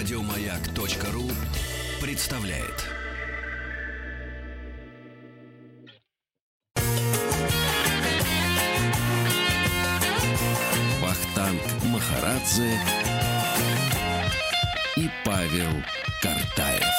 Радиомаяк.ру 0.00 1.30
представляет. 2.00 2.86
Вахтанг 11.02 11.60
Махарадзе 11.92 12.80
и 14.96 15.10
Павел 15.22 15.84
Картаев. 16.22 16.89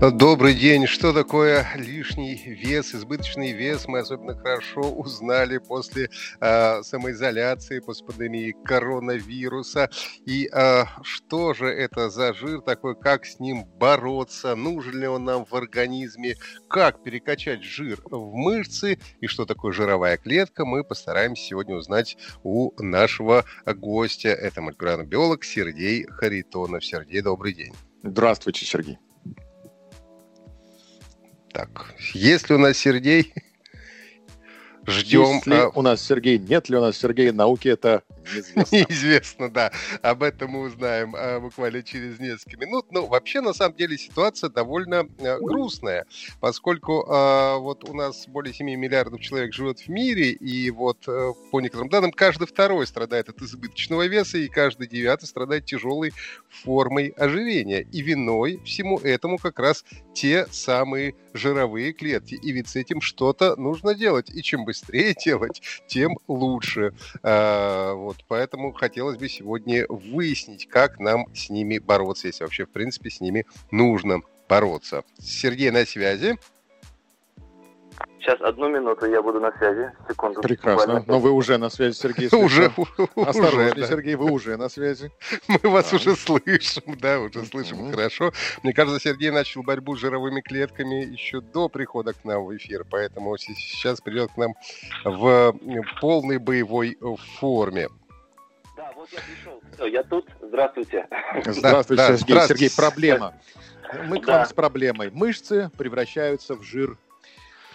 Добрый 0.00 0.54
день. 0.54 0.86
Что 0.86 1.12
такое 1.12 1.66
лишний 1.74 2.36
вес, 2.36 2.94
избыточный 2.94 3.50
вес? 3.50 3.88
Мы 3.88 3.98
особенно 3.98 4.36
хорошо 4.38 4.82
узнали 4.82 5.58
после 5.58 6.08
э, 6.40 6.82
самоизоляции, 6.84 7.80
после 7.80 8.06
пандемии 8.06 8.54
коронавируса. 8.64 9.90
И 10.24 10.48
э, 10.52 10.84
что 11.02 11.52
же 11.52 11.66
это 11.66 12.10
за 12.10 12.32
жир 12.32 12.60
такой, 12.60 12.94
как 12.94 13.26
с 13.26 13.40
ним 13.40 13.64
бороться, 13.64 14.54
нужен 14.54 15.00
ли 15.00 15.08
он 15.08 15.24
нам 15.24 15.44
в 15.44 15.52
организме, 15.54 16.36
как 16.68 17.02
перекачать 17.02 17.64
жир 17.64 18.00
в 18.04 18.36
мышцы 18.36 19.00
и 19.20 19.26
что 19.26 19.46
такое 19.46 19.72
жировая 19.72 20.16
клетка, 20.16 20.64
мы 20.64 20.84
постараемся 20.84 21.42
сегодня 21.42 21.74
узнать 21.74 22.16
у 22.44 22.70
нашего 22.80 23.44
гостя. 23.66 24.28
Это 24.28 24.62
молекулярный 24.62 25.06
биолог 25.06 25.42
Сергей 25.42 26.06
Харитонов. 26.06 26.84
Сергей, 26.84 27.20
добрый 27.20 27.52
день. 27.52 27.74
Здравствуйте, 28.04 28.64
Сергей. 28.64 28.98
Так, 31.52 31.94
есть 32.12 32.48
ли 32.48 32.54
у 32.54 32.58
нас 32.58 32.76
Сергей? 32.76 33.32
Ждем. 34.88 35.34
Есть 35.34 35.46
ли 35.46 35.56
а... 35.56 35.68
у 35.74 35.82
нас 35.82 36.00
Сергей, 36.00 36.38
нет 36.38 36.68
ли 36.68 36.76
у 36.76 36.80
нас 36.80 36.96
Сергей, 36.96 37.30
науки 37.30 37.68
это 37.68 38.02
неизвестно. 38.32 38.64
Неизвестно, 38.76 39.50
да. 39.50 39.72
Об 40.02 40.22
этом 40.22 40.50
мы 40.50 40.60
узнаем 40.62 41.14
а, 41.16 41.40
буквально 41.40 41.82
через 41.82 42.18
несколько 42.18 42.56
минут. 42.56 42.90
Но 42.90 43.06
вообще, 43.06 43.40
на 43.40 43.52
самом 43.52 43.76
деле, 43.76 43.98
ситуация 43.98 44.50
довольно 44.50 45.00
а, 45.20 45.38
грустная, 45.38 46.06
поскольку 46.40 47.04
а, 47.08 47.58
вот 47.58 47.88
у 47.88 47.94
нас 47.94 48.26
более 48.28 48.54
7 48.54 48.66
миллиардов 48.66 49.20
человек 49.20 49.52
живет 49.52 49.80
в 49.80 49.88
мире, 49.88 50.30
и 50.30 50.70
вот 50.70 51.04
а, 51.06 51.32
по 51.50 51.60
некоторым 51.60 51.88
данным, 51.88 52.12
каждый 52.12 52.46
второй 52.46 52.86
страдает 52.86 53.28
от 53.28 53.40
избыточного 53.42 54.06
веса, 54.06 54.38
и 54.38 54.48
каждый 54.48 54.88
девятый 54.88 55.28
страдает 55.28 55.66
тяжелой 55.66 56.12
формой 56.48 57.08
ожирения. 57.08 57.86
И 57.92 58.02
виной 58.02 58.60
всему 58.64 58.98
этому 58.98 59.38
как 59.38 59.58
раз 59.58 59.84
те 60.14 60.46
самые 60.50 61.14
жировые 61.34 61.92
клетки. 61.92 62.34
И 62.34 62.52
ведь 62.52 62.68
с 62.68 62.76
этим 62.76 63.00
что-то 63.00 63.54
нужно 63.56 63.94
делать. 63.94 64.30
И 64.30 64.42
чем 64.42 64.64
быстрее 64.64 64.77
делать, 65.24 65.62
тем 65.86 66.18
лучше. 66.28 66.92
А, 67.22 67.94
вот, 67.94 68.16
поэтому 68.28 68.72
хотелось 68.72 69.16
бы 69.16 69.28
сегодня 69.28 69.86
выяснить, 69.88 70.68
как 70.68 70.98
нам 70.98 71.26
с 71.34 71.50
ними 71.50 71.78
бороться, 71.78 72.26
если 72.28 72.44
вообще, 72.44 72.66
в 72.66 72.70
принципе, 72.70 73.10
с 73.10 73.20
ними 73.20 73.46
нужно 73.70 74.20
бороться. 74.48 75.04
Сергей 75.20 75.70
на 75.70 75.84
связи. 75.84 76.36
Сейчас 78.28 78.42
одну 78.42 78.68
минуту, 78.68 79.06
я 79.06 79.22
буду 79.22 79.40
на 79.40 79.50
связи. 79.52 79.90
Секунду. 80.06 80.42
Прекрасно. 80.42 81.02
Но 81.06 81.18
вы 81.18 81.30
уже 81.30 81.56
на 81.56 81.70
связи, 81.70 81.96
Сергей. 81.96 82.28
Уже. 82.32 82.70
Осторожнее, 83.16 83.86
Сергей, 83.86 84.16
вы 84.16 84.30
уже 84.30 84.58
на 84.58 84.68
связи. 84.68 85.10
Мы 85.48 85.70
вас 85.70 85.94
уже 85.94 86.14
слышим, 86.14 86.82
да, 87.00 87.20
уже 87.20 87.46
слышим 87.46 87.90
хорошо. 87.90 88.32
Мне 88.62 88.74
кажется, 88.74 89.00
Сергей 89.00 89.30
начал 89.30 89.62
борьбу 89.62 89.96
с 89.96 90.00
жировыми 90.00 90.42
клетками 90.42 91.06
еще 91.06 91.40
до 91.40 91.70
прихода 91.70 92.12
к 92.12 92.22
нам 92.24 92.44
в 92.44 92.54
эфир, 92.54 92.84
поэтому 92.90 93.34
сейчас 93.38 94.02
придет 94.02 94.30
к 94.32 94.36
нам 94.36 94.52
в 95.04 95.54
полной 96.02 96.36
боевой 96.36 96.98
форме. 97.40 97.88
Да, 98.76 98.92
вот 98.94 99.08
я 99.10 99.20
пришел. 99.20 99.62
Все, 99.72 99.86
я 99.86 100.02
тут. 100.02 100.28
Здравствуйте. 100.42 101.08
Здравствуйте, 101.46 102.18
Сергей. 102.18 102.40
Сергей, 102.46 102.70
проблема. 102.76 103.34
Мы 104.06 104.20
к 104.20 104.26
вам 104.26 104.44
с 104.44 104.52
проблемой. 104.52 105.10
Мышцы 105.10 105.70
превращаются 105.78 106.56
в 106.56 106.62
жир 106.62 106.98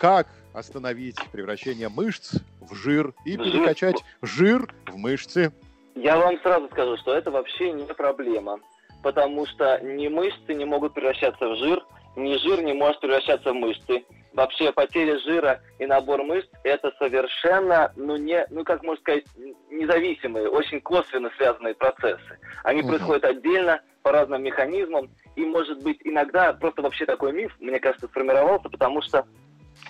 как 0.04 0.28
остановить 0.54 1.18
превращение 1.32 1.90
мышц 1.90 2.36
в 2.62 2.74
жир 2.76 3.14
и 3.26 3.38
перекачать 3.38 4.04
жир 4.22 4.74
в 4.88 4.98
мышцы? 4.98 5.52
Я 5.96 6.18
вам 6.18 6.40
сразу 6.42 6.68
скажу, 6.70 6.98
что 6.98 7.14
это 7.14 7.32
вообще 7.32 7.72
не 7.72 7.86
проблема, 7.86 8.60
потому 9.04 9.46
что 9.46 9.80
ни 9.82 10.08
мышцы 10.08 10.54
не 10.54 10.66
могут 10.66 10.94
превращаться 10.94 11.48
в 11.48 11.56
жир, 11.58 11.86
ни 12.16 12.38
жир 12.38 12.62
не 12.62 12.74
может 12.74 13.00
превращаться 13.00 13.52
в 13.52 13.56
мышцы. 13.56 14.04
Вообще 14.34 14.72
потеря 14.72 15.20
жира 15.20 15.62
и 15.78 15.86
набор 15.86 16.24
мышц– 16.24 16.48
это 16.64 16.92
совершенно, 16.98 17.94
ну, 17.96 18.16
не, 18.16 18.48
ну, 18.50 18.64
как 18.64 18.82
можно 18.82 19.00
сказать, 19.00 19.26
независимые, 19.70 20.50
очень 20.50 20.82
косвенно 20.82 21.30
связанные 21.38 21.76
процессы. 21.76 22.40
Они 22.64 22.82
угу. 22.82 22.90
происходят 22.90 23.26
отдельно, 23.26 23.80
по 24.04 24.12
разным 24.12 24.44
механизмам, 24.44 25.10
и, 25.36 25.46
может 25.46 25.82
быть, 25.82 25.98
иногда 26.04 26.54
просто 26.54 26.82
вообще 26.82 27.06
такой 27.06 27.32
миф, 27.32 27.56
мне 27.60 27.80
кажется, 27.80 28.08
сформировался, 28.08 28.70
потому 28.70 29.02
что 29.02 29.26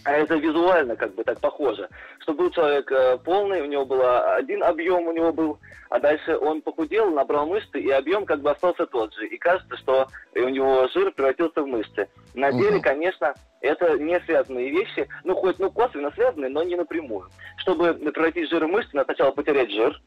а 0.04 0.12
это 0.12 0.36
визуально 0.36 0.96
как 0.96 1.16
бы 1.16 1.24
так 1.24 1.40
похоже, 1.40 1.90
что 2.20 2.34
был 2.34 2.50
человек 2.52 2.92
э, 2.92 3.18
полный, 3.18 3.62
у 3.62 3.66
него 3.66 3.86
был 3.86 4.02
один 4.04 4.64
объем, 4.64 5.08
у 5.08 5.14
него 5.14 5.32
был, 5.32 5.60
а 5.90 6.00
дальше 6.00 6.38
он 6.38 6.62
похудел, 6.62 7.12
набрал 7.12 7.48
мышцы, 7.48 7.80
и 7.80 7.90
объем 7.90 8.26
как 8.26 8.42
бы 8.42 8.52
остался 8.52 8.86
тот 8.86 9.14
же. 9.14 9.28
И 9.28 9.38
кажется, 9.38 9.78
что 9.78 10.08
у 10.36 10.50
него 10.50 10.88
жир 10.90 11.12
превратился 11.12 11.62
в 11.62 11.68
мышцы. 11.68 12.10
На 12.34 12.52
деле, 12.52 12.78
угу. 12.78 12.84
конечно, 12.84 13.34
это 13.62 13.98
не 13.98 14.20
связанные 14.22 14.72
вещи, 14.72 15.08
ну 15.24 15.36
хоть 15.36 15.60
ну 15.60 15.72
косвенно 15.72 16.12
связанные, 16.12 16.50
но 16.50 16.64
не 16.64 16.76
напрямую. 16.76 17.30
Чтобы 17.58 17.94
превратить 17.94 18.50
жир 18.50 18.66
в 18.66 18.70
мышцы, 18.70 18.90
надо 18.94 19.14
сначала 19.14 19.32
потерять 19.32 19.72
жир, 19.72 20.02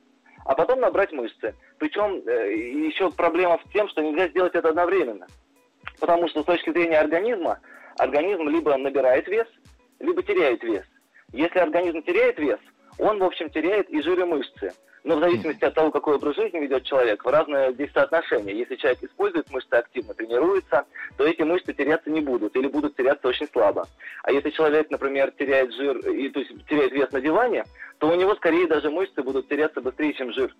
а 0.44 0.54
потом 0.54 0.80
набрать 0.80 1.12
мышцы. 1.12 1.54
Причем 1.78 2.22
э, 2.26 2.54
еще 2.54 3.10
проблема 3.10 3.58
в 3.58 3.72
том, 3.72 3.88
что 3.88 4.03
нельзя 4.03 4.28
сделать 4.28 4.54
это 4.54 4.68
одновременно. 4.68 5.26
Потому 6.00 6.28
что 6.28 6.42
с 6.42 6.44
точки 6.44 6.70
зрения 6.70 6.98
организма, 6.98 7.60
организм 7.97 8.48
либо 8.48 8.76
набирает 8.76 9.26
вес, 9.28 9.47
либо 10.01 10.23
теряет 10.23 10.62
вес. 10.62 10.84
Если 11.33 11.59
организм 11.59 12.03
теряет 12.03 12.39
вес, 12.39 12.61
он, 12.99 13.19
в 13.19 13.25
общем, 13.25 13.51
теряет 13.51 13.89
и 13.91 14.01
жир 14.01 14.21
и 14.21 14.25
мышцы. 14.25 14.73
Но 15.05 15.17
в 15.17 15.21
зависимости 15.21 15.65
от 15.65 15.75
того, 15.75 15.93
какой 15.93 16.17
образ 16.17 16.34
жизни 16.34 16.59
ведет 16.59 16.83
человек, 16.83 17.25
в 17.25 17.29
разное 17.29 17.71
здесь 17.73 17.93
соотношение. 17.93 18.59
Если 18.59 18.75
человек 18.75 19.05
использует 19.05 19.49
мышцы 19.51 19.75
активно, 19.75 20.15
тренируется, 20.15 20.84
то 21.17 21.25
эти 21.25 21.43
мышцы 21.43 21.73
теряться 21.73 22.11
не 22.11 22.21
будут 22.21 22.57
или 22.57 22.67
будут 22.67 22.97
теряться 22.97 23.29
очень 23.29 23.47
слабо. 23.47 23.87
А 24.25 24.33
если 24.33 24.51
человек, 24.51 24.91
например, 24.91 25.31
теряет 25.31 25.73
жир, 25.75 25.97
и, 26.09 26.28
то 26.31 26.41
есть 26.41 26.67
теряет 26.67 26.91
вес 26.91 27.13
на 27.13 27.21
диване, 27.21 27.65
то 27.99 28.09
у 28.09 28.17
него 28.17 28.34
скорее 28.34 28.67
даже 28.67 28.91
мышцы 28.91 29.23
будут 29.23 29.49
теряться 29.49 29.81
быстрее, 29.81 30.13
чем 30.15 30.33
жир 30.33 30.53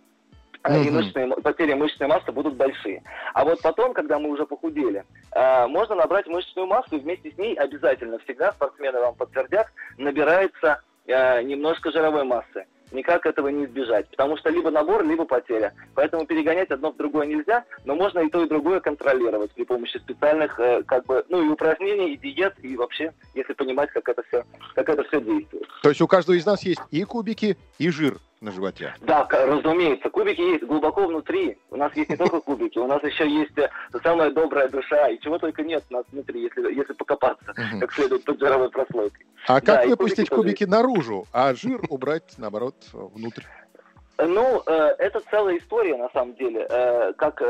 и 0.69 0.91
мышечные, 0.91 1.28
потери 1.28 1.75
мышечной 1.75 2.09
массы 2.09 2.32
будут 2.32 2.54
большие. 2.54 3.03
А 3.34 3.44
вот 3.44 3.60
потом, 3.62 3.93
когда 3.93 4.19
мы 4.19 4.31
уже 4.31 4.47
похудели, 4.47 5.04
э, 5.32 5.66
можно 5.66 5.94
набрать 5.94 6.27
мышечную 6.27 6.66
массу, 6.66 6.97
и 6.97 7.00
вместе 7.00 7.31
с 7.31 7.38
ней 7.38 7.54
обязательно, 7.54 8.19
всегда 8.21 8.53
спортсмены 8.53 9.00
вам 9.00 9.15
подтвердят, 9.15 9.69
набирается 9.99 10.82
э, 11.06 11.43
немножко 11.43 11.91
жировой 11.91 12.25
массы. 12.25 12.66
Никак 12.93 13.26
этого 13.26 13.49
не 13.49 13.65
избежать, 13.65 14.09
потому 14.10 14.37
что 14.37 14.49
либо 14.49 14.71
набор, 14.71 15.05
либо 15.05 15.25
потеря. 15.25 15.75
Поэтому 15.94 16.25
перегонять 16.25 16.71
одно 16.71 16.93
в 16.93 16.97
другое 16.97 17.26
нельзя, 17.26 17.65
но 17.84 17.97
можно 17.97 18.21
и 18.21 18.31
то, 18.31 18.44
и 18.44 18.49
другое 18.49 18.78
контролировать 18.78 19.50
при 19.53 19.65
помощи 19.65 19.99
специальных, 19.99 20.59
э, 20.60 20.82
как 20.84 21.05
бы, 21.06 21.25
ну 21.28 21.44
и 21.44 21.49
упражнений, 21.49 22.15
и 22.15 22.16
диет, 22.16 22.55
и 22.62 22.76
вообще, 22.76 23.12
если 23.34 23.55
понимать, 23.55 23.91
как 23.91 24.09
это 24.09 24.22
все, 24.28 24.44
как 24.75 24.88
это 24.88 25.03
все 25.05 25.21
действует. 25.21 25.66
То 25.82 25.88
есть 25.88 26.00
у 26.00 26.06
каждого 26.06 26.37
из 26.37 26.47
нас 26.47 26.62
есть 26.62 26.81
и 26.93 27.03
кубики, 27.03 27.56
и 27.78 27.91
жир 27.91 28.19
на 28.47 28.53
животе. 28.53 28.95
Да, 29.01 29.27
разумеется. 29.31 30.09
Кубики 30.09 30.41
есть 30.41 30.65
глубоко 30.65 31.07
внутри. 31.07 31.59
У 31.71 31.77
нас 31.77 31.95
есть 31.97 32.09
не 32.09 32.17
только 32.17 32.41
кубики, 32.41 32.79
у 32.79 32.87
нас 32.87 33.03
еще 33.03 33.29
есть 33.29 33.59
э, 33.59 33.69
самая 34.03 34.31
добрая 34.31 34.69
душа, 34.69 35.09
и 35.09 35.21
чего 35.21 35.39
только 35.39 35.62
нет 35.62 35.84
у 35.91 35.95
нас 35.95 36.05
внутри, 36.12 36.43
если, 36.43 36.73
если 36.73 36.93
покопаться, 36.93 37.53
как 37.81 37.93
следует 37.93 38.25
под 38.25 38.39
жировой 38.39 38.71
прослойкой. 38.71 39.27
А 39.49 39.61
как 39.61 39.83
да, 39.83 39.87
выпустить 39.87 40.29
кубики, 40.29 40.65
кубики 40.65 40.65
наружу, 40.65 41.27
а 41.33 41.55
жир 41.55 41.81
убрать, 41.91 42.35
наоборот, 42.39 42.77
внутрь? 42.93 43.43
Ну, 44.19 44.62
э, 44.65 44.94
это 44.99 45.20
целая 45.31 45.59
история, 45.59 45.97
на 45.97 46.09
самом 46.11 46.35
деле. 46.37 46.67
Э, 46.70 47.12
как 47.19 47.43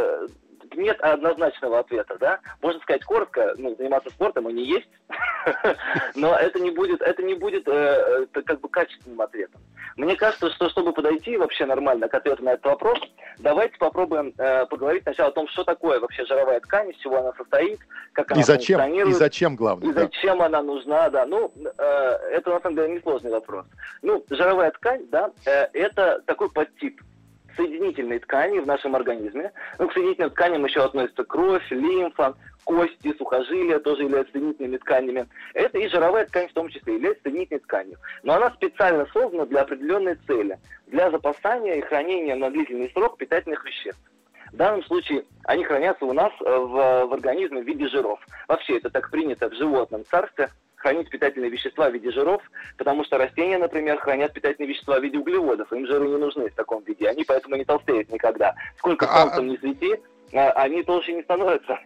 нет 0.75 1.01
однозначного 1.01 1.81
ответа, 1.81 2.17
да. 2.19 2.41
Можно 2.63 2.81
сказать 2.81 3.05
коротко, 3.05 3.55
ну, 3.57 3.75
заниматься 3.77 4.11
спортом 4.11 4.49
и 4.49 4.53
не 4.53 4.65
есть, 4.65 4.89
но 6.15 6.35
это 6.35 6.59
не 6.61 6.71
будет, 6.71 7.01
это 7.03 7.23
не 7.23 7.35
будет 7.35 7.69
э, 7.69 8.27
э, 8.33 8.43
как 8.43 8.61
бы 8.61 8.69
качественным 8.69 9.21
ответом. 9.21 9.61
Мне 9.97 10.17
кажется, 10.17 10.51
что 10.51 10.69
чтобы 10.69 10.93
подойти 10.93 11.37
вообще 11.37 11.65
нормально 11.65 12.09
к 12.09 12.15
ответу 12.15 12.45
на 12.45 12.51
этот 12.51 12.67
вопрос, 12.67 12.99
давайте 13.39 13.79
попробуем 13.79 14.35
э, 14.37 14.67
поговорить 14.67 15.05
сначала 15.05 15.31
о 15.31 15.33
том, 15.33 15.49
что 15.49 15.65
такое 15.65 16.01
вообще 16.01 16.25
жировая 16.27 16.61
ткань, 16.61 16.91
из 16.91 16.97
чего 16.97 17.19
она 17.19 17.33
состоит, 17.33 17.81
как 18.13 18.31
она 18.31 18.41
и 18.41 18.45
зачем, 18.45 18.79
функционирует. 18.79 19.17
И 19.17 19.19
зачем, 19.19 19.57
главное. 19.57 19.91
И 19.91 19.93
да. 19.95 20.03
зачем 20.03 20.43
она 20.43 20.63
нужна, 20.63 21.09
да. 21.09 21.25
Ну, 21.25 21.53
э, 21.57 21.83
это 22.33 22.51
на 22.51 22.61
самом 22.61 22.77
деле 22.77 22.95
несложный 22.95 23.31
вопрос. 23.31 23.67
Ну, 24.03 24.25
жировая 24.29 24.71
ткань, 24.73 25.07
да, 25.11 25.31
э, 25.47 25.69
это 25.73 26.23
такой 26.27 26.51
подтип 26.51 27.01
соединительные 27.57 28.21
ткани 28.21 28.59
в 28.59 28.67
нашем 28.67 28.95
организме. 28.95 29.53
Ну, 29.79 29.89
к 29.89 29.93
соединительным 29.93 30.31
тканям 30.31 30.65
еще 30.65 30.81
относятся 30.85 31.25
кровь, 31.25 31.67
лимфа, 31.71 32.35
кости, 32.65 33.15
сухожилия 33.17 33.79
тоже 33.79 34.03
являются 34.03 34.33
соединительными 34.33 34.77
тканями. 34.79 35.27
Это 35.55 35.79
и 35.79 35.89
жировая 35.89 36.27
ткань 36.27 36.49
в 36.49 36.53
том 36.53 36.69
числе 36.69 36.95
является 36.95 37.23
соединительной 37.23 37.61
тканью. 37.61 37.99
Но 38.23 38.35
она 38.35 38.51
специально 38.51 39.07
создана 39.07 39.47
для 39.47 39.63
определенной 39.63 40.17
цели, 40.27 40.59
для 40.87 41.11
запасания 41.11 41.75
и 41.75 41.83
хранения 41.83 42.37
на 42.37 42.51
длительный 42.51 42.91
срок 42.91 43.19
питательных 43.19 43.65
веществ. 43.65 44.01
В 44.53 44.57
данном 44.57 44.85
случае 44.85 45.25
они 45.45 45.65
хранятся 45.65 46.05
у 46.05 46.13
нас 46.13 46.33
в, 46.41 47.07
в 47.07 47.13
организме 47.13 47.63
в 47.63 47.67
виде 47.67 47.89
жиров. 47.89 48.21
Вообще 48.49 48.79
это 48.79 48.91
так 48.91 49.11
принято 49.11 49.49
в 49.51 49.55
животном 49.55 50.05
царстве, 50.05 50.51
хранить 50.77 51.11
питательные 51.11 51.51
вещества 51.51 51.91
в 51.91 51.93
виде 51.93 52.11
жиров, 52.11 52.43
потому 52.77 53.05
что 53.05 53.19
растения, 53.19 53.59
например, 53.59 53.99
хранят 53.99 54.33
питательные 54.33 54.69
вещества 54.71 54.99
в 54.99 55.03
виде 55.03 55.19
углеводов. 55.19 55.73
Им 55.73 55.87
жиры 55.87 56.09
не 56.09 56.17
нужны 56.17 56.51
в 56.51 56.55
таком 56.55 56.83
виде. 56.85 57.09
Они 57.09 57.25
поэтому 57.25 57.57
не 57.57 57.65
толстеют 57.65 58.11
никогда. 58.11 58.55
Сколько 58.79 59.07
а, 59.07 59.23
солнцем 59.23 59.45
а... 59.45 59.49
не 59.49 59.59
свети, 59.59 59.97
а, 60.33 60.51
они 60.53 60.83
толще 60.83 61.15
не 61.15 61.23
становятся. 61.23 61.79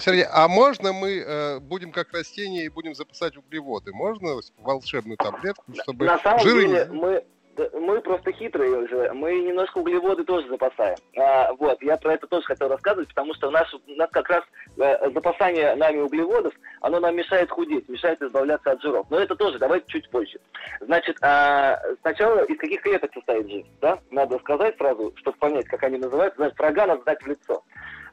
Сергей, 0.00 0.26
а 0.30 0.48
можно 0.48 0.92
мы 0.92 1.18
э, 1.18 1.60
будем 1.60 1.92
как 1.92 2.12
растения 2.12 2.64
и 2.64 2.68
будем 2.68 2.94
запасать 2.94 3.36
углеводы? 3.36 3.92
Можно 3.92 4.40
волшебную 4.58 5.16
таблетку, 5.16 5.64
чтобы 5.82 6.06
На 6.06 6.18
самом 6.18 6.40
жиры 6.40 6.66
деле 6.66 6.88
не... 6.90 6.92
мы 6.92 7.24
мы 7.72 8.00
просто 8.00 8.32
хитрые 8.32 8.76
уже, 8.76 9.12
мы 9.12 9.38
немножко 9.40 9.78
углеводы 9.78 10.24
тоже 10.24 10.48
запасаем. 10.48 10.96
А, 11.16 11.52
вот, 11.54 11.82
я 11.82 11.96
про 11.96 12.14
это 12.14 12.26
тоже 12.26 12.44
хотел 12.46 12.68
рассказывать, 12.68 13.08
потому 13.08 13.34
что 13.34 13.50
наш, 13.50 13.72
у 13.74 13.80
нас 13.96 14.08
как 14.10 14.28
раз 14.28 14.42
э, 14.78 15.10
запасание 15.10 15.74
нами 15.74 15.98
углеводов, 15.98 16.52
оно 16.80 17.00
нам 17.00 17.16
мешает 17.16 17.50
худеть, 17.50 17.88
мешает 17.88 18.20
избавляться 18.22 18.72
от 18.72 18.82
жиров. 18.82 19.06
Но 19.10 19.18
это 19.18 19.34
тоже, 19.36 19.58
давайте 19.58 19.86
чуть 19.88 20.08
позже. 20.10 20.38
Значит, 20.80 21.16
а, 21.22 21.80
сначала 22.00 22.44
из 22.44 22.58
каких 22.58 22.82
клеток 22.82 23.12
состоит 23.12 23.48
жизнь, 23.48 23.68
да? 23.80 23.98
Надо 24.10 24.38
сказать 24.38 24.76
сразу, 24.76 25.12
чтобы 25.16 25.36
понять, 25.38 25.66
как 25.66 25.82
они 25.82 25.98
называются. 25.98 26.36
Значит, 26.36 26.58
врага 26.58 26.86
надо 26.86 27.02
знать 27.02 27.22
в 27.22 27.26
лицо. 27.26 27.62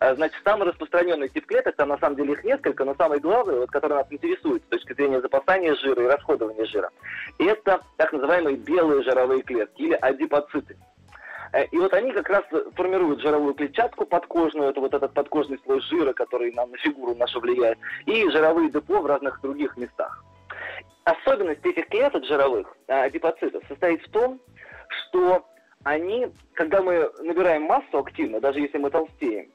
А, 0.01 0.15
значит, 0.15 0.41
самый 0.43 0.67
распространенный 0.67 1.29
тип 1.29 1.45
клеток, 1.45 1.75
там 1.75 1.89
на 1.89 1.97
самом 1.99 2.15
деле 2.15 2.33
их 2.33 2.43
несколько, 2.43 2.83
но 2.85 2.95
самый 2.95 3.19
главный, 3.19 3.59
вот, 3.59 3.69
который 3.69 3.93
нас 3.93 4.07
интересует 4.09 4.63
с 4.63 4.69
точки 4.69 4.93
зрения 4.93 5.21
запасания 5.21 5.75
жира 5.75 6.03
и 6.03 6.07
расходования 6.07 6.65
жира, 6.65 6.89
это 7.37 7.81
так 7.97 8.11
называемые 8.11 8.57
белые 8.57 9.03
жировые 9.03 9.43
клетки 9.43 9.83
или 9.83 9.93
адипоциты. 9.93 10.75
Э, 11.53 11.65
и 11.65 11.77
вот 11.77 11.93
они 11.93 12.13
как 12.13 12.27
раз 12.29 12.43
формируют 12.75 13.21
жировую 13.21 13.53
клетчатку 13.53 14.07
подкожную, 14.07 14.71
это 14.71 14.79
вот 14.79 14.91
этот 14.95 15.13
подкожный 15.13 15.59
слой 15.65 15.81
жира, 15.81 16.13
который 16.13 16.51
нам 16.53 16.71
на 16.71 16.77
фигуру 16.77 17.13
нашу 17.13 17.39
влияет, 17.39 17.77
и 18.07 18.27
жировые 18.31 18.71
депо 18.71 19.01
в 19.01 19.05
разных 19.05 19.39
других 19.41 19.77
местах. 19.77 20.25
Особенность 21.03 21.63
этих 21.63 21.87
клеток 21.89 22.25
жировых, 22.25 22.75
э, 22.87 23.03
адипоцитов, 23.03 23.63
состоит 23.67 24.01
в 24.01 24.09
том, 24.09 24.39
что 24.87 25.45
они, 25.83 26.31
когда 26.55 26.81
мы 26.81 27.11
набираем 27.19 27.63
массу 27.63 27.99
активно, 27.99 28.41
даже 28.41 28.61
если 28.61 28.79
мы 28.79 28.89
толстеем, 28.89 29.51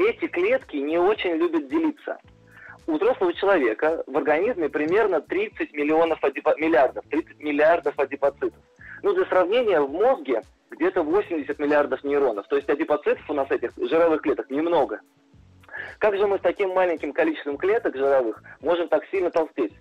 эти 0.00 0.26
клетки 0.26 0.76
не 0.76 0.98
очень 0.98 1.34
любят 1.36 1.68
делиться. 1.68 2.18
У 2.86 2.94
взрослого 2.94 3.32
человека 3.34 4.02
в 4.06 4.16
организме 4.16 4.68
примерно 4.68 5.20
30 5.20 5.72
миллионов 5.72 6.22
адипо... 6.24 6.54
миллиардов, 6.56 7.04
30 7.10 7.38
миллиардов 7.40 7.98
адипоцитов. 7.98 8.60
Ну, 9.02 9.14
для 9.14 9.24
сравнения, 9.26 9.80
в 9.80 9.90
мозге 9.90 10.42
где-то 10.70 11.02
80 11.02 11.58
миллиардов 11.58 12.02
нейронов. 12.04 12.48
То 12.48 12.56
есть 12.56 12.68
адипоцитов 12.68 13.28
у 13.28 13.34
нас 13.34 13.50
этих 13.50 13.72
жировых 13.76 14.22
клеток 14.22 14.50
немного. 14.50 15.00
Как 15.98 16.16
же 16.16 16.26
мы 16.26 16.38
с 16.38 16.40
таким 16.40 16.70
маленьким 16.70 17.12
количеством 17.12 17.58
клеток 17.58 17.96
жировых 17.96 18.42
можем 18.60 18.88
так 18.88 19.04
сильно 19.10 19.30
толстеть? 19.30 19.74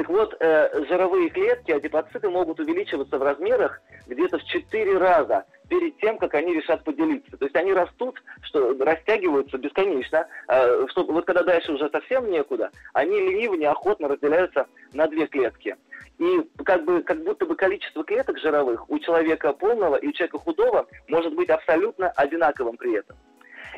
Так 0.00 0.08
вот, 0.08 0.34
э, 0.40 0.84
жировые 0.88 1.28
клетки, 1.28 1.72
адипоциты 1.72 2.30
могут 2.30 2.58
увеличиваться 2.58 3.18
в 3.18 3.22
размерах 3.22 3.82
где-то 4.06 4.38
в 4.38 4.44
4 4.44 4.96
раза 4.96 5.44
перед 5.68 5.98
тем, 5.98 6.16
как 6.16 6.32
они 6.36 6.54
решат 6.54 6.82
поделиться. 6.84 7.36
То 7.36 7.44
есть 7.44 7.54
они 7.54 7.74
растут, 7.74 8.16
что 8.40 8.74
растягиваются 8.82 9.58
бесконечно, 9.58 10.26
э, 10.48 10.86
что 10.88 11.04
вот 11.04 11.26
когда 11.26 11.42
дальше 11.42 11.72
уже 11.72 11.90
совсем 11.90 12.30
некуда, 12.30 12.70
они 12.94 13.20
лениво, 13.20 13.56
неохотно 13.56 14.08
разделяются 14.08 14.68
на 14.94 15.06
две 15.06 15.26
клетки. 15.26 15.76
И 16.16 16.48
как, 16.64 16.86
бы, 16.86 17.02
как 17.02 17.22
будто 17.22 17.44
бы 17.44 17.54
количество 17.54 18.02
клеток 18.02 18.38
жировых 18.38 18.88
у 18.88 18.98
человека 19.00 19.52
полного 19.52 19.96
и 19.96 20.08
у 20.08 20.12
человека 20.12 20.38
худого 20.38 20.86
может 21.08 21.34
быть 21.34 21.50
абсолютно 21.50 22.08
одинаковым 22.12 22.78
при 22.78 22.94
этом. 22.94 23.18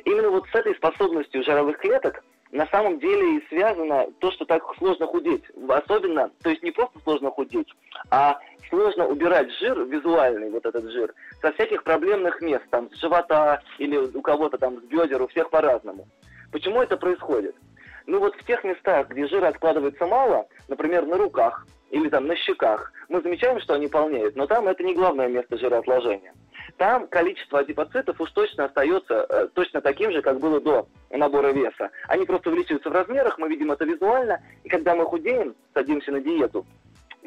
Именно 0.05 0.31
вот 0.31 0.47
с 0.47 0.55
этой 0.55 0.77
способностью 0.77 1.43
жировых 1.43 1.79
клеток 1.79 2.23
на 2.53 2.67
самом 2.67 2.99
деле 3.01 3.39
и 3.39 3.49
связано 3.49 4.07
то, 4.21 4.31
что 4.31 4.45
так 4.45 4.63
сложно 4.77 5.07
худеть. 5.07 5.43
Особенно, 5.69 6.31
то 6.43 6.51
есть 6.51 6.63
не 6.63 6.71
просто 6.71 6.99
сложно 7.01 7.31
худеть, 7.31 7.69
а 8.11 8.39
сложно 8.69 9.07
убирать 9.09 9.51
жир, 9.59 9.85
визуальный 9.87 10.51
вот 10.51 10.65
этот 10.65 10.91
жир, 10.91 11.15
со 11.41 11.53
всяких 11.53 11.83
проблемных 11.83 12.41
мест, 12.43 12.65
там, 12.71 12.91
с 12.93 13.01
живота 13.01 13.63
или 13.79 13.97
у 13.97 14.21
кого-то 14.21 14.59
там 14.59 14.81
с 14.81 14.85
бедер, 14.85 15.23
у 15.23 15.29
всех 15.29 15.51
по-разному. 15.51 16.07
Почему 16.53 16.83
это 16.83 16.97
происходит? 16.99 17.57
Ну 18.07 18.19
вот 18.19 18.35
в 18.37 18.45
тех 18.45 18.63
местах, 18.65 19.09
где 19.09 19.27
жира 19.27 19.49
откладывается 19.49 20.07
мало, 20.07 20.47
например, 20.69 21.07
на 21.07 21.17
руках 21.17 21.67
или 21.91 22.09
там 22.09 22.27
на 22.27 22.37
щеках, 22.37 22.93
мы 23.09 23.23
замечаем, 23.23 23.61
что 23.61 23.75
они 23.75 23.89
полнеют, 23.89 24.37
но 24.37 24.47
там 24.47 24.69
это 24.69 24.83
не 24.83 24.95
главное 24.95 25.29
место 25.29 25.57
жироотложения. 25.57 26.33
Там 26.77 27.07
количество 27.07 27.61
адипоцитов 27.61 28.21
уж 28.21 28.31
точно 28.33 28.65
остается 28.65 29.27
э, 29.29 29.49
точно 29.55 29.81
таким 29.81 30.11
же, 30.11 30.23
как 30.23 30.41
было 30.41 30.61
до 30.61 30.89
набора 31.11 31.53
веса. 31.53 31.91
Они 32.09 32.25
просто 32.25 32.51
увеличиваются 32.51 32.91
в 32.91 32.93
размерах, 32.93 33.39
мы 33.39 33.49
видим 33.49 33.71
это 33.71 33.85
визуально, 33.85 34.41
и 34.65 34.69
когда 34.69 34.95
мы 34.95 35.05
худеем, 35.05 35.55
садимся 35.75 36.13
на 36.13 36.21
диету, 36.21 36.67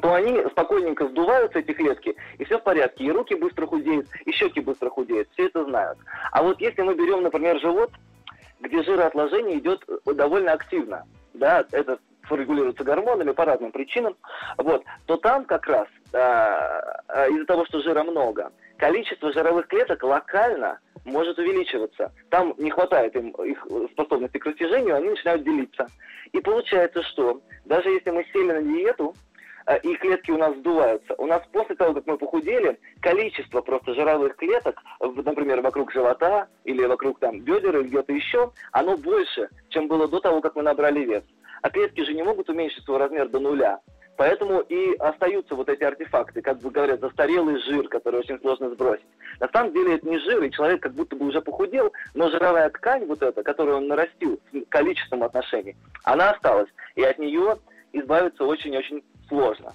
то 0.02 0.12
они 0.12 0.42
спокойненько 0.50 1.08
сдуваются, 1.08 1.60
эти 1.60 1.72
клетки, 1.72 2.16
и 2.38 2.44
все 2.44 2.58
в 2.58 2.62
порядке. 2.62 3.04
И 3.04 3.10
руки 3.10 3.34
быстро 3.34 3.66
худеют, 3.66 4.08
и 4.24 4.32
щеки 4.32 4.60
быстро 4.60 4.90
худеют. 4.90 5.28
Все 5.32 5.46
это 5.46 5.64
знают. 5.64 5.98
А 6.32 6.42
вот 6.42 6.60
если 6.60 6.82
мы 6.82 6.94
берем, 6.94 7.22
например, 7.22 7.58
живот, 7.60 7.90
где 8.60 8.82
жироотложение 8.82 9.58
идет 9.58 9.84
э, 9.88 10.12
довольно 10.12 10.52
активно, 10.52 11.04
да, 11.34 11.64
это 11.72 11.98
регулируется 12.30 12.82
гормонами 12.82 13.30
по 13.30 13.44
разным 13.44 13.70
причинам, 13.70 14.16
вот, 14.58 14.82
то 15.06 15.16
там 15.16 15.44
как 15.44 15.66
раз 15.66 15.86
э, 16.12 17.30
из-за 17.30 17.46
того, 17.46 17.64
что 17.66 17.80
жира 17.80 18.02
много, 18.02 18.50
количество 18.78 19.32
жировых 19.32 19.66
клеток 19.68 20.02
локально 20.02 20.80
может 21.04 21.38
увеличиваться. 21.38 22.12
Там 22.30 22.54
не 22.58 22.70
хватает 22.70 23.14
им 23.16 23.30
их 23.30 23.66
способности 23.92 24.38
к 24.38 24.46
растяжению, 24.46 24.96
они 24.96 25.10
начинают 25.10 25.44
делиться. 25.44 25.86
И 26.32 26.40
получается, 26.40 27.02
что 27.04 27.40
даже 27.64 27.90
если 27.90 28.10
мы 28.10 28.24
сели 28.32 28.52
на 28.52 28.62
диету, 28.62 29.14
Э, 29.66 29.78
и 29.80 29.96
клетки 29.96 30.30
у 30.30 30.38
нас 30.38 30.56
сдуваются. 30.56 31.14
У 31.18 31.26
нас 31.26 31.42
после 31.52 31.74
того, 31.74 31.94
как 31.94 32.06
мы 32.06 32.16
похудели, 32.16 32.78
количество 33.00 33.60
просто 33.60 33.94
жировых 33.94 34.36
клеток, 34.36 34.80
например, 35.00 35.60
вокруг 35.60 35.92
живота 35.92 36.48
или 36.64 36.84
вокруг 36.84 37.18
там 37.18 37.40
бедер 37.40 37.78
или 37.78 37.88
где-то 37.88 38.12
еще, 38.12 38.52
оно 38.72 38.96
больше, 38.96 39.48
чем 39.70 39.88
было 39.88 40.08
до 40.08 40.20
того, 40.20 40.40
как 40.40 40.54
мы 40.54 40.62
набрали 40.62 41.04
вес. 41.04 41.24
А 41.62 41.70
клетки 41.70 42.02
же 42.02 42.14
не 42.14 42.22
могут 42.22 42.48
уменьшить 42.48 42.84
свой 42.84 42.98
размер 42.98 43.28
до 43.28 43.40
нуля. 43.40 43.80
Поэтому 44.16 44.60
и 44.60 44.94
остаются 44.96 45.54
вот 45.54 45.68
эти 45.68 45.82
артефакты, 45.82 46.40
как 46.40 46.58
бы 46.60 46.70
говорят, 46.70 47.00
застарелый 47.00 47.60
жир, 47.62 47.88
который 47.88 48.20
очень 48.20 48.40
сложно 48.40 48.70
сбросить. 48.70 49.04
На 49.40 49.48
самом 49.48 49.72
деле 49.72 49.96
это 49.96 50.08
не 50.08 50.18
жир, 50.18 50.42
и 50.42 50.50
человек 50.50 50.82
как 50.82 50.92
будто 50.92 51.16
бы 51.16 51.26
уже 51.26 51.40
похудел, 51.42 51.92
но 52.14 52.30
жировая 52.30 52.70
ткань 52.70 53.04
вот 53.06 53.22
эта, 53.22 53.42
которую 53.42 53.78
он 53.78 53.88
нарастил 53.88 54.40
в 54.52 54.64
количественном 54.68 55.24
отношении, 55.24 55.76
она 56.04 56.30
осталась. 56.30 56.68
И 56.94 57.02
от 57.02 57.18
нее 57.18 57.56
избавиться 57.92 58.44
очень-очень 58.44 59.04
сложно. 59.28 59.74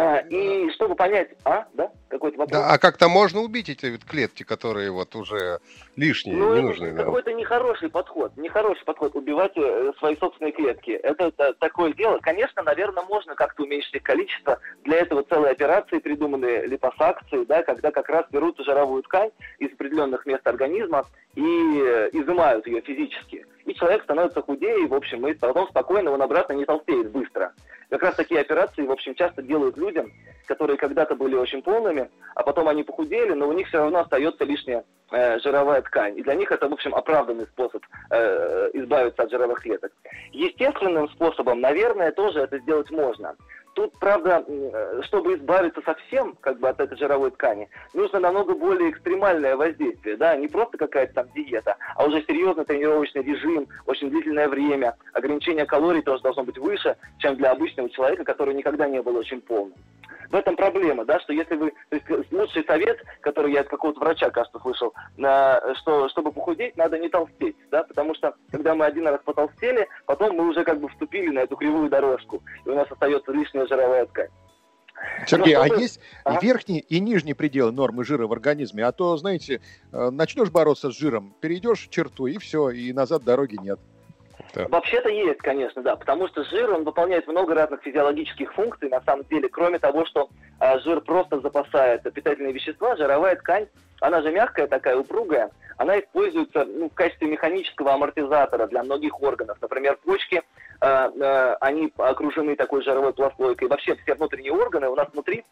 А, 0.00 0.18
и 0.30 0.70
чтобы 0.74 0.94
понять, 0.94 1.28
а, 1.44 1.66
да, 1.74 1.90
какой-то 2.06 2.38
вопрос. 2.38 2.56
Да, 2.56 2.72
а 2.72 2.78
как-то 2.78 3.08
можно 3.08 3.40
убить 3.40 3.68
эти 3.68 3.86
вот 3.86 4.04
клетки, 4.04 4.44
которые 4.44 4.92
вот 4.92 5.16
уже 5.16 5.58
лишние, 5.96 6.36
ну, 6.36 6.54
ненужные. 6.54 6.92
Это 6.92 7.02
какой-то 7.02 7.32
нехороший 7.32 7.90
подход, 7.90 8.36
нехороший 8.36 8.84
подход 8.84 9.16
убивать 9.16 9.56
э, 9.56 9.90
свои 9.98 10.14
собственные 10.14 10.52
клетки. 10.52 10.92
Это, 10.92 11.24
это 11.24 11.52
такое 11.54 11.92
дело. 11.94 12.18
Конечно, 12.22 12.62
наверное, 12.62 13.02
можно 13.06 13.34
как-то 13.34 13.64
уменьшить 13.64 13.96
их 13.96 14.04
количество. 14.04 14.60
Для 14.84 14.98
этого 14.98 15.24
целые 15.24 15.50
операции 15.50 15.98
придуманы, 15.98 16.66
липосакции, 16.66 17.44
да, 17.46 17.64
когда 17.64 17.90
как 17.90 18.08
раз 18.08 18.24
берут 18.30 18.56
жировую 18.64 19.02
ткань 19.02 19.30
из 19.58 19.72
определенных 19.72 20.26
мест 20.26 20.46
организма 20.46 21.06
и 21.34 21.42
э, 21.42 22.10
изымают 22.12 22.68
ее 22.68 22.82
физически. 22.82 23.44
И 23.68 23.74
человек 23.74 24.02
становится 24.04 24.40
худее, 24.40 24.86
в 24.86 24.94
общем, 24.94 25.26
и 25.28 25.34
потом 25.34 25.68
спокойно 25.68 26.10
он 26.10 26.22
обратно 26.22 26.54
не 26.54 26.64
толстеет 26.64 27.10
быстро. 27.10 27.52
Как 27.90 28.02
раз 28.02 28.14
такие 28.14 28.40
операции, 28.40 28.86
в 28.86 28.90
общем, 28.90 29.14
часто 29.14 29.42
делают 29.42 29.76
людям, 29.76 30.10
которые 30.46 30.78
когда-то 30.78 31.14
были 31.14 31.34
очень 31.34 31.60
полными, 31.60 32.10
а 32.34 32.42
потом 32.42 32.68
они 32.68 32.82
похудели, 32.82 33.34
но 33.34 33.46
у 33.46 33.52
них 33.52 33.68
все 33.68 33.78
равно 33.78 34.00
остается 34.00 34.44
лишняя 34.44 34.84
э, 35.10 35.38
жировая 35.40 35.82
ткань. 35.82 36.18
И 36.18 36.22
для 36.22 36.34
них 36.34 36.50
это, 36.50 36.66
в 36.66 36.72
общем, 36.72 36.94
оправданный 36.94 37.46
способ 37.46 37.84
э, 38.10 38.70
избавиться 38.72 39.22
от 39.22 39.30
жировых 39.30 39.60
клеток. 39.60 39.92
Естественным 40.32 41.10
способом, 41.10 41.60
наверное, 41.60 42.10
тоже 42.10 42.40
это 42.40 42.58
сделать 42.60 42.90
можно. 42.90 43.36
Тут, 43.74 43.92
правда, 43.98 44.44
э, 44.46 45.02
чтобы 45.04 45.36
избавиться 45.36 45.80
совсем 45.84 46.36
как 46.40 46.58
бы 46.58 46.68
от 46.68 46.80
этой 46.80 46.96
жировой 46.98 47.30
ткани, 47.30 47.68
нужно 47.94 48.18
намного 48.20 48.54
более 48.54 48.90
экстремальное 48.90 49.56
воздействие, 49.56 50.16
да, 50.16 50.36
не 50.36 50.48
просто 50.48 50.78
какая-то 50.78 51.14
там 51.14 51.28
диета, 51.34 51.76
а 51.94 52.04
уже 52.04 52.22
серьезный 52.22 52.64
тренировочный 52.64 53.22
режим, 53.22 53.68
очень 53.86 54.10
длительное 54.10 54.48
время, 54.48 54.96
ограничение 55.12 55.66
калорий 55.66 56.02
тоже 56.02 56.22
должно 56.22 56.44
быть 56.44 56.58
выше, 56.58 56.96
чем 57.18 57.36
для 57.36 57.52
обычного 57.52 57.88
человека, 57.90 58.24
который 58.24 58.54
никогда 58.54 58.88
не 58.88 59.00
был 59.00 59.16
очень 59.16 59.40
полным 59.40 59.74
в 60.30 60.34
этом 60.34 60.56
проблема, 60.56 61.04
да, 61.04 61.20
что 61.20 61.32
если 61.32 61.56
вы, 61.56 61.72
то 61.88 61.96
есть 61.96 62.32
лучший 62.32 62.64
совет, 62.64 62.98
который 63.20 63.52
я 63.52 63.60
от 63.60 63.68
какого-то 63.68 64.00
врача, 64.00 64.30
кажется, 64.30 64.58
слышал, 64.60 64.92
на, 65.16 65.60
что 65.76 66.08
чтобы 66.10 66.32
похудеть, 66.32 66.76
надо 66.76 66.98
не 66.98 67.08
толстеть, 67.08 67.56
да, 67.70 67.84
потому 67.84 68.14
что 68.14 68.34
когда 68.50 68.74
мы 68.74 68.84
один 68.84 69.06
раз 69.08 69.20
потолстели, 69.24 69.88
потом 70.06 70.36
мы 70.36 70.48
уже 70.48 70.64
как 70.64 70.80
бы 70.80 70.88
вступили 70.88 71.30
на 71.30 71.40
эту 71.40 71.56
кривую 71.56 71.88
дорожку, 71.88 72.42
и 72.64 72.68
у 72.68 72.74
нас 72.74 72.90
остается 72.90 73.32
лишняя 73.32 73.66
жировая 73.66 74.06
ткань. 74.06 74.30
Сергей, 75.26 75.54
а 75.54 75.66
есть 75.66 76.00
а? 76.24 76.40
верхний 76.40 76.80
и 76.80 76.98
нижний 76.98 77.34
предел 77.34 77.72
нормы 77.72 78.04
жира 78.04 78.26
в 78.26 78.32
организме? 78.32 78.84
А 78.84 78.92
то, 78.92 79.16
знаете, 79.16 79.60
э, 79.92 80.10
начнешь 80.10 80.50
бороться 80.50 80.90
с 80.90 80.98
жиром, 80.98 81.34
перейдешь 81.40 81.86
черту, 81.88 82.26
и 82.26 82.38
все, 82.38 82.70
и 82.70 82.92
назад 82.92 83.22
дороги 83.22 83.56
нет. 83.60 83.78
Да. 84.58 84.66
Вообще-то 84.68 85.08
есть, 85.08 85.38
конечно, 85.38 85.82
да, 85.82 85.94
потому 85.94 86.26
что 86.26 86.42
жир, 86.42 86.72
он 86.72 86.82
выполняет 86.82 87.28
много 87.28 87.54
разных 87.54 87.80
физиологических 87.82 88.52
функций, 88.54 88.88
на 88.88 89.00
самом 89.02 89.24
деле, 89.26 89.48
кроме 89.48 89.78
того, 89.78 90.04
что 90.04 90.30
э, 90.58 90.80
жир 90.80 91.00
просто 91.00 91.38
запасает 91.40 92.02
питательные 92.12 92.52
вещества, 92.52 92.96
жировая 92.96 93.36
ткань, 93.36 93.68
она 94.00 94.20
же 94.20 94.32
мягкая 94.32 94.66
такая, 94.66 94.96
упругая, 94.96 95.52
она 95.76 96.00
используется 96.00 96.64
ну, 96.64 96.90
в 96.90 96.94
качестве 96.94 97.28
механического 97.28 97.92
амортизатора 97.92 98.66
для 98.66 98.82
многих 98.82 99.22
органов. 99.22 99.58
Например, 99.62 99.96
почки, 100.04 100.42
э, 100.42 100.42
э, 100.80 101.56
они 101.60 101.92
окружены 101.96 102.56
такой 102.56 102.82
жировой 102.82 103.12
пластойкой. 103.12 103.68
Вообще 103.68 103.94
все 103.94 104.14
внутренние 104.14 104.52
органы 104.52 104.88
у 104.88 104.96
нас 104.96 105.06
внутри 105.12 105.44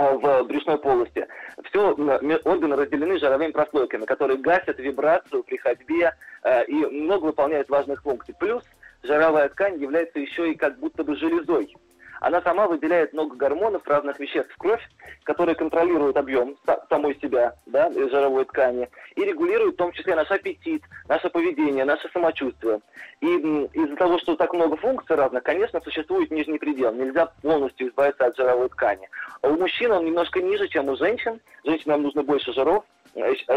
в 0.00 0.44
брюшной 0.44 0.78
полости. 0.78 1.26
Все 1.64 1.90
органы 1.90 2.76
разделены 2.76 3.18
жировыми 3.18 3.52
прослойками, 3.52 4.04
которые 4.04 4.38
гасят 4.38 4.78
вибрацию 4.78 5.42
при 5.42 5.56
ходьбе 5.56 6.14
э, 6.42 6.64
и 6.66 6.74
много 6.86 7.26
выполняют 7.26 7.68
важных 7.68 8.02
функций. 8.02 8.34
Плюс 8.38 8.62
жировая 9.02 9.48
ткань 9.50 9.80
является 9.80 10.18
еще 10.18 10.50
и 10.50 10.56
как 10.56 10.78
будто 10.78 11.04
бы 11.04 11.16
железой 11.16 11.74
она 12.20 12.42
сама 12.42 12.68
выделяет 12.68 13.12
много 13.12 13.34
гормонов, 13.34 13.86
разных 13.86 14.20
веществ 14.20 14.52
в 14.52 14.58
кровь, 14.58 14.82
которые 15.24 15.54
контролируют 15.54 16.16
объем 16.16 16.56
самой 16.88 17.18
себя, 17.20 17.54
да, 17.66 17.90
жировой 17.90 18.44
ткани, 18.44 18.88
и 19.16 19.24
регулируют 19.24 19.74
в 19.74 19.78
том 19.78 19.92
числе 19.92 20.14
наш 20.14 20.30
аппетит, 20.30 20.82
наше 21.08 21.30
поведение, 21.30 21.84
наше 21.84 22.08
самочувствие. 22.12 22.80
И 23.20 23.26
из-за 23.26 23.96
того, 23.96 24.18
что 24.18 24.36
так 24.36 24.52
много 24.52 24.76
функций 24.76 25.16
разных, 25.16 25.42
конечно, 25.42 25.80
существует 25.80 26.30
нижний 26.30 26.58
предел. 26.58 26.92
Нельзя 26.92 27.26
полностью 27.42 27.88
избавиться 27.88 28.26
от 28.26 28.36
жировой 28.36 28.68
ткани. 28.68 29.08
А 29.42 29.48
у 29.48 29.58
мужчин 29.58 29.90
он 29.92 30.04
немножко 30.04 30.40
ниже, 30.40 30.68
чем 30.68 30.88
у 30.88 30.96
женщин. 30.96 31.40
Женщинам 31.64 32.02
нужно 32.02 32.22
больше 32.22 32.52
жиров, 32.52 32.84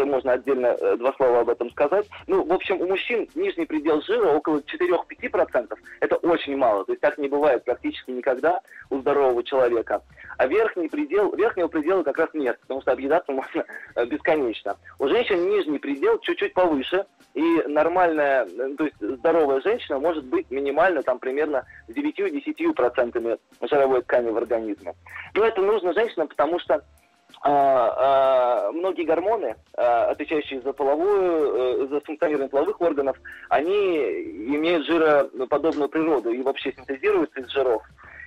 можно 0.04 0.32
отдельно 0.32 0.66
э, 0.66 0.96
два 0.96 1.12
слова 1.14 1.40
об 1.40 1.48
этом 1.48 1.70
сказать. 1.70 2.06
Ну, 2.26 2.44
в 2.44 2.52
общем, 2.52 2.80
у 2.80 2.86
мужчин 2.86 3.28
нижний 3.34 3.66
предел 3.66 4.02
жира 4.02 4.28
около 4.28 4.58
4-5%. 4.58 5.74
Это 6.00 6.16
очень 6.16 6.56
мало. 6.56 6.84
То 6.84 6.92
есть 6.92 7.00
так 7.00 7.18
не 7.18 7.28
бывает 7.28 7.64
практически 7.64 8.10
никогда 8.10 8.60
у 8.90 8.98
здорового 8.98 9.42
человека. 9.44 10.02
А 10.38 10.46
верхний 10.46 10.88
предел, 10.88 11.34
верхнего 11.34 11.68
предела 11.68 12.02
как 12.02 12.18
раз 12.18 12.28
нет, 12.34 12.58
потому 12.60 12.80
что 12.82 12.92
объедаться 12.92 13.32
можно 13.32 13.64
бесконечно. 14.06 14.76
У 14.98 15.08
женщин 15.08 15.48
нижний 15.48 15.78
предел 15.78 16.18
чуть-чуть 16.18 16.54
повыше, 16.54 17.06
и 17.34 17.62
нормальная, 17.66 18.46
то 18.76 18.84
есть 18.84 18.96
здоровая 19.00 19.60
женщина 19.60 19.98
может 19.98 20.24
быть 20.24 20.50
минимально 20.50 21.02
там 21.02 21.18
примерно 21.18 21.64
с 21.88 21.92
9-10% 21.92 23.38
жировой 23.62 24.02
ткани 24.02 24.30
в 24.30 24.36
организме. 24.36 24.94
Но 25.34 25.44
это 25.44 25.60
нужно 25.60 25.92
женщинам, 25.94 26.28
потому 26.28 26.60
что 26.60 26.84
многие 27.44 29.04
гормоны, 29.04 29.56
а, 29.76 30.10
отвечающие 30.10 30.60
за 30.62 30.72
половую, 30.72 31.84
э, 31.84 31.86
за 31.88 32.00
функционирование 32.00 32.48
половых 32.48 32.80
органов, 32.80 33.16
они 33.48 33.76
имеют 34.54 34.86
жироподобную 34.86 35.88
природу 35.88 36.30
и 36.30 36.42
вообще 36.42 36.72
синтезируются 36.72 37.40
из 37.40 37.48
жиров. 37.50 37.82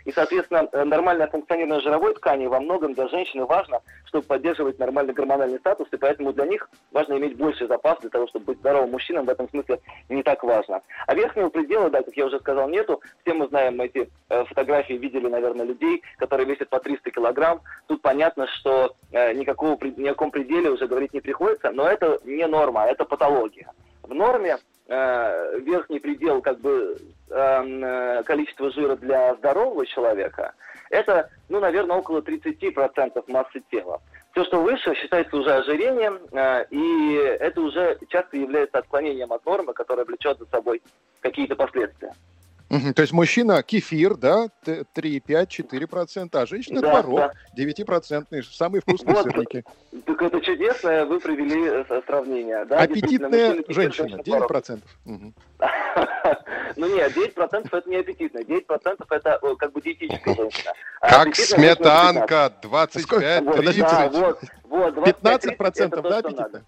И, 0.07 0.13
соответственно, 0.13 0.69
э, 0.71 0.85
нормальное 0.85 1.27
функционирование 1.27 1.81
жировой 1.81 2.13
ткани 2.13 2.45
во 2.45 2.61
многом 2.61 2.93
для 2.93 3.09
женщины 3.09 3.43
важно, 3.43 3.81
чтобы 4.05 4.25
поддерживать 4.25 4.79
нормальный 4.79 5.13
гормональный 5.13 5.59
статус, 5.59 5.89
и 5.91 5.97
поэтому 5.97 6.31
для 6.31 6.45
них 6.45 6.69
важно 6.93 7.17
иметь 7.17 7.35
больший 7.35 7.67
запас 7.67 7.99
для 7.99 8.09
того, 8.09 8.25
чтобы 8.27 8.45
быть 8.45 8.59
здоровым 8.59 8.91
мужчинам. 8.91 9.25
В 9.25 9.29
этом 9.29 9.49
смысле 9.49 9.81
не 10.07 10.23
так 10.23 10.43
важно. 10.43 10.81
А 11.07 11.13
верхнего 11.13 11.49
предела, 11.49 11.89
да, 11.89 12.03
как 12.03 12.15
я 12.15 12.25
уже 12.25 12.39
сказал, 12.39 12.69
нету. 12.69 13.01
Все 13.21 13.33
мы 13.33 13.47
знаем 13.49 13.81
эти 13.81 14.09
э, 14.29 14.45
фотографии, 14.45 14.93
видели, 14.93 15.27
наверное, 15.27 15.65
людей, 15.65 16.01
которые 16.15 16.47
весят 16.47 16.69
по 16.69 16.79
300 16.79 17.11
килограмм. 17.11 17.59
Тут 17.87 18.01
понятно, 18.01 18.47
что 18.47 18.95
э, 19.11 19.33
никакого, 19.33 19.77
ни 19.83 20.07
о 20.07 20.13
каком 20.13 20.31
пределе 20.31 20.69
уже 20.69 20.87
говорить 20.87 21.13
не 21.13 21.19
приходится, 21.19 21.71
но 21.71 21.85
это 21.85 22.17
не 22.23 22.47
норма, 22.47 22.85
это 22.85 23.03
патология. 23.03 23.73
В 24.03 24.13
норме 24.13 24.55
э, 24.87 25.59
верхний 25.59 25.99
предел 25.99 26.41
как 26.41 26.59
бы 26.59 26.97
эм, 27.29 27.83
э, 27.83 28.23
количества 28.23 28.71
жира 28.71 28.95
для 28.95 29.35
здорового 29.35 29.85
человека, 29.85 30.53
это, 30.89 31.29
ну, 31.49 31.59
наверное, 31.59 31.97
около 31.97 32.21
30% 32.21 33.23
массы 33.27 33.61
тела. 33.71 34.01
Все, 34.31 34.45
что 34.45 34.61
выше, 34.61 34.93
считается 34.95 35.35
уже 35.35 35.51
ожирением, 35.51 36.19
э, 36.31 36.65
и 36.69 37.15
это 37.39 37.61
уже 37.61 37.97
часто 38.09 38.37
является 38.37 38.77
отклонением 38.77 39.33
от 39.33 39.45
нормы, 39.45 39.73
которое 39.73 40.05
влечет 40.05 40.37
за 40.39 40.45
собой 40.45 40.81
какие-то 41.21 41.55
последствия. 41.55 42.13
То 42.69 43.01
есть 43.01 43.13
мужчина 43.13 43.63
кефир, 43.63 44.15
да, 44.15 44.47
3,5-4%, 44.65 46.29
а 46.33 46.45
женщина 46.45 46.81
да, 46.81 47.01
творог, 47.01 47.31
да. 47.55 47.63
9%, 47.63 48.43
самые 48.43 48.81
вкусные 48.81 49.15
вот, 49.15 49.23
сырники. 49.23 49.63
Так 50.05 50.21
это 50.21 50.41
чудесно, 50.41 51.05
вы 51.05 51.19
провели 51.19 51.85
э, 51.87 52.01
сравнение. 52.05 52.65
Да, 52.65 52.79
Аппетитная 52.79 53.63
женщина, 53.69 54.17
9%. 54.17 54.81
Угу. 55.05 55.33
Ну 56.75 56.87
нет, 56.93 57.15
9% 57.15 57.69
это 57.71 57.89
не 57.89 57.95
аппетитно, 57.95 58.39
9% 58.39 59.05
это 59.09 59.39
как 59.57 59.71
бы 59.71 59.81
диетическая 59.81 60.35
женщина. 60.35 60.73
А 61.01 61.25
как 61.25 61.35
сметанка, 61.35 62.53
25-30. 62.61 64.37
Вот, 64.69 64.97
15% 64.97 66.01
да, 66.01 66.17
аппетитно? 66.17 66.63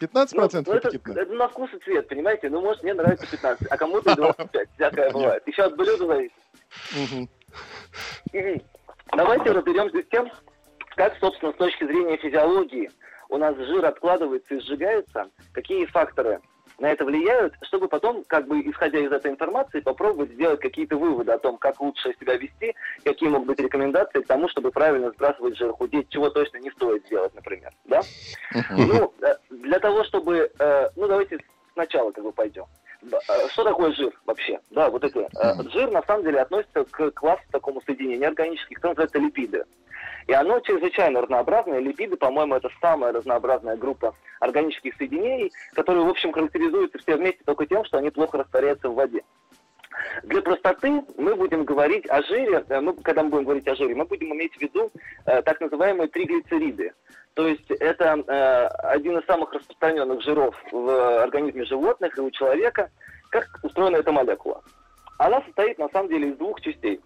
15% 0.00 0.64
ну, 0.66 0.72
аппетитно? 0.74 1.12
Это 1.12 1.32
на 1.32 1.48
вкус 1.48 1.70
и 1.74 1.78
цвет, 1.84 2.08
понимаете? 2.08 2.48
Ну, 2.48 2.62
может, 2.62 2.82
мне 2.82 2.94
нравится 2.94 3.26
15, 3.30 3.66
а 3.70 3.76
кому-то 3.76 4.16
25, 4.16 4.68
всякое 4.74 5.10
бывает. 5.10 5.41
Еще 5.46 5.62
от 5.62 5.76
блюда 5.76 6.06
зависит. 6.06 7.30
Давайте 9.14 9.52
разберемся 9.52 10.02
с 10.02 10.06
тем, 10.08 10.30
как, 10.96 11.16
собственно, 11.18 11.52
с 11.52 11.56
точки 11.56 11.84
зрения 11.84 12.16
физиологии 12.16 12.90
у 13.28 13.38
нас 13.38 13.56
жир 13.56 13.84
откладывается 13.84 14.54
и 14.54 14.60
сжигается, 14.60 15.30
какие 15.52 15.86
факторы 15.86 16.40
на 16.78 16.90
это 16.90 17.04
влияют, 17.04 17.54
чтобы 17.62 17.88
потом, 17.88 18.24
как 18.24 18.46
бы 18.46 18.60
исходя 18.60 18.98
из 18.98 19.12
этой 19.12 19.30
информации, 19.30 19.80
попробовать 19.80 20.32
сделать 20.32 20.60
какие-то 20.60 20.96
выводы 20.96 21.32
о 21.32 21.38
том, 21.38 21.56
как 21.58 21.80
лучше 21.80 22.14
себя 22.18 22.36
вести, 22.36 22.74
какие 23.04 23.28
могут 23.28 23.48
быть 23.48 23.60
рекомендации 23.60 24.20
к 24.20 24.26
тому, 24.26 24.48
чтобы 24.48 24.70
правильно 24.70 25.10
сбрасывать 25.10 25.56
жир, 25.56 25.72
худеть, 25.72 26.08
чего 26.08 26.30
точно 26.30 26.58
не 26.58 26.70
стоит 26.70 27.08
делать, 27.08 27.34
например. 27.34 27.72
Да? 27.84 28.00
Ну, 28.70 29.12
э, 29.22 29.34
для 29.50 29.78
того, 29.78 30.04
чтобы... 30.04 30.50
Э, 30.58 30.88
ну, 30.96 31.06
давайте 31.06 31.38
сначала 31.74 32.10
как 32.10 32.24
бы 32.24 32.32
пойдем. 32.32 32.64
Э, 33.10 33.48
что 33.50 33.64
такое 33.64 33.92
жир 33.92 34.12
вообще? 34.26 34.60
Да, 34.70 34.90
вот 34.90 35.04
это. 35.04 35.28
Жир 35.70 35.90
на 35.90 36.02
самом 36.02 36.24
деле 36.24 36.40
относится 36.40 36.84
к 36.84 37.10
классу 37.12 37.42
такому 37.50 37.80
соединения 37.82 38.18
неорганических, 38.18 38.78
что 38.78 38.88
называется 38.88 39.18
липиды. 39.18 39.64
И 40.26 40.32
оно 40.32 40.60
чрезвычайно 40.60 41.22
разнообразное. 41.22 41.80
Липиды, 41.80 42.16
по-моему, 42.16 42.54
это 42.54 42.68
самая 42.80 43.12
разнообразная 43.12 43.76
группа 43.76 44.14
органических 44.40 44.94
соединений, 44.96 45.52
которые, 45.74 46.04
в 46.04 46.08
общем, 46.08 46.32
характеризуются 46.32 46.98
все 46.98 47.16
вместе 47.16 47.42
только 47.44 47.66
тем, 47.66 47.84
что 47.84 47.98
они 47.98 48.10
плохо 48.10 48.38
растворяются 48.38 48.88
в 48.88 48.94
воде. 48.94 49.22
Для 50.24 50.42
простоты 50.42 51.02
мы 51.16 51.34
будем 51.34 51.64
говорить 51.64 52.08
о 52.08 52.22
жире, 52.22 52.64
э, 52.68 52.80
мы, 52.80 52.94
когда 52.94 53.22
мы 53.22 53.30
будем 53.30 53.44
говорить 53.44 53.68
о 53.68 53.74
жире, 53.74 53.94
мы 53.94 54.04
будем 54.04 54.32
иметь 54.34 54.54
в 54.54 54.60
виду 54.60 54.90
э, 55.26 55.42
так 55.42 55.60
называемые 55.60 56.08
триглицериды. 56.08 56.92
То 57.34 57.46
есть 57.48 57.70
это 57.70 58.22
э, 58.26 58.66
один 58.88 59.18
из 59.18 59.24
самых 59.26 59.52
распространенных 59.52 60.22
жиров 60.22 60.54
в 60.70 61.22
организме 61.22 61.64
животных 61.64 62.16
и 62.16 62.20
у 62.20 62.30
человека. 62.30 62.90
Как 63.30 63.46
устроена 63.62 63.96
эта 63.96 64.12
молекула? 64.12 64.62
Она 65.18 65.40
состоит 65.42 65.78
на 65.78 65.88
самом 65.88 66.08
деле 66.08 66.30
из 66.30 66.36
двух 66.36 66.60
частей. 66.60 67.00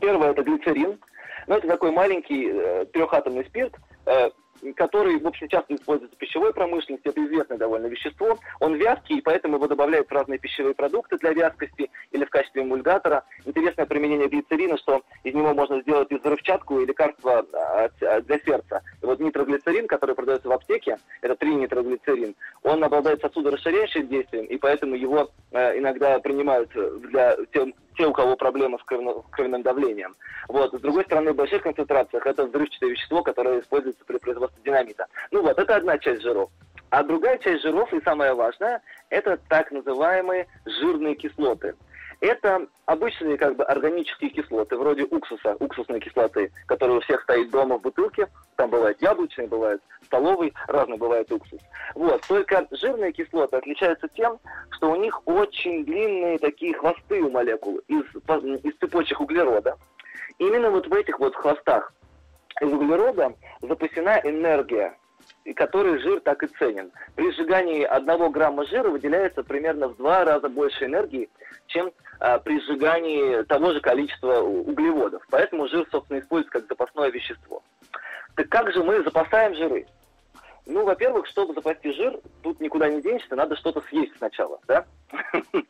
Первое 0.00 0.30
это 0.30 0.42
глицерин, 0.42 0.98
но 1.46 1.56
это 1.56 1.68
такой 1.68 1.90
маленький 1.90 2.50
э, 2.50 2.86
трехатомный 2.86 3.44
спирт, 3.44 3.74
э, 4.06 4.30
который, 4.76 5.18
в 5.18 5.26
общем, 5.26 5.48
часто 5.48 5.74
используется 5.74 6.16
в 6.16 6.18
пищевой 6.18 6.52
промышленности. 6.52 7.08
Это 7.08 7.24
известное 7.24 7.58
довольно 7.58 7.86
вещество. 7.86 8.38
Он 8.60 8.74
вязкий, 8.74 9.18
и 9.18 9.20
поэтому 9.20 9.56
его 9.56 9.66
добавляют 9.66 10.08
в 10.08 10.12
разные 10.12 10.38
пищевые 10.38 10.74
продукты 10.74 11.16
для 11.18 11.32
вязкости 11.32 11.90
или 12.12 12.24
в 12.24 12.30
качестве 12.30 12.62
эмульгатора. 12.62 13.24
Интересное 13.44 13.86
применение 13.86 14.28
глицерина, 14.28 14.76
что 14.78 15.02
из 15.24 15.34
него 15.34 15.54
можно 15.54 15.80
сделать 15.82 16.10
и 16.10 16.16
взрывчатку, 16.16 16.80
и 16.80 16.86
лекарство 16.86 17.46
а, 17.52 17.88
а, 18.02 18.20
для 18.20 18.38
сердца. 18.40 18.82
И 19.02 19.06
вот 19.06 19.20
нитроглицерин, 19.20 19.86
который 19.86 20.14
продается 20.14 20.48
в 20.48 20.52
аптеке, 20.52 20.98
это 21.22 21.36
тринитроглицерин, 21.36 22.34
он 22.62 22.84
обладает 22.84 23.20
сосудорасширяющим 23.20 24.08
действием, 24.08 24.46
и 24.46 24.56
поэтому 24.58 24.94
его 24.94 25.30
э, 25.52 25.78
иногда 25.78 26.18
принимают 26.18 26.70
для 27.10 27.36
тем, 27.52 27.74
те, 28.00 28.06
у 28.06 28.12
кого 28.12 28.34
проблемы 28.34 28.78
с 28.78 28.82
кровно, 28.84 29.12
кровяным 29.30 29.62
давлением. 29.62 30.16
Вот. 30.48 30.72
С 30.72 30.80
другой 30.80 31.04
стороны, 31.04 31.32
в 31.32 31.36
больших 31.36 31.62
концентрациях 31.62 32.26
это 32.26 32.46
взрывчатое 32.46 32.90
вещество, 32.90 33.22
которое 33.22 33.60
используется 33.60 34.02
при 34.06 34.16
производстве 34.16 34.62
динамита. 34.64 35.06
Ну 35.30 35.42
вот, 35.42 35.58
это 35.58 35.76
одна 35.76 35.98
часть 35.98 36.22
жиров. 36.22 36.50
А 36.88 37.02
другая 37.02 37.36
часть 37.38 37.62
жиров, 37.62 37.92
и 37.92 38.00
самое 38.00 38.32
важное, 38.32 38.80
это 39.10 39.38
так 39.48 39.70
называемые 39.70 40.46
жирные 40.64 41.14
кислоты. 41.14 41.74
Это 42.20 42.66
обычные 42.84 43.38
как 43.38 43.56
бы 43.56 43.64
органические 43.64 44.30
кислоты, 44.30 44.76
вроде 44.76 45.04
уксуса, 45.04 45.56
уксусной 45.58 46.00
кислоты, 46.00 46.52
которая 46.66 46.98
у 46.98 47.00
всех 47.00 47.22
стоит 47.22 47.50
дома 47.50 47.78
в 47.78 47.82
бутылке. 47.82 48.28
Там 48.56 48.68
бывает 48.68 49.00
яблочный, 49.00 49.46
бывает 49.46 49.80
столовый, 50.04 50.52
разный 50.66 50.98
бывает 50.98 51.32
уксус. 51.32 51.60
Вот. 51.94 52.20
Только 52.28 52.66
жирные 52.72 53.12
кислоты 53.12 53.56
отличаются 53.56 54.06
тем, 54.08 54.38
что 54.70 54.90
у 54.90 54.96
них 54.96 55.26
очень 55.26 55.84
длинные 55.84 56.38
такие 56.38 56.74
хвосты 56.74 57.22
у 57.22 57.30
молекул 57.30 57.78
из, 57.88 58.04
из 58.64 58.76
цепочек 58.78 59.20
углерода. 59.20 59.76
Именно 60.38 60.70
вот 60.70 60.86
в 60.88 60.92
этих 60.92 61.18
вот 61.18 61.34
хвостах 61.34 61.92
из 62.60 62.70
углерода 62.70 63.32
запасена 63.62 64.20
энергия, 64.24 64.94
и 65.44 65.52
который 65.52 65.98
жир 66.00 66.20
так 66.20 66.42
и 66.42 66.46
ценен. 66.46 66.90
При 67.14 67.30
сжигании 67.32 67.82
одного 67.82 68.30
грамма 68.30 68.66
жира 68.66 68.88
выделяется 68.88 69.42
примерно 69.42 69.88
в 69.88 69.96
два 69.96 70.24
раза 70.24 70.48
больше 70.48 70.84
энергии, 70.84 71.28
чем 71.66 71.92
а, 72.18 72.38
при 72.38 72.60
сжигании 72.60 73.42
того 73.44 73.72
же 73.72 73.80
количества 73.80 74.40
углеводов. 74.40 75.22
Поэтому 75.30 75.68
жир, 75.68 75.86
собственно, 75.90 76.18
используется 76.18 76.58
как 76.58 76.68
запасное 76.68 77.10
вещество. 77.10 77.62
Так 78.36 78.48
как 78.48 78.72
же 78.72 78.82
мы 78.84 79.02
запасаем 79.02 79.54
жиры? 79.54 79.86
Ну, 80.66 80.84
во-первых, 80.84 81.26
чтобы 81.26 81.54
запасти 81.54 81.92
жир, 81.92 82.20
тут 82.42 82.60
никуда 82.60 82.88
не 82.88 83.02
денешься, 83.02 83.34
надо 83.34 83.56
что-то 83.56 83.82
съесть 83.88 84.16
сначала, 84.18 84.60
да? 84.68 84.84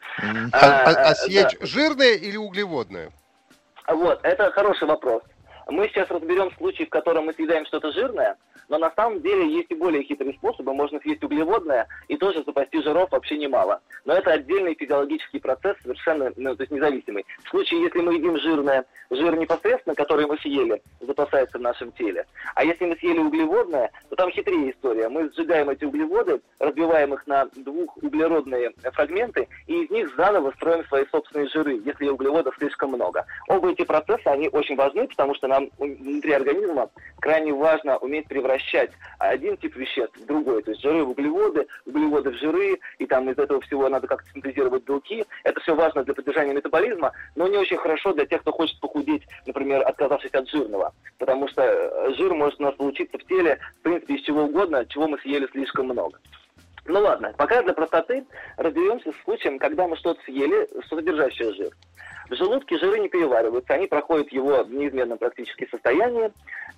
А, 0.53 0.83
а, 0.85 1.11
а 1.11 1.15
съесть 1.15 1.57
жирное 1.62 2.15
или 2.17 2.37
углеводное? 2.37 3.11
Вот, 3.87 4.21
это 4.23 4.50
хороший 4.50 4.87
вопрос. 4.87 5.23
Мы 5.69 5.89
сейчас 5.89 6.11
разберем 6.11 6.50
случай, 6.59 6.85
в 6.85 6.91
котором 6.91 7.27
мы 7.27 7.33
съедаем 7.33 7.65
что-то 7.65 7.93
жирное, 7.93 8.37
но 8.71 8.79
на 8.79 8.91
самом 8.93 9.21
деле 9.21 9.53
есть 9.53 9.71
и 9.71 9.75
более 9.75 10.05
хитрые 10.05 10.33
способы. 10.35 10.73
Можно 10.73 11.00
съесть 11.00 11.23
углеводное 11.23 11.87
и 12.09 12.17
тоже 12.17 12.43
запасти 12.45 12.81
жиров 12.83 13.11
вообще 13.11 13.37
немало. 13.37 13.81
Но 14.05 14.15
это 14.15 14.33
отдельный 14.33 14.77
физиологический 14.77 15.41
процесс, 15.41 15.77
совершенно 15.83 16.33
ну, 16.37 16.55
то 16.55 16.62
есть 16.62 16.73
независимый. 16.73 17.27
В 17.45 17.49
случае, 17.50 17.83
если 17.83 18.00
мы 18.00 18.15
едим 18.15 18.39
жирное, 18.39 18.85
жир 19.11 19.37
непосредственно, 19.37 19.95
который 19.97 20.27
мы 20.27 20.39
съели, 20.39 20.81
запасается 21.00 21.59
в 21.59 21.62
нашем 21.62 21.91
теле. 21.93 22.25
А 22.55 22.65
если 22.65 22.87
мы 22.87 22.97
съели 22.97 23.19
углеводное, 23.19 23.91
то 24.09 24.17
там 24.17 24.31
хитрее 24.31 24.71
история. 24.71 25.09
Мы 25.09 25.31
сжигаем 25.33 25.69
эти 25.69 25.85
углеводы, 25.85 26.41
разбиваем 26.61 27.12
их 27.15 27.27
на 27.27 27.47
двухуглеродные 27.57 28.73
фрагменты, 28.93 29.49
и 29.67 29.83
из 29.83 29.91
них 29.91 30.15
заново 30.17 30.53
строим 30.53 30.85
свои 30.85 31.05
собственные 31.11 31.49
жиры, 31.49 31.81
если 31.85 32.09
углеводов 32.09 32.55
слишком 32.57 32.91
много. 32.91 33.27
Оба 33.49 33.73
эти 33.73 33.85
процесса, 33.85 34.31
они 34.31 34.49
очень 34.49 34.77
важны, 34.77 35.09
потому 35.09 35.35
что 35.35 35.49
нам 35.49 35.71
внутри 35.79 36.33
организма 36.33 36.89
крайне 37.21 37.53
важно 37.53 37.99
уметь 37.99 38.29
превращать 38.29 38.60
один 39.19 39.57
тип 39.57 39.76
веществ 39.76 40.17
в 40.17 40.26
другой. 40.26 40.62
То 40.62 40.71
есть 40.71 40.83
жиры 40.83 41.05
в 41.05 41.11
углеводы, 41.11 41.67
углеводы 41.87 42.31
в 42.31 42.35
жиры, 42.35 42.79
и 42.99 43.07
там 43.07 43.31
из 43.31 43.38
этого 43.38 43.61
всего 43.61 43.88
надо 43.88 44.07
как-то 44.07 44.31
синтезировать 44.33 44.85
белки. 44.85 45.25
Это 45.45 45.61
все 45.61 45.75
важно 45.75 46.05
для 46.05 46.14
поддержания 46.14 46.55
метаболизма, 46.55 47.12
но 47.37 47.49
не 47.49 47.59
очень 47.59 47.76
хорошо 47.76 48.12
для 48.12 48.26
тех, 48.26 48.40
кто 48.40 48.52
хочет 48.52 48.79
похудеть, 48.81 49.23
например, 49.47 49.87
отказавшись 49.87 50.33
от 50.33 50.49
жирного. 50.49 50.93
Потому 51.19 51.49
что 51.49 51.62
э, 51.62 52.14
жир 52.17 52.35
может 52.35 52.61
у 52.61 52.64
нас 52.64 52.75
получиться 52.75 53.19
в 53.19 53.25
теле, 53.26 53.59
в 53.81 53.83
принципе, 53.83 54.14
из 54.14 54.23
чего 54.23 54.45
угодно, 54.45 54.87
чего 54.87 55.09
мы 55.09 55.19
съели 55.19 55.47
слишком 55.52 55.87
много. 55.87 56.19
Ну 56.87 57.00
ладно, 57.00 57.33
пока 57.37 57.62
для 57.62 57.73
простоты 57.73 58.25
разберемся 58.57 59.12
с 59.12 59.25
случаем, 59.25 59.59
когда 59.59 59.87
мы 59.87 59.97
что-то 59.97 60.21
съели, 60.25 60.69
содержащее 60.88 61.52
жир. 61.55 61.71
В 62.31 62.37
желудке 62.37 62.79
жиры 62.79 63.01
не 63.01 63.09
перевариваются, 63.09 63.75
они 63.75 63.89
проходят 63.89 64.31
его 64.31 64.63
в 64.63 64.73
неизменном 64.73 65.19
практически 65.19 65.67
состоянии, 65.69 66.31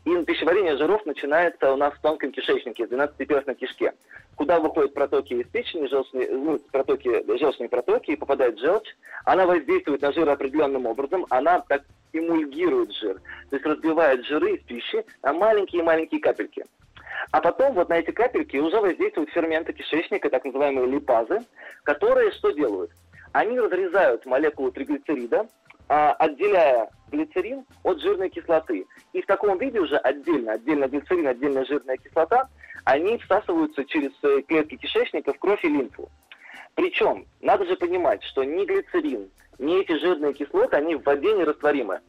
и 0.07 0.25
пищеварение 0.25 0.79
жиров 0.79 1.05
начинается 1.05 1.75
у 1.75 1.77
нас 1.77 1.93
в 1.93 2.01
тонком 2.01 2.33
кишечнике, 2.33 2.87
в 2.87 2.91
12-перстной 2.91 3.55
кишке, 3.57 3.93
куда 4.35 4.59
выходят 4.59 4.95
протоки 4.95 5.35
из 5.35 5.47
печени, 5.49 5.89
желчные, 5.89 6.31
ну, 6.31 6.59
протоки, 6.73 7.23
желчные 7.39 7.69
протоки, 7.69 8.13
и 8.13 8.17
попадает 8.17 8.59
желчь. 8.61 8.97
Она 9.27 9.45
воздействует 9.45 10.01
на 10.01 10.11
жир 10.13 10.27
определенным 10.31 10.87
образом, 10.87 11.27
она 11.29 11.61
так 11.61 11.83
эмульгирует 12.15 12.91
жир, 12.95 13.21
то 13.51 13.57
есть 13.57 13.67
разбивает 13.67 14.25
жиры 14.25 14.55
из 14.55 14.63
пищи 14.63 15.05
на 15.23 15.35
маленькие-маленькие 15.35 16.23
капельки. 16.23 16.65
А 17.31 17.43
потом 17.43 17.75
вот 17.75 17.91
на 17.91 17.99
эти 17.99 18.11
капельки 18.11 18.57
уже 18.57 18.81
воздействуют 18.81 19.29
ферменты 19.31 19.75
кишечника, 19.75 20.31
так 20.31 20.47
называемые 20.47 20.87
липазы, 20.87 21.41
которые 21.85 22.31
что 22.33 22.53
делают? 22.53 22.91
Они 23.33 23.59
разрезают 23.59 24.27
молекулу 24.27 24.71
триглицерида, 24.71 25.49
а, 25.89 26.13
отделяя 26.15 26.91
глицерин 27.11 27.65
от 27.83 28.01
жирной 28.01 28.31
кислоты. 28.31 28.87
И 29.13 29.23
в 29.23 29.27
таком 29.27 29.59
виде 29.59 29.81
уже 29.81 29.97
отдельно, 29.97 30.53
отдельно 30.53 30.89
глицерин, 30.89 31.27
отдельно 31.27 31.65
жирная 31.65 31.97
кислота, 31.97 32.49
они 32.85 33.19
всасываются 33.19 33.85
через 33.85 34.11
э, 34.23 34.43
клетки 34.43 34.77
кишечника 34.77 35.33
в 35.33 35.39
кровь 35.39 35.65
и 35.65 35.69
лимфу. 35.69 36.09
Причем, 36.75 37.27
надо 37.41 37.65
же 37.67 37.77
понимать, 37.77 38.23
что 38.25 38.45
ни 38.45 38.65
глицерин, 38.65 39.31
ни 39.59 39.81
эти 39.81 39.97
жирные 39.99 40.33
кислоты, 40.33 40.77
они 40.77 40.97
в 40.97 41.05
воде 41.05 41.33
нерастворимы. 41.35 42.01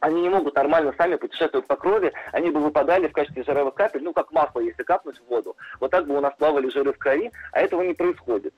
Они 0.00 0.22
не 0.22 0.28
могут 0.28 0.56
нормально 0.56 0.92
сами 0.98 1.14
путешествовать 1.14 1.66
по 1.68 1.76
крови, 1.76 2.12
они 2.32 2.50
бы 2.50 2.58
выпадали 2.58 3.06
в 3.06 3.12
качестве 3.12 3.44
жировых 3.44 3.74
капель, 3.74 4.02
ну 4.02 4.12
как 4.12 4.32
масло, 4.32 4.58
если 4.58 4.82
капнуть 4.82 5.18
в 5.18 5.28
воду. 5.28 5.56
Вот 5.78 5.92
так 5.92 6.08
бы 6.08 6.16
у 6.16 6.20
нас 6.20 6.34
плавали 6.36 6.68
жиры 6.70 6.92
в 6.92 6.98
крови, 6.98 7.30
а 7.52 7.60
этого 7.60 7.82
не 7.82 7.94
происходит. 7.94 8.52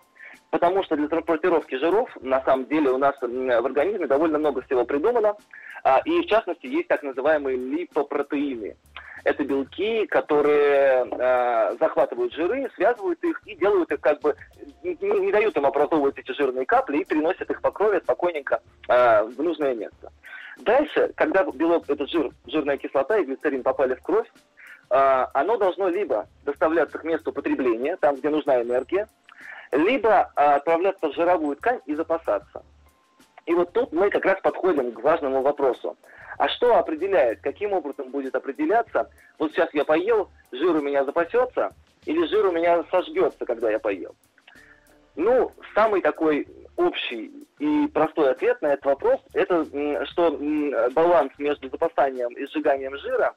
Потому 0.54 0.84
что 0.84 0.94
для 0.94 1.08
транспортировки 1.08 1.74
жиров, 1.74 2.08
на 2.20 2.40
самом 2.44 2.66
деле, 2.66 2.90
у 2.90 2.96
нас 2.96 3.16
в 3.20 3.66
организме 3.66 4.06
довольно 4.06 4.38
много 4.38 4.62
всего 4.62 4.84
придумано. 4.84 5.34
А, 5.82 6.00
и, 6.04 6.20
в 6.20 6.26
частности, 6.26 6.66
есть 6.66 6.86
так 6.86 7.02
называемые 7.02 7.56
липопротеины. 7.56 8.76
Это 9.24 9.42
белки, 9.42 10.06
которые 10.06 11.08
э, 11.10 11.76
захватывают 11.80 12.32
жиры, 12.34 12.70
связывают 12.76 13.18
их 13.24 13.42
и 13.46 13.56
делают 13.56 13.90
их 13.90 14.00
как 14.00 14.20
бы, 14.20 14.36
не, 14.84 15.32
дают 15.32 15.56
им 15.56 15.66
образовывать 15.66 16.18
эти 16.18 16.30
жирные 16.30 16.66
капли 16.66 16.98
и 16.98 17.04
переносят 17.04 17.50
их 17.50 17.60
по 17.60 17.72
крови 17.72 17.98
спокойненько 18.04 18.62
э, 18.88 19.24
в 19.24 19.42
нужное 19.42 19.74
место. 19.74 20.12
Дальше, 20.58 21.10
когда 21.16 21.42
белок, 21.42 21.90
этот 21.90 22.08
жир, 22.08 22.30
жирная 22.46 22.76
кислота 22.76 23.18
и 23.18 23.24
глицерин 23.24 23.64
попали 23.64 23.96
в 23.96 24.02
кровь, 24.02 24.30
оно 24.88 25.56
должно 25.56 25.88
либо 25.88 26.28
доставляться 26.44 26.98
к 26.98 27.04
месту 27.04 27.32
потребления, 27.32 27.96
там, 27.96 28.14
где 28.14 28.28
нужна 28.28 28.62
энергия, 28.62 29.08
либо 29.74 30.30
а, 30.36 30.56
отправляться 30.56 31.08
в 31.08 31.14
жировую 31.14 31.56
ткань 31.56 31.80
и 31.86 31.94
запасаться. 31.94 32.62
И 33.44 33.52
вот 33.52 33.72
тут 33.72 33.92
мы 33.92 34.08
как 34.08 34.24
раз 34.24 34.40
подходим 34.40 34.92
к 34.92 35.02
важному 35.02 35.42
вопросу. 35.42 35.96
А 36.38 36.48
что 36.48 36.78
определяет, 36.78 37.40
каким 37.42 37.72
образом 37.72 38.10
будет 38.10 38.34
определяться, 38.34 39.10
вот 39.38 39.52
сейчас 39.52 39.68
я 39.74 39.84
поел, 39.84 40.30
жир 40.50 40.76
у 40.76 40.80
меня 40.80 41.04
запасется, 41.04 41.74
или 42.06 42.26
жир 42.26 42.46
у 42.46 42.52
меня 42.52 42.84
сожгется, 42.90 43.44
когда 43.44 43.70
я 43.70 43.78
поел? 43.78 44.14
Ну, 45.16 45.52
самый 45.74 46.00
такой 46.00 46.48
общий 46.76 47.30
и 47.58 47.86
простой 47.88 48.32
ответ 48.32 48.60
на 48.62 48.72
этот 48.72 48.86
вопрос, 48.86 49.20
это 49.32 49.64
что 50.06 50.38
баланс 50.92 51.32
между 51.38 51.68
запасанием 51.68 52.32
и 52.32 52.46
сжиганием 52.46 52.96
жира 52.98 53.34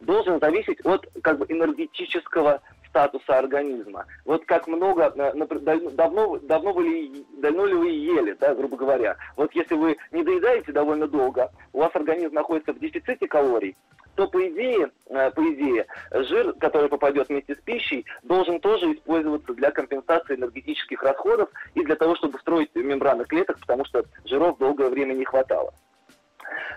должен 0.00 0.40
зависеть 0.40 0.84
от 0.86 1.06
как 1.22 1.38
бы 1.38 1.46
энергетического 1.48 2.62
статуса 2.88 3.38
организма. 3.38 4.06
Вот 4.24 4.44
как 4.44 4.66
много, 4.66 5.12
э, 5.16 5.32
давно, 5.60 6.38
давно, 6.38 6.72
вы, 6.72 7.24
давно 7.38 7.66
ли 7.66 7.74
вы 7.74 7.88
ели, 7.90 8.36
да, 8.40 8.54
грубо 8.54 8.76
говоря. 8.76 9.16
Вот 9.36 9.54
если 9.54 9.74
вы 9.74 9.96
не 10.12 10.22
доедаете 10.22 10.72
довольно 10.72 11.06
долго, 11.06 11.50
у 11.72 11.78
вас 11.78 11.90
организм 11.94 12.34
находится 12.34 12.72
в 12.72 12.78
дефиците 12.78 13.26
калорий, 13.26 13.76
то 14.18 14.26
по 14.26 14.48
идее, 14.48 14.90
э, 15.06 15.30
по 15.30 15.40
идее, 15.52 15.86
жир, 16.10 16.52
который 16.54 16.88
попадет 16.88 17.28
вместе 17.28 17.54
с 17.54 17.58
пищей, 17.58 18.04
должен 18.24 18.58
тоже 18.58 18.92
использоваться 18.92 19.54
для 19.54 19.70
компенсации 19.70 20.34
энергетических 20.34 21.02
расходов 21.04 21.48
и 21.74 21.84
для 21.84 21.94
того, 21.94 22.16
чтобы 22.16 22.38
строить 22.40 22.74
мембраны 22.74 23.24
клеток, 23.24 23.60
потому 23.60 23.84
что 23.84 24.04
жиров 24.24 24.58
долгое 24.58 24.88
время 24.88 25.14
не 25.14 25.24
хватало. 25.24 25.72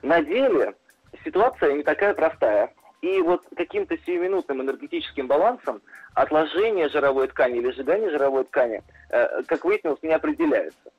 На 0.03 0.21
деле 0.21 0.75
ситуация 1.23 1.73
не 1.73 1.83
такая 1.83 2.13
простая. 2.13 2.73
И 3.01 3.19
вот 3.21 3.41
каким-то 3.55 3.97
сиюминутным 3.97 4.61
энергетическим 4.61 5.27
балансом 5.27 5.81
отложение 6.13 6.87
жировой 6.89 7.27
ткани 7.27 7.57
или 7.57 7.71
сжигание 7.71 8.11
жировой 8.11 8.43
ткани, 8.45 8.83
э, 9.09 9.43
как 9.43 9.65
выяснилось, 9.65 10.03
не 10.03 10.13
определяется. 10.13 10.91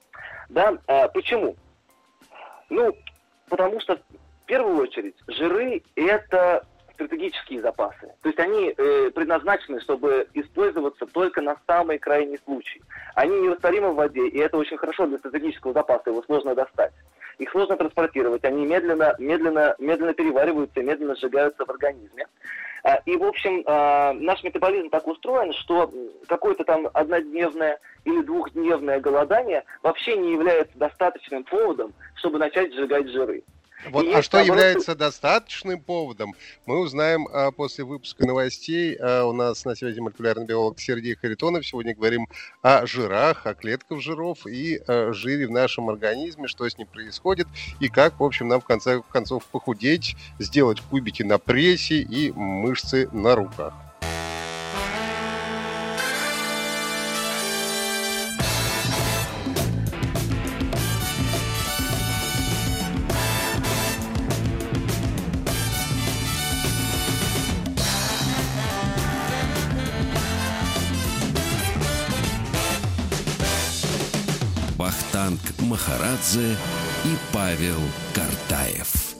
Да? 0.48 0.76
А 0.88 1.08
почему? 1.08 1.56
Ну, 2.70 2.96
потому 3.48 3.80
что 3.80 3.96
в 3.96 4.46
первую 4.46 4.78
очередь 4.78 5.14
жиры– 5.28 5.82
это 5.96 6.66
стратегические 7.06 7.60
запасы. 7.60 8.12
То 8.22 8.28
есть 8.28 8.38
они 8.38 8.74
э, 8.76 9.10
предназначены, 9.10 9.80
чтобы 9.80 10.28
использоваться 10.34 11.06
только 11.06 11.40
на 11.40 11.56
самый 11.66 11.98
крайний 11.98 12.38
случай. 12.44 12.82
Они 13.14 13.38
нерастворимы 13.40 13.92
в 13.92 13.96
воде, 13.96 14.26
и 14.28 14.38
это 14.38 14.56
очень 14.56 14.76
хорошо 14.76 15.06
для 15.06 15.18
стратегического 15.18 15.72
запаса, 15.72 16.10
его 16.10 16.22
сложно 16.22 16.54
достать 16.54 16.92
их 17.38 17.50
сложно 17.50 17.76
транспортировать, 17.76 18.44
они 18.44 18.64
медленно, 18.64 19.14
медленно, 19.18 19.74
медленно 19.78 20.14
перевариваются, 20.14 20.82
медленно 20.82 21.16
сжигаются 21.16 21.64
в 21.64 21.70
организме. 21.70 22.26
А, 22.84 22.96
и, 23.06 23.16
в 23.16 23.24
общем, 23.24 23.62
а, 23.66 24.12
наш 24.12 24.42
метаболизм 24.42 24.90
так 24.90 25.06
устроен, 25.06 25.52
что 25.52 25.90
какое-то 26.26 26.64
там 26.64 26.88
однодневное 26.92 27.78
или 28.04 28.22
двухдневное 28.22 29.00
голодание 29.00 29.64
вообще 29.82 30.16
не 30.16 30.32
является 30.32 30.76
достаточным 30.76 31.44
поводом, 31.44 31.92
чтобы 32.16 32.38
начать 32.38 32.74
сжигать 32.74 33.08
жиры. 33.08 33.44
Вот, 33.90 34.06
а 34.14 34.22
что 34.22 34.38
является 34.38 34.94
достаточным 34.94 35.80
поводом, 35.80 36.34
мы 36.66 36.78
узнаем 36.78 37.26
а, 37.32 37.50
после 37.50 37.84
выпуска 37.84 38.26
новостей. 38.26 38.96
А, 39.00 39.24
у 39.24 39.32
нас 39.32 39.64
на 39.64 39.74
связи 39.74 40.00
молекулярный 40.00 40.46
биолог 40.46 40.78
Сергей 40.78 41.16
Харитонов. 41.16 41.66
Сегодня 41.66 41.94
говорим 41.94 42.28
о 42.62 42.86
жирах, 42.86 43.46
о 43.46 43.54
клетках 43.54 44.00
жиров 44.00 44.46
и 44.46 44.80
о 44.86 45.12
жире 45.12 45.48
в 45.48 45.50
нашем 45.50 45.90
организме, 45.90 46.46
что 46.46 46.68
с 46.68 46.78
ним 46.78 46.86
происходит 46.86 47.48
и 47.80 47.88
как, 47.88 48.20
в 48.20 48.24
общем, 48.24 48.48
нам 48.48 48.60
в 48.60 48.64
конце 48.64 49.02
концов 49.10 49.44
похудеть, 49.46 50.16
сделать 50.38 50.80
кубики 50.80 51.22
на 51.22 51.38
прессе 51.38 52.00
и 52.00 52.30
мышцы 52.32 53.08
на 53.12 53.34
руках. 53.34 53.74
Махарадзе 76.12 76.56
и 77.04 77.16
Павел 77.32 77.80
Картаев. 78.14 79.12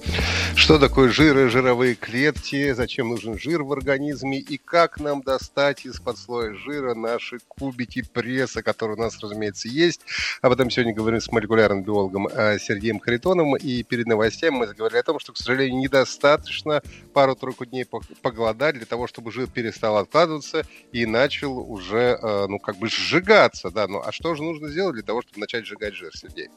Что 0.57 0.79
такое 0.79 1.09
жиры, 1.09 1.49
жировые 1.49 1.95
клетки, 1.95 2.73
зачем 2.73 3.09
нужен 3.09 3.39
жир 3.39 3.63
в 3.63 3.73
организме 3.73 4.39
и 4.39 4.59
как 4.59 5.01
нам 5.01 5.23
достать 5.23 5.87
из-под 5.87 6.19
слоя 6.19 6.55
жира 6.55 6.95
наши 6.95 7.39
кубики 7.49 8.03
пресса, 8.03 8.63
которые 8.63 8.97
у 8.97 9.01
нас, 9.01 9.19
разумеется, 9.23 9.69
есть. 9.69 10.03
Об 10.43 10.53
этом 10.53 10.71
сегодня 10.71 10.95
говорим 10.95 11.21
с 11.21 11.31
молекулярным 11.31 11.83
биологом 11.83 12.27
э, 12.29 12.59
Сергеем 12.59 12.99
Харитоновым. 12.99 13.57
И 13.57 13.83
перед 13.83 14.07
новостями 14.07 14.57
мы 14.57 14.67
заговорили 14.67 14.99
о 14.99 15.03
том, 15.03 15.19
что, 15.19 15.33
к 15.33 15.37
сожалению, 15.37 15.81
недостаточно 15.81 16.83
пару-тройку 17.15 17.65
дней 17.65 17.87
поголодать 18.21 18.77
для 18.77 18.87
того, 18.87 19.07
чтобы 19.07 19.33
жир 19.33 19.49
перестал 19.49 19.97
откладываться 19.97 20.67
и 20.93 21.07
начал 21.07 21.59
уже, 21.59 22.19
э, 22.21 22.47
ну, 22.49 22.59
как 22.59 22.77
бы 22.77 22.89
сжигаться. 22.89 23.71
Да? 23.71 23.87
Ну, 23.89 24.03
а 24.05 24.13
что 24.13 24.35
же 24.35 24.43
нужно 24.43 24.69
сделать 24.69 24.95
для 24.95 25.05
того, 25.05 25.23
чтобы 25.23 25.41
начать 25.41 25.65
сжигать 25.65 25.95
жир, 25.95 26.11
Сергей? 26.15 26.49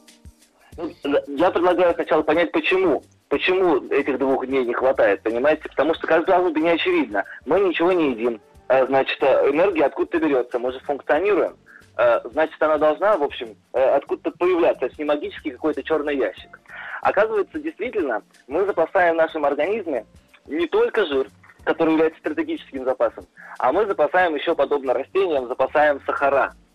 Я 1.26 1.50
предлагаю 1.50 1.94
сначала 1.94 2.22
понять, 2.22 2.52
почему. 2.52 3.02
Почему 3.28 3.76
этих 3.88 4.18
двух 4.18 4.46
дней 4.46 4.64
не 4.64 4.74
хватает, 4.74 5.22
понимаете? 5.22 5.62
Потому 5.68 5.94
что, 5.94 6.06
казалось 6.06 6.52
бы, 6.52 6.60
не 6.60 6.70
очевидно. 6.70 7.24
Мы 7.44 7.60
ничего 7.60 7.92
не 7.92 8.10
едим. 8.10 8.40
А, 8.68 8.84
значит, 8.86 9.20
э, 9.22 9.50
энергия 9.50 9.86
откуда-то 9.86 10.18
берется. 10.18 10.58
Мы 10.58 10.72
же 10.72 10.80
функционируем. 10.80 11.56
А, 11.96 12.20
значит, 12.24 12.62
она 12.62 12.78
должна, 12.78 13.16
в 13.16 13.22
общем, 13.22 13.56
э, 13.72 13.80
откуда-то 13.80 14.36
появляться. 14.36 14.86
Это 14.86 14.94
не 14.98 15.04
магический 15.04 15.52
какой-то 15.52 15.82
черный 15.82 16.16
ящик. 16.16 16.60
Оказывается, 17.02 17.58
действительно, 17.58 18.22
мы 18.46 18.64
запасаем 18.66 19.14
в 19.14 19.18
нашем 19.18 19.44
организме 19.44 20.04
не 20.46 20.66
только 20.66 21.06
жир, 21.06 21.28
который 21.64 21.92
является 21.92 22.20
стратегическим 22.20 22.84
запасом, 22.84 23.26
а 23.58 23.72
мы 23.72 23.86
запасаем 23.86 24.36
еще, 24.36 24.54
подобно 24.54 24.94
растениям, 24.94 25.48
запасаем 25.48 26.00
сахара– 26.06 26.54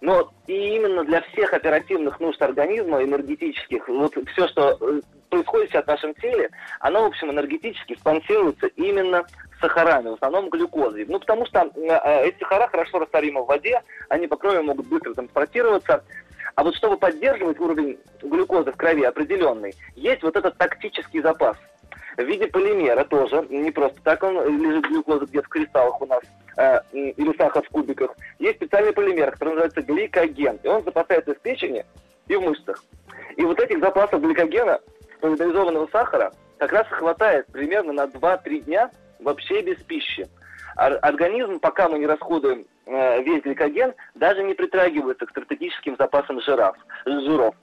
но 0.00 0.32
и 0.46 0.76
именно 0.76 1.04
для 1.04 1.22
всех 1.22 1.52
оперативных 1.52 2.20
нужд 2.20 2.40
организма, 2.42 3.02
энергетических, 3.02 3.88
вот 3.88 4.14
все, 4.32 4.48
что 4.48 4.76
э, 4.80 5.00
происходит 5.30 5.70
сейчас 5.70 5.84
в 5.84 5.88
нашем 5.88 6.14
теле, 6.14 6.50
оно, 6.80 7.02
в 7.02 7.06
общем, 7.06 7.30
энергетически 7.30 7.96
спонсируется 7.96 8.66
именно 8.68 9.24
сахарами, 9.60 10.10
в 10.10 10.14
основном 10.14 10.50
глюкозой. 10.50 11.06
Ну, 11.08 11.18
потому 11.18 11.46
что 11.46 11.60
э, 11.60 11.70
э, 11.74 12.28
эти 12.28 12.38
сахара 12.40 12.68
хорошо 12.68 13.00
растворимы 13.00 13.42
в 13.42 13.46
воде, 13.46 13.82
они 14.08 14.26
по 14.26 14.36
крови 14.36 14.62
могут 14.62 14.86
быстро 14.86 15.14
транспортироваться. 15.14 16.04
А 16.54 16.62
вот 16.62 16.76
чтобы 16.76 16.96
поддерживать 16.96 17.58
уровень 17.58 17.98
глюкозы 18.22 18.70
в 18.70 18.76
крови 18.76 19.02
определенный, 19.02 19.74
есть 19.96 20.22
вот 20.22 20.36
этот 20.36 20.56
тактический 20.56 21.20
запас– 21.20 21.56
в 22.16 22.22
виде 22.22 22.46
полимера 22.46 23.04
тоже, 23.04 23.46
не 23.50 23.70
просто 23.70 24.00
так 24.02 24.22
он 24.22 24.34
лежит 24.60 24.86
глюкоза 24.86 25.26
где-то 25.26 25.46
в 25.46 25.50
кристаллах 25.50 26.00
у 26.00 26.06
нас, 26.06 26.22
э, 26.56 26.80
или 26.92 27.36
сахар 27.36 27.62
в 27.62 27.68
кубиках. 27.70 28.14
Есть 28.38 28.56
специальный 28.56 28.92
полимер, 28.92 29.32
который 29.32 29.50
называется 29.50 29.82
гликоген, 29.82 30.58
и 30.62 30.68
он 30.68 30.82
запасается 30.82 31.34
в 31.34 31.40
печени 31.40 31.84
и 32.28 32.36
в 32.36 32.42
мышцах. 32.42 32.84
И 33.36 33.42
вот 33.42 33.60
этих 33.60 33.80
запасов 33.80 34.22
гликогена, 34.22 34.80
полимеризованного 35.20 35.88
сахара, 35.90 36.32
как 36.58 36.72
раз 36.72 36.86
хватает 36.88 37.46
примерно 37.46 37.92
на 37.92 38.04
2-3 38.04 38.60
дня 38.60 38.90
вообще 39.18 39.62
без 39.62 39.82
пищи. 39.82 40.28
Организм, 40.76 41.60
пока 41.60 41.88
мы 41.88 41.98
не 41.98 42.06
расходуем 42.06 42.64
э, 42.86 43.22
весь 43.22 43.42
гликоген, 43.42 43.94
даже 44.14 44.42
не 44.42 44.54
притрагивается 44.54 45.26
к 45.26 45.30
стратегическим 45.30 45.96
запасам 45.96 46.40
жиров. 46.40 46.76
жиров. 47.06 47.54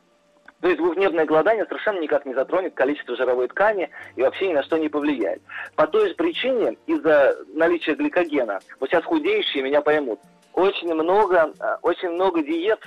То 0.62 0.67
есть 0.67 0.80
двухдневное 0.80 1.26
голодание 1.26 1.65
совершенно 1.65 2.00
никак 2.00 2.26
не 2.26 2.36
затронет 2.36 2.76
количество 2.76 3.15
жировой 3.15 3.47
ткани 3.47 3.89
и 4.15 4.21
вообще 4.21 4.50
ни 4.50 4.54
на 4.54 4.63
что 4.63 4.78
не 4.78 4.89
повлияет. 4.89 5.41
По 5.76 5.88
той 5.88 6.10
же 6.10 6.15
причине, 6.15 6.78
из-за 6.86 7.36
наличия 7.54 7.95
гликогена, 7.95 8.60
вот 8.80 8.89
сейчас 8.89 9.04
худеющие 9.04 9.63
меня 9.63 9.82
поймут, 9.82 10.19
очень 10.54 10.93
много, 10.93 11.52
э, 11.60 11.78
очень 11.82 12.10
много 12.10 12.43
диет 12.43 12.80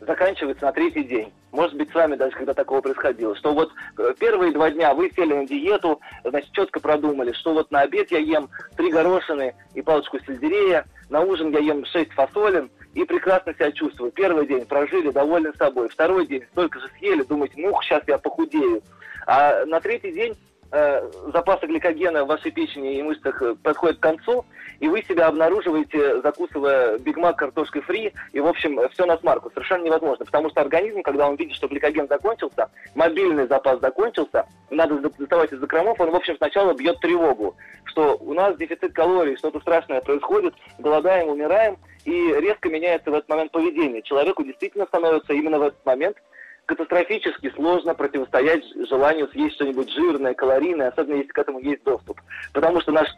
заканчивается 0.00 0.64
на 0.64 0.72
третий 0.72 1.04
день. 1.04 1.32
Может 1.52 1.76
быть, 1.76 1.90
с 1.90 1.94
вами 1.94 2.16
даже 2.16 2.34
когда 2.36 2.52
такого 2.54 2.80
происходило, 2.80 3.36
что 3.36 3.52
вот 3.52 3.70
э, 3.98 4.14
первые 4.18 4.52
два 4.52 4.70
дня 4.70 4.94
вы 4.94 5.10
сели 5.14 5.34
на 5.34 5.46
диету, 5.46 6.00
значит, 6.24 6.52
четко 6.52 6.80
продумали, 6.80 7.32
что 7.32 7.52
вот 7.52 7.70
на 7.70 7.82
обед 7.82 8.10
я 8.10 8.18
ем 8.18 8.48
три 8.76 8.90
горошины 8.90 9.54
и 9.74 9.82
палочку 9.82 10.18
сельдерея, 10.20 10.84
на 11.10 11.20
ужин 11.20 11.50
я 11.50 11.60
ем 11.60 11.84
шесть 11.84 12.12
фасолин, 12.12 12.70
и 12.94 13.04
прекрасно 13.04 13.52
себя 13.54 13.72
чувствую. 13.72 14.12
Первый 14.12 14.46
день 14.46 14.64
прожили, 14.66 15.10
довольны 15.10 15.52
собой. 15.58 15.88
Второй 15.88 16.26
день 16.26 16.44
столько 16.52 16.80
же 16.80 16.88
съели, 16.98 17.22
думаете, 17.22 17.54
ну, 17.56 17.76
сейчас 17.82 18.02
я 18.06 18.18
похудею. 18.18 18.82
А 19.26 19.64
на 19.66 19.80
третий 19.80 20.12
день 20.12 20.36
э, 20.70 21.10
запасы 21.32 21.66
гликогена 21.66 22.24
в 22.24 22.28
вашей 22.28 22.50
печени 22.50 22.98
и 22.98 23.02
мышцах 23.02 23.42
э, 23.42 23.56
подходят 23.62 23.98
к 23.98 24.02
концу, 24.02 24.44
и 24.84 24.88
вы 24.88 25.02
себя 25.02 25.28
обнаруживаете, 25.28 26.20
закусывая 26.20 26.98
бигмак 26.98 27.36
картошкой 27.36 27.80
фри, 27.80 28.12
и, 28.32 28.40
в 28.40 28.46
общем, 28.46 28.78
все 28.90 29.06
на 29.06 29.16
смарку. 29.16 29.48
Совершенно 29.48 29.84
невозможно, 29.84 30.26
потому 30.26 30.50
что 30.50 30.60
организм, 30.60 31.00
когда 31.00 31.26
он 31.26 31.36
видит, 31.36 31.56
что 31.56 31.68
гликоген 31.68 32.06
закончился, 32.06 32.68
мобильный 32.94 33.46
запас 33.46 33.80
закончился, 33.80 34.44
надо 34.68 34.98
доставать 34.98 35.54
из 35.54 35.58
закромов, 35.58 35.98
он, 35.98 36.10
в 36.10 36.14
общем, 36.14 36.36
сначала 36.36 36.74
бьет 36.74 37.00
тревогу, 37.00 37.56
что 37.84 38.18
у 38.20 38.34
нас 38.34 38.58
дефицит 38.58 38.92
калорий, 38.92 39.38
что-то 39.38 39.58
страшное 39.60 40.02
происходит, 40.02 40.52
голодаем, 40.78 41.28
умираем, 41.28 41.78
и 42.04 42.34
резко 42.40 42.68
меняется 42.68 43.10
в 43.10 43.14
этот 43.14 43.30
момент 43.30 43.52
поведение. 43.52 44.02
Человеку 44.02 44.44
действительно 44.44 44.84
становится 44.84 45.32
именно 45.32 45.58
в 45.60 45.62
этот 45.62 45.82
момент 45.86 46.18
катастрофически 46.66 47.50
сложно 47.54 47.94
противостоять 47.94 48.64
желанию 48.86 49.28
съесть 49.28 49.54
что-нибудь 49.54 49.90
жирное, 49.90 50.34
калорийное, 50.34 50.88
особенно 50.88 51.16
если 51.16 51.32
к 51.32 51.38
этому 51.38 51.60
есть 51.60 51.84
доступ. 51.84 52.20
Потому 52.52 52.82
что 52.82 52.92
наш 52.92 53.08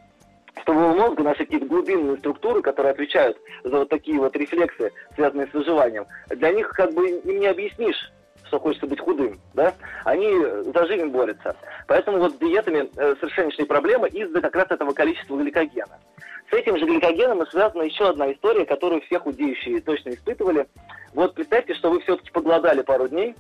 стволового 0.61 0.95
мозга, 0.95 1.23
наши 1.23 1.45
какие-то 1.45 1.67
глубинные 1.67 2.17
структуры, 2.19 2.63
которые 2.63 2.93
отвечают 2.93 3.37
за 3.65 3.79
вот 3.79 3.89
такие 3.89 4.19
вот 4.19 4.37
рефлексы, 4.37 4.93
связанные 5.15 5.47
с 5.49 5.53
выживанием, 5.53 6.07
для 6.29 6.53
них 6.53 6.69
как 6.71 6.93
бы 6.93 7.09
им 7.09 7.41
не 7.41 7.47
объяснишь, 7.47 8.11
что 8.47 8.61
хочется 8.61 8.87
быть 8.87 9.01
худым, 9.01 9.39
да, 9.55 9.75
они 10.05 10.31
за 10.73 10.87
жизнь 10.87 11.07
борются. 11.07 11.57
Поэтому 11.87 12.19
вот 12.19 12.33
с 12.33 12.39
диетами 12.39 12.89
э, 12.97 13.15
совершеннейшие 13.21 13.67
проблемы 13.67 14.09
из-за 14.09 14.41
как 14.41 14.55
раз 14.55 14.67
этого 14.71 14.93
количества 14.93 15.37
гликогена. 15.37 15.99
С 16.51 16.53
этим 16.53 16.79
же 16.79 16.87
гликогеном 16.87 17.45
связана 17.49 17.83
еще 17.83 18.09
одна 18.09 18.33
история, 18.33 18.65
которую 18.65 19.01
все 19.03 19.19
худеющие 19.19 19.81
точно 19.81 20.11
испытывали. 20.11 20.69
Вот 21.13 21.35
представьте, 21.35 21.75
что 21.75 21.91
вы 21.91 22.01
все-таки 22.01 22.31
поголодали 22.31 22.83
пару 22.83 23.09
дней, 23.09 23.35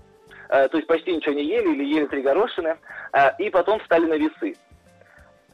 э, 0.49 0.69
то 0.69 0.77
есть 0.77 0.89
почти 0.89 1.15
ничего 1.15 1.35
не 1.35 1.45
ели 1.45 1.73
или 1.73 1.85
ели 1.85 2.07
три 2.07 2.23
горошины, 2.23 2.77
э, 3.13 3.19
и 3.39 3.51
потом 3.51 3.79
встали 3.81 4.07
на 4.07 4.15
весы. 4.15 4.57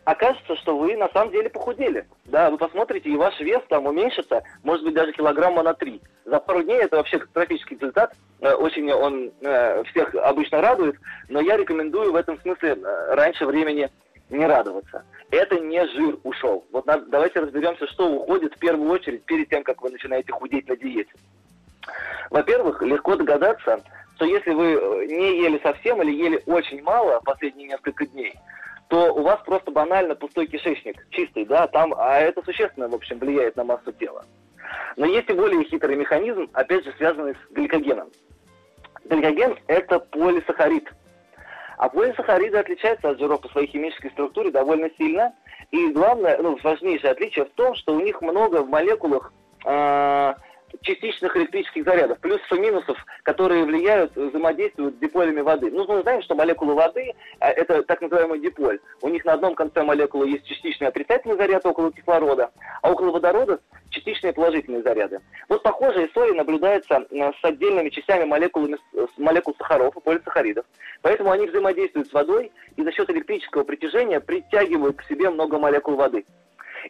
Окажется, 0.04 0.56
что 0.56 0.76
вы 0.76 0.96
на 0.96 1.08
самом 1.10 1.30
деле 1.30 1.48
похудели. 1.48 2.06
Да, 2.24 2.50
вы 2.50 2.58
посмотрите, 2.58 3.08
и 3.08 3.16
ваш 3.16 3.38
вес 3.38 3.62
там 3.68 3.86
уменьшится, 3.86 4.42
может 4.64 4.84
быть, 4.84 4.94
даже 4.94 5.12
килограмма 5.12 5.62
на 5.62 5.74
три. 5.74 6.00
За 6.24 6.40
пару 6.40 6.62
дней 6.62 6.80
это 6.80 6.96
вообще 6.96 7.18
катастрофический 7.18 7.76
результат. 7.76 8.12
Э, 8.40 8.54
очень 8.54 8.90
он 8.92 9.30
э, 9.42 9.84
всех 9.84 10.12
обычно 10.16 10.60
радует, 10.60 10.96
но 11.28 11.40
я 11.40 11.56
рекомендую 11.56 12.12
в 12.12 12.16
этом 12.16 12.36
смысле 12.40 12.70
э, 12.70 13.14
раньше 13.14 13.46
времени 13.46 13.90
не 14.28 14.44
радоваться. 14.44 15.04
Это 15.30 15.60
не 15.60 15.86
жир 15.86 16.18
ушел. 16.24 16.66
Вот 16.72 16.84
надо, 16.86 17.06
давайте 17.06 17.38
разберемся, 17.38 17.86
что 17.86 18.10
уходит 18.10 18.54
в 18.54 18.58
первую 18.58 18.90
очередь 18.90 19.24
перед 19.24 19.48
тем, 19.50 19.62
как 19.62 19.82
вы 19.82 19.90
начинаете 19.90 20.32
худеть 20.32 20.68
на 20.68 20.76
диете. 20.76 21.12
Во-первых, 22.30 22.82
легко 22.82 23.14
догадаться, 23.14 23.84
что 24.16 24.24
если 24.24 24.52
вы 24.52 25.06
не 25.06 25.42
ели 25.42 25.60
совсем 25.62 26.02
или 26.02 26.10
ели 26.10 26.42
очень 26.46 26.82
мало 26.82 27.20
последние 27.20 27.68
несколько 27.68 28.06
дней, 28.06 28.34
то 28.92 29.14
у 29.14 29.22
вас 29.22 29.40
просто 29.46 29.70
банально 29.70 30.14
пустой 30.14 30.46
кишечник, 30.46 31.06
чистый, 31.08 31.46
да, 31.46 31.66
там, 31.66 31.94
а 31.96 32.18
это 32.18 32.42
существенно, 32.42 32.90
в 32.90 32.94
общем, 32.94 33.18
влияет 33.18 33.56
на 33.56 33.64
массу 33.64 33.90
тела. 33.92 34.26
Но 34.98 35.06
есть 35.06 35.30
и 35.30 35.32
более 35.32 35.64
хитрый 35.64 35.96
механизм, 35.96 36.50
опять 36.52 36.84
же, 36.84 36.92
связанный 36.98 37.32
с 37.32 37.52
гликогеном. 37.54 38.10
Гликоген– 39.06 39.56
это 39.66 39.98
полисахарид– 39.98 40.92
а 41.78 41.88
полисахариды 41.88 42.58
отличаются 42.58 43.08
от 43.08 43.18
жиров 43.18 43.40
по 43.40 43.48
своей 43.48 43.66
химической 43.66 44.10
структуре 44.10 44.52
довольно 44.52 44.88
сильно. 44.98 45.34
И 45.70 45.90
главное, 45.90 46.38
ну, 46.38 46.56
важнейшее 46.62 47.12
отличие 47.12 47.46
в 47.46 47.50
том, 47.54 47.74
что 47.74 47.94
у 47.94 48.00
них 48.00 48.20
много 48.20 48.62
в 48.62 48.68
молекулах 48.68 49.32
э, 49.64 50.34
частичных 50.80 51.36
электрических 51.36 51.84
зарядов, 51.84 52.18
плюсов 52.18 52.50
и 52.52 52.58
минусов, 52.58 52.98
которые 53.22 53.64
влияют, 53.64 54.14
взаимодействуют 54.16 54.96
с 54.96 54.98
диполями 54.98 55.40
воды. 55.40 55.70
Ну, 55.70 55.86
мы 55.86 56.02
знаем, 56.02 56.22
что 56.22 56.34
молекулы 56.34 56.74
воды 56.74 57.12
а,– 57.40 57.50
это 57.50 57.82
так 57.82 58.00
называемый 58.00 58.40
диполь. 58.40 58.78
У 59.00 59.08
них 59.08 59.24
на 59.24 59.34
одном 59.34 59.54
конце 59.54 59.82
молекулы 59.82 60.28
есть 60.28 60.46
частичный 60.46 60.88
отрицательный 60.88 61.36
заряд 61.36 61.64
около 61.66 61.92
кислорода, 61.92 62.50
а 62.82 62.90
около 62.90 63.10
водорода– 63.12 63.60
частичные 63.90 64.32
положительные 64.32 64.82
заряды. 64.82 65.20
Вот 65.48 65.62
похожая 65.62 66.06
история 66.06 66.34
наблюдается 66.34 67.06
э, 67.10 67.32
с 67.40 67.44
отдельными 67.44 67.90
частями 67.90 68.24
молекулами, 68.24 68.78
молекул 69.16 69.54
сахаров 69.58 69.96
и 69.96 70.00
полисахаридов. 70.00 70.64
Поэтому 71.02 71.30
они 71.30 71.46
взаимодействуют 71.46 72.08
с 72.08 72.12
водой 72.12 72.50
и 72.76 72.82
за 72.82 72.92
счет 72.92 73.10
электрического 73.10 73.64
притяжения 73.64 74.20
притягивают 74.20 74.96
к 74.96 75.04
себе 75.04 75.30
много 75.30 75.58
молекул 75.58 75.94
воды. 75.96 76.24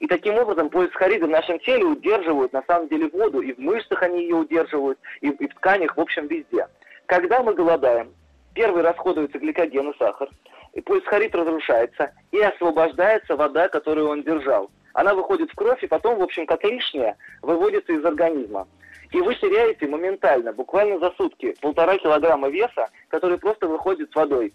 И 0.01 0.07
таким 0.07 0.35
образом 0.37 0.71
полисахариды 0.71 1.27
в 1.27 1.31
нашем 1.31 1.59
теле 1.61 1.85
удерживают 1.85 2.53
на 2.53 2.63
самом 2.67 2.89
деле 2.89 3.09
воду, 3.09 3.41
и 3.41 3.53
в 3.53 3.59
мышцах 3.59 4.03
они 4.03 4.23
ее 4.23 4.37
удерживают, 4.37 4.99
и, 5.21 5.29
и 5.29 5.49
в 5.49 5.55
тканях, 5.55 5.97
в 5.97 6.01
общем, 6.01 6.27
везде. 6.27 6.67
Когда 7.07 7.43
мы 7.43 7.55
голодаем, 7.55 8.13
первый 8.55 8.83
расходуется 8.83 9.39
гликоген 9.39 9.91
и 9.91 9.99
сахар, 9.99 10.29
и 10.73 10.81
полисахарид 10.81 11.35
разрушается, 11.35 12.13
и 12.31 12.41
освобождается 12.41 13.37
вода, 13.37 13.69
которую 13.69 14.09
он 14.09 14.23
держал. 14.23 14.71
Она 14.95 15.15
выходит 15.15 15.51
в 15.51 15.55
кровь, 15.55 15.83
и 15.83 15.87
потом, 15.87 16.19
в 16.19 16.23
общем, 16.23 16.47
как 16.47 16.65
лишняя, 16.65 17.17
выводится 17.41 17.93
из 17.93 18.05
организма. 18.05 18.69
И 19.11 19.21
вы 19.21 19.35
теряете 19.35 19.87
моментально, 19.87 20.53
буквально 20.53 20.99
за 20.99 21.11
сутки, 21.17 21.55
полтора 21.61 21.99
килограмма 21.99 22.49
веса, 22.49 22.89
который 23.09 23.39
просто 23.39 23.69
выходит 23.69 24.11
с 24.11 24.15
водой. 24.15 24.55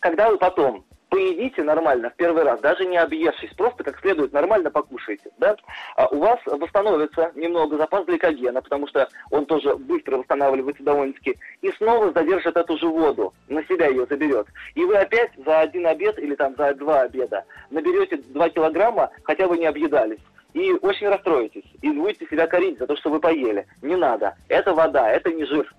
Когда 0.00 0.30
вы 0.30 0.38
потом 0.38 0.84
поедите 1.12 1.62
нормально 1.62 2.08
в 2.08 2.14
первый 2.14 2.42
раз, 2.42 2.58
даже 2.60 2.86
не 2.86 2.96
объевшись, 2.96 3.52
просто 3.52 3.84
как 3.84 4.00
следует 4.00 4.32
нормально 4.32 4.70
покушайте, 4.70 5.30
да, 5.36 5.54
а 5.94 6.06
у 6.06 6.18
вас 6.18 6.40
восстановится 6.46 7.32
немного 7.34 7.76
запас 7.76 8.06
гликогена, 8.06 8.62
потому 8.62 8.88
что 8.88 9.06
он 9.30 9.44
тоже 9.44 9.76
быстро 9.76 10.16
восстанавливается 10.16 10.82
довольно-таки, 10.82 11.36
и 11.60 11.70
снова 11.72 12.12
задержит 12.12 12.56
эту 12.56 12.78
же 12.78 12.86
воду, 12.86 13.34
на 13.48 13.62
себя 13.64 13.88
ее 13.88 14.06
заберет. 14.06 14.46
И 14.74 14.86
вы 14.86 14.96
опять 14.96 15.32
за 15.44 15.60
один 15.60 15.86
обед 15.86 16.18
или 16.18 16.34
там 16.34 16.56
за 16.56 16.72
два 16.76 17.02
обеда 17.02 17.44
наберете 17.68 18.16
2 18.16 18.48
килограмма, 18.48 19.10
хотя 19.24 19.46
вы 19.46 19.58
не 19.58 19.66
объедались 19.66 20.20
и 20.54 20.72
очень 20.80 21.08
расстроитесь, 21.08 21.70
и 21.82 21.90
будете 21.90 22.26
себя 22.26 22.46
корить 22.46 22.78
за 22.78 22.86
то, 22.86 22.96
что 22.96 23.10
вы 23.10 23.20
поели. 23.20 23.66
Не 23.82 23.96
надо. 23.96 24.34
Это 24.48 24.72
вода, 24.72 25.10
это 25.10 25.30
не 25.30 25.44
жир. 25.44 25.70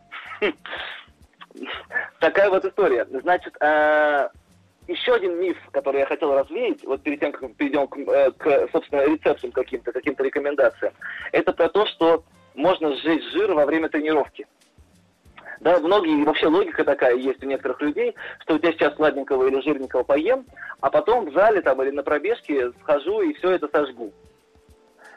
Такая 2.20 2.52
вот 2.52 2.66
история. 2.66 3.08
Значит, 3.10 3.56
э, 3.60 4.30
еще 4.88 5.14
один 5.14 5.40
миф, 5.40 5.58
который 5.72 6.00
я 6.00 6.06
хотел 6.06 6.34
развеять, 6.34 6.84
вот 6.84 7.02
перед 7.02 7.20
тем, 7.20 7.32
как 7.32 7.42
мы 7.42 7.50
перейдем 7.50 7.88
к, 7.88 7.98
э, 7.98 8.32
к 8.32 8.70
собственно, 8.72 9.06
рецептам 9.06 9.52
каким-то, 9.52 9.92
каким-то 9.92 10.24
рекомендациям, 10.24 10.94
это 11.32 11.54
про 11.54 11.70
то, 11.70 11.86
что 11.86 12.24
можно 12.56 12.96
сжечь 12.98 13.24
жир 13.32 13.54
во 13.54 13.66
время 13.66 13.90
тренировки. 13.90 14.48
Да, 15.60 15.80
многие, 15.80 16.24
вообще 16.26 16.48
логика 16.48 16.84
такая 16.84 17.16
есть 17.16 17.42
у 17.42 17.48
некоторых 17.48 17.80
людей, 17.82 18.16
что 18.40 18.54
вот 18.54 18.64
я 18.64 18.74
сейчас 18.74 18.96
сладенького 18.96 19.48
или 19.48 19.62
жирненького 19.62 20.04
поем, 20.04 20.46
а 20.82 20.90
потом 20.90 21.30
в 21.30 21.34
зале 21.34 21.62
там 21.62 21.82
или 21.82 21.92
на 21.92 22.04
пробежке 22.04 22.72
схожу 22.82 23.22
и 23.22 23.34
все 23.36 23.52
это 23.52 23.70
сожгу. 23.70 24.12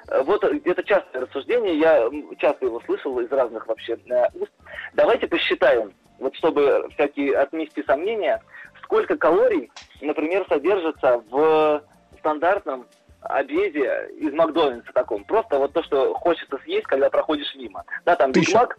Э, 0.08 0.22
вот 0.22 0.44
это 0.44 0.82
частое 0.84 1.22
рассуждение, 1.22 1.78
я 1.78 2.08
часто 2.38 2.66
его 2.66 2.80
слышал 2.86 3.18
из 3.20 3.30
разных 3.30 3.66
вообще 3.66 3.98
э, 4.08 4.26
уст. 4.34 4.52
Давайте 4.94 5.26
посчитаем, 5.26 5.92
вот 6.18 6.34
чтобы 6.36 6.88
всякие 6.94 7.36
отмести 7.36 7.82
сомнения, 7.82 8.40
сколько 8.86 9.16
калорий, 9.16 9.70
например, 10.00 10.46
содержится 10.48 11.22
в 11.30 11.82
стандартном 12.20 12.86
обеде 13.20 14.08
из 14.16 14.32
Макдональдса 14.32 14.92
таком. 14.92 15.24
Просто 15.24 15.58
вот 15.58 15.72
то, 15.72 15.82
что 15.82 16.14
хочется 16.14 16.58
съесть, 16.64 16.86
когда 16.86 17.10
проходишь 17.10 17.54
мимо. 17.56 17.84
Да, 18.04 18.16
там 18.16 18.32
Биг 18.32 18.52
Мак, 18.54 18.78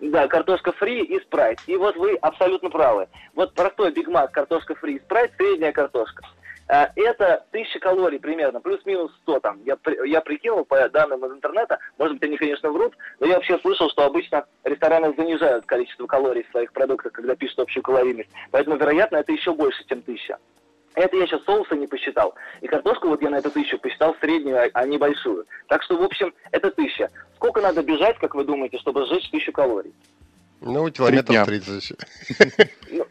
да, 0.00 0.26
картошка 0.28 0.72
фри 0.72 1.02
и 1.02 1.20
спрайт. 1.20 1.60
И 1.66 1.76
вот 1.76 1.96
вы 1.96 2.16
абсолютно 2.16 2.70
правы. 2.70 3.08
Вот 3.34 3.54
простой 3.54 3.92
Биг 3.92 4.08
Мак, 4.08 4.32
картошка 4.32 4.74
фри 4.74 4.96
и 4.96 5.00
спрайт, 5.00 5.32
средняя 5.36 5.72
картошка. 5.72 6.24
А, 6.68 6.90
это 6.96 7.44
1000 7.50 7.78
калорий 7.78 8.18
примерно, 8.18 8.60
плюс-минус 8.60 9.12
100 9.22 9.40
там. 9.40 9.60
Я, 9.64 9.76
я 10.04 10.20
прикинул 10.20 10.64
по 10.64 10.88
данным 10.88 11.24
из 11.24 11.32
интернета, 11.32 11.78
может 11.98 12.14
быть, 12.14 12.24
они, 12.24 12.36
конечно, 12.36 12.70
врут, 12.70 12.94
но 13.20 13.26
я 13.26 13.34
вообще 13.34 13.58
слышал, 13.58 13.88
что 13.90 14.04
обычно 14.04 14.46
рестораны 14.64 15.14
занижают 15.16 15.64
количество 15.66 16.06
калорий 16.06 16.44
в 16.44 16.50
своих 16.50 16.72
продуктах, 16.72 17.12
когда 17.12 17.36
пишут 17.36 17.60
общую 17.60 17.82
калорийность. 17.82 18.30
Поэтому, 18.50 18.76
вероятно, 18.76 19.16
это 19.16 19.32
еще 19.32 19.52
больше, 19.54 19.84
чем 19.86 19.98
1000. 19.98 20.38
Это 20.94 21.16
я 21.16 21.26
сейчас 21.26 21.44
соуса 21.44 21.76
не 21.76 21.86
посчитал. 21.86 22.34
И 22.62 22.66
картошку 22.66 23.08
вот 23.08 23.22
я 23.22 23.28
на 23.28 23.36
эту 23.36 23.50
тысячу 23.50 23.78
посчитал 23.78 24.16
среднюю, 24.20 24.58
а, 24.58 24.68
а 24.72 24.86
не 24.86 24.96
большую. 24.96 25.46
Так 25.68 25.82
что, 25.82 25.96
в 25.96 26.02
общем, 26.02 26.34
это 26.52 26.70
тысяча. 26.70 27.10
Сколько 27.36 27.60
надо 27.60 27.82
бежать, 27.82 28.18
как 28.18 28.34
вы 28.34 28.44
думаете, 28.44 28.78
чтобы 28.78 29.04
сжечь 29.06 29.30
тысячу 29.30 29.52
калорий? 29.52 29.94
Ну, 30.60 30.90
километров 30.90 31.46
30. 31.46 31.98
Ну, 32.90 33.06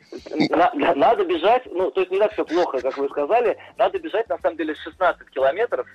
надо 0.96 1.26
бежать, 1.26 1.64
ну, 1.72 1.92
то 1.92 2.02
есть 2.02 2.12
не 2.12 2.20
так 2.20 2.34
все 2.34 2.46
плохо, 2.46 2.82
как 2.82 2.98
вы 2.98 3.08
сказали, 3.10 3.58
надо 3.78 4.00
бежать, 4.00 4.28
на 4.30 4.38
самом 4.40 4.58
деле, 4.58 4.76
16 4.76 5.30
километров, 5.30 5.88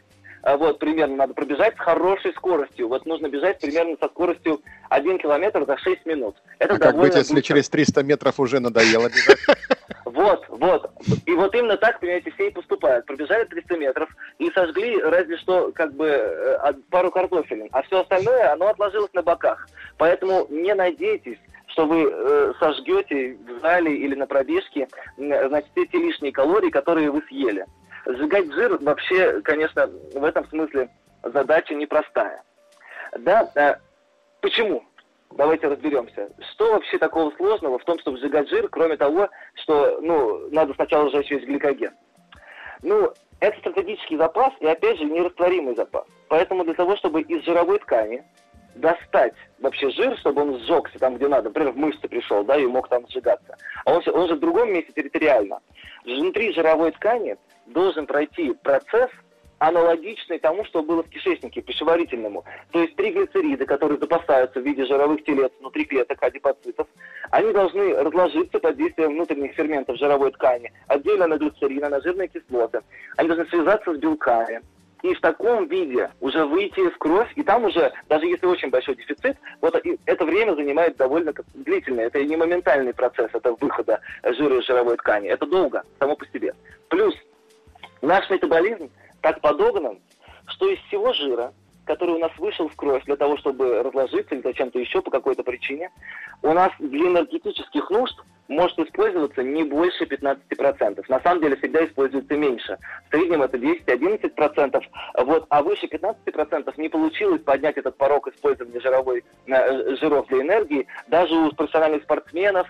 а 0.43 0.57
вот, 0.57 0.79
примерно 0.79 1.17
надо 1.17 1.35
пробежать 1.35 1.77
с 1.77 1.81
хорошей 1.81 2.33
скоростью. 2.33 2.89
Вот 2.89 3.05
нужно 3.05 3.29
бежать 3.29 3.61
примерно 3.61 3.97
со 4.01 4.09
скоростью 4.09 4.63
1 4.89 5.19
километр 5.19 5.67
за 5.67 5.77
6 5.77 6.07
минут. 6.07 6.37
Это 6.59 6.75
а 6.75 6.79
как 6.79 6.97
быть, 6.97 7.15
если 7.15 7.35
быстро. 7.35 7.43
через 7.43 7.69
300 7.69 8.03
метров 8.05 8.41
уже 8.41 8.61
надоело 8.61 9.09
бежать? 9.09 9.39
Вот, 10.05 10.45
вот. 10.49 10.91
И 11.27 11.33
вот 11.35 11.55
именно 11.55 11.77
так, 11.77 12.01
понимаете, 12.01 12.31
все 12.33 12.49
и 12.49 12.53
поступают. 12.53 13.07
Пробежали 13.07 13.45
300 13.45 13.77
метров 13.77 14.09
и 14.39 14.51
сожгли 14.51 15.01
разве 15.01 15.37
что 15.39 15.73
как 15.73 15.93
бы 15.95 16.07
э, 16.07 16.73
пару 16.91 17.11
картофелин. 17.11 17.69
А 17.73 17.83
все 17.83 18.01
остальное, 18.01 18.53
оно 18.53 18.69
отложилось 18.69 19.13
на 19.13 19.23
боках. 19.23 19.69
Поэтому 19.99 20.47
не 20.49 20.75
надейтесь, 20.75 21.39
что 21.69 21.87
вы 21.87 22.09
э, 22.11 22.53
сожгете 22.59 23.37
в 23.37 23.61
зале 23.61 23.95
или 23.97 24.15
на 24.15 24.27
пробежке, 24.27 24.89
значит, 25.17 25.71
эти 25.77 25.97
лишние 25.97 26.33
калории, 26.33 26.71
которые 26.71 27.11
вы 27.11 27.23
съели. 27.29 27.65
Сжигать 28.07 28.53
жир 28.53 28.79
вообще, 28.81 29.41
конечно, 29.43 29.89
в 30.15 30.25
этом 30.25 30.49
смысле 30.49 30.89
задача 31.23 31.75
непростая. 31.75 32.43
Да, 33.19 33.51
э, 33.55 33.75
почему? 34.41 34.85
Давайте 35.33 35.69
разберемся. 35.69 36.29
Что 36.53 36.73
вообще 36.73 36.99
такого 36.99 37.31
сложного 37.37 37.79
в 37.79 37.85
том, 37.85 37.99
чтобы 38.01 38.19
сжигать 38.19 38.49
жир, 38.49 38.69
кроме 38.69 38.97
того, 38.97 39.29
что 39.55 40.01
ну, 40.01 40.49
надо 40.51 40.75
сначала 40.75 41.09
сжечь 41.11 41.31
весь 41.31 41.45
гликоген? 41.45 41.93
Ну, 42.83 43.13
это 43.39 43.59
стратегический 43.61 44.17
запас 44.17 44.53
и, 44.61 44.67
опять 44.67 44.99
же, 44.99 45.05
нерастворимый 45.05 45.77
запас. 45.77 46.05
Поэтому 46.29 46.65
для 46.65 46.75
того, 46.75 46.97
чтобы 46.97 47.23
из 47.23 47.45
жировой 47.45 47.79
ткани 47.79 48.25
достать 48.75 49.35
вообще 49.61 49.91
жир, 49.91 50.17
чтобы 50.19 50.43
он 50.43 50.59
сжегся 50.61 50.99
там, 50.99 51.17
где 51.17 51.29
надо, 51.29 51.49
например, 51.49 51.73
в 51.73 51.77
мышцы 51.77 52.09
пришел, 52.09 52.45
да, 52.45 52.57
и 52.57 52.67
мог 52.67 52.89
там 52.89 53.07
сжигаться. 53.09 53.57
А 53.85 53.93
он, 53.93 54.03
он 54.13 54.29
же 54.29 54.35
в 54.35 54.41
другом 54.41 54.73
месте 54.73 54.93
территориально. 54.93 55.61
Внутри 56.05 56.53
жировой 56.53 56.93
ткани 56.93 57.37
должен 57.67 58.07
пройти 58.07 58.53
процесс, 58.63 59.11
аналогичный 59.61 60.39
тому, 60.39 60.65
что 60.65 60.83
было 60.83 61.03
в 61.03 61.09
кишечнике, 61.09 61.61
пищеварительному. 61.61 62.45
То 62.73 62.81
есть 62.81 62.97
триглицериды, 62.97 63.67
которые 63.67 63.99
запасаются 63.99 64.59
в 64.59 64.65
виде 64.65 64.85
жировых 64.87 65.23
телец 65.25 65.53
внутри 65.61 65.85
клеток 65.85 66.21
адипоцитов, 66.23 66.89
они 67.31 67.53
должны 67.53 67.95
разложиться 67.95 68.59
под 68.59 68.77
действием 68.77 69.13
внутренних 69.13 69.53
ферментов 69.53 69.99
жировой 69.99 70.33
ткани, 70.33 70.73
отдельно 70.89 71.27
на 71.27 71.37
глицерин, 71.37 71.91
на 71.91 72.01
жирные 72.01 72.29
кислоты. 72.29 72.81
Они 73.19 73.29
должны 73.29 73.47
связаться 73.47 73.95
с 73.95 73.99
белками, 73.99 74.63
и 75.03 75.15
в 75.15 75.21
таком 75.21 75.67
виде 75.67 76.11
уже 76.21 76.45
выйти 76.47 76.89
в 76.89 76.97
кровь, 76.99 77.31
и 77.37 77.43
там 77.43 77.65
уже, 77.65 77.93
даже 78.09 78.27
если 78.27 78.47
очень 78.47 78.71
большой 78.71 78.97
дефицит, 78.97 79.37
вот 79.61 79.79
это 80.07 80.25
время 80.25 80.55
занимает 80.55 80.97
довольно 80.97 81.35
длительное. 81.55 82.07
Это 82.07 82.25
не 82.25 82.37
моментальный 82.37 82.95
процесс, 82.95 83.31
это 83.33 83.55
выхода 83.61 84.01
жира 84.25 84.59
из 84.59 84.67
жировой 84.67 84.97
ткани. 84.97 85.29
Это 85.29 85.47
долго, 85.47 85.83
само 85.99 86.17
по 86.17 86.27
себе. 86.27 86.55
Плюс 86.89 87.15
наш 88.03 88.29
метаболизм 88.31 88.91
так 89.21 89.41
подогнан, 89.41 89.99
что 90.47 90.69
из 90.69 90.79
всего 90.89 91.13
жира, 91.13 91.53
который 91.85 92.15
у 92.15 92.19
нас 92.19 92.33
вышел 92.39 92.69
в 92.69 92.77
кровь 92.77 93.05
для 93.05 93.17
того, 93.17 93.37
чтобы 93.39 93.83
разложиться 93.83 94.35
или 94.35 94.43
зачем-то 94.43 94.79
еще 94.79 95.03
по 95.03 95.11
какой-то 95.11 95.43
причине, 95.43 95.91
у 96.43 96.53
нас 96.53 96.71
для 96.79 97.09
энергетических 97.09 97.91
нужд 97.91 98.17
может 98.51 98.79
использоваться 98.81 99.43
не 99.43 99.65
больше 99.65 100.05
15%. 100.05 101.05
На 101.09 101.21
самом 101.21 101.41
деле 101.41 101.57
всегда 101.57 101.85
используется 101.85 102.37
меньше. 102.37 102.79
В 103.09 103.15
среднем 103.15 103.43
это 103.43 103.57
10-11%. 103.57 104.83
Вот, 105.25 105.47
а 105.49 105.63
выше 105.63 105.87
15% 105.87 106.75
не 106.77 106.89
получилось 106.89 107.43
поднять 107.43 107.77
этот 107.77 107.97
порог 107.97 108.27
использования 108.29 108.81
жировой, 108.81 109.25
э, 109.47 109.97
жиров 109.97 110.27
для 110.27 110.43
энергии. 110.43 110.87
Даже 111.07 111.35
у 111.35 111.53
профессиональных 111.53 112.03
спортсменов, 112.03 112.67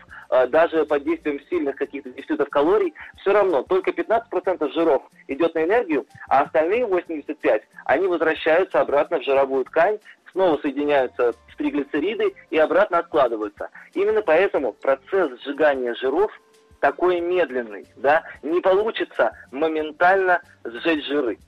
даже 0.48 0.84
под 0.84 1.04
действием 1.04 1.40
сильных 1.48 1.76
каких-то 1.76 2.10
дефицитов 2.10 2.48
калорий, 2.48 2.94
все 3.20 3.32
равно 3.32 3.62
только 3.62 3.90
15% 3.90 4.72
жиров 4.72 5.02
идет 5.28 5.54
на 5.54 5.64
энергию, 5.64 6.06
а 6.28 6.42
остальные 6.42 6.86
85% 6.86 7.62
они 7.84 8.06
возвращаются 8.06 8.80
обратно 8.80 9.18
в 9.18 9.24
жировую 9.24 9.64
ткань, 9.64 9.98
снова 10.32 10.58
соединяются 10.58 11.32
в 11.32 11.56
триглицериды 11.56 12.34
и 12.50 12.58
обратно 12.58 12.98
откладываются. 12.98 13.68
Именно 13.94 14.22
поэтому 14.22 14.72
процесс 14.74 15.30
сжигания 15.42 15.94
жиров 15.94 16.30
такой 16.80 17.20
медленный, 17.20 17.86
да, 17.96 18.22
не 18.42 18.60
получится 18.60 19.32
моментально 19.50 20.40
сжечь 20.64 21.04
жиры. 21.06 21.38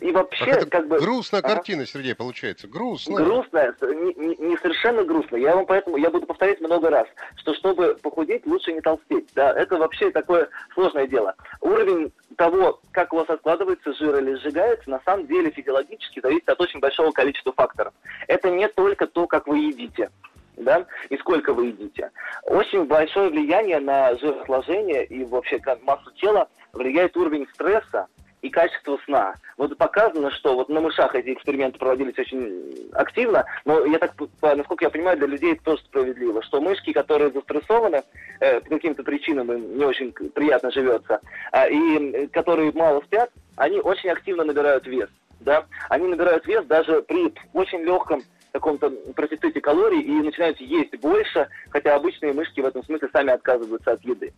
И 0.00 0.12
вообще, 0.12 0.52
а 0.52 0.66
как 0.66 0.88
бы... 0.88 0.98
Грустная 0.98 1.40
ага. 1.40 1.54
картина, 1.54 1.86
Сергей, 1.86 2.14
получается. 2.14 2.66
Грустная. 2.66 3.24
Грустная, 3.24 3.74
не, 3.82 4.14
не, 4.14 4.36
не 4.36 4.56
совершенно 4.56 5.04
грустная. 5.04 5.40
Я 5.40 5.54
вам 5.54 5.66
поэтому, 5.66 5.96
я 5.98 6.10
буду 6.10 6.26
повторять 6.26 6.60
много 6.60 6.88
раз, 6.88 7.06
что 7.36 7.54
чтобы 7.54 7.96
похудеть, 8.02 8.46
лучше 8.46 8.72
не 8.72 8.80
толстеть. 8.80 9.28
Да, 9.34 9.52
это 9.52 9.76
вообще 9.76 10.10
такое 10.10 10.48
сложное 10.74 11.06
дело. 11.06 11.34
Уровень 11.60 12.12
того, 12.36 12.80
как 12.92 13.12
у 13.12 13.16
вас 13.16 13.28
откладывается 13.28 13.92
жир 13.94 14.16
или 14.18 14.36
сжигается, 14.36 14.88
на 14.88 15.00
самом 15.04 15.26
деле 15.26 15.50
физиологически 15.50 16.20
зависит 16.20 16.48
от 16.48 16.60
очень 16.60 16.80
большого 16.80 17.10
количества 17.10 17.52
факторов. 17.52 17.92
Это 18.26 18.50
не 18.50 18.68
только 18.68 19.06
то, 19.06 19.26
как 19.26 19.46
вы 19.46 19.58
едите 19.58 20.10
да, 20.56 20.86
и 21.08 21.16
сколько 21.16 21.52
вы 21.52 21.66
едите. 21.66 22.10
Очень 22.44 22.84
большое 22.84 23.30
влияние 23.30 23.80
на 23.80 24.14
жиросложение 24.18 25.04
и 25.06 25.24
вообще 25.24 25.60
массу 25.82 26.10
тела 26.12 26.48
влияет 26.72 27.16
уровень 27.16 27.46
стресса, 27.54 28.06
и 28.42 28.48
качество 28.48 28.98
сна. 29.04 29.34
Вот 29.56 29.76
показано, 29.76 30.30
что 30.30 30.54
вот 30.54 30.68
на 30.68 30.80
мышах 30.80 31.14
эти 31.14 31.32
эксперименты 31.32 31.78
проводились 31.78 32.18
очень 32.18 32.88
активно, 32.92 33.44
но 33.64 33.84
я 33.84 33.98
так, 33.98 34.14
насколько 34.42 34.84
я 34.84 34.90
понимаю, 34.90 35.18
для 35.18 35.26
людей 35.26 35.52
это 35.52 35.62
тоже 35.64 35.82
справедливо, 35.82 36.42
что 36.42 36.60
мышки, 36.60 36.92
которые 36.92 37.30
застрессованы, 37.30 38.02
э, 38.40 38.60
по 38.60 38.70
каким-то 38.70 39.02
причинам 39.02 39.52
им 39.52 39.78
не 39.78 39.84
очень 39.84 40.12
приятно 40.12 40.70
живется, 40.70 41.20
э, 41.52 41.70
и 41.70 42.26
которые 42.28 42.72
мало 42.72 43.02
спят, 43.02 43.30
они 43.56 43.80
очень 43.80 44.10
активно 44.10 44.44
набирают 44.44 44.86
вес. 44.86 45.08
Да? 45.40 45.66
Они 45.88 46.06
набирают 46.06 46.46
вес 46.46 46.64
даже 46.66 47.02
при 47.02 47.32
очень 47.52 47.82
легком 47.82 48.22
каком-то 48.52 48.90
профиците 49.14 49.60
калорий 49.60 50.00
и 50.00 50.12
начинают 50.22 50.60
есть 50.60 50.96
больше, 50.98 51.48
хотя 51.70 51.94
обычные 51.94 52.32
мышки 52.32 52.60
в 52.60 52.66
этом 52.66 52.84
смысле 52.84 53.08
сами 53.12 53.32
отказываются 53.32 53.92
от 53.92 54.04
еды. 54.04 54.32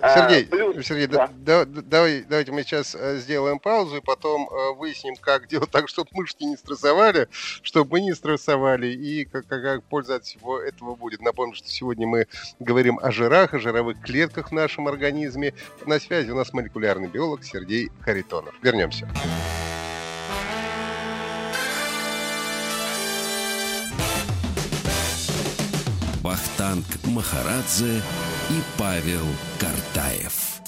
Сергей, 0.00 0.44
а, 0.44 0.56
плюс, 0.56 0.86
Сергей 0.86 1.06
да. 1.06 1.28
Да, 1.32 1.64
давай, 1.66 2.24
давайте 2.28 2.52
мы 2.52 2.62
сейчас 2.62 2.94
э, 2.94 3.16
сделаем 3.16 3.58
паузу 3.58 3.96
и 3.96 4.00
потом 4.00 4.48
э, 4.48 4.74
выясним, 4.74 5.16
как 5.16 5.48
делать 5.48 5.70
так, 5.70 5.88
чтобы 5.92 6.08
мышки 6.12 6.44
не 6.44 6.56
стрессовали, 6.56 7.28
чтобы 7.62 7.92
мы 7.92 8.00
не 8.00 8.14
стрессовали 8.14 8.86
и 8.86 9.24
как, 9.24 9.46
как, 9.46 9.62
как 9.62 9.82
польза 9.84 10.16
от 10.16 10.24
всего 10.24 10.60
этого 10.60 10.94
будет. 10.94 11.20
Напомню, 11.20 11.54
что 11.54 11.68
сегодня 11.68 12.06
мы 12.06 12.26
говорим 12.58 12.98
о 13.02 13.10
жирах, 13.10 13.54
о 13.54 13.58
жировых 13.58 14.00
клетках 14.00 14.48
в 14.50 14.52
нашем 14.52 14.88
организме. 14.88 15.54
На 15.84 15.98
связи 16.00 16.30
у 16.30 16.36
нас 16.36 16.52
молекулярный 16.52 17.08
биолог 17.08 17.44
Сергей 17.44 17.90
Харитонов. 18.00 18.54
Вернемся. 18.62 19.08
Вахтанг 26.22 26.86
Махарадзе 27.04 27.96
и 27.96 28.62
Павел 28.78 29.24
Картаев. 29.58 30.60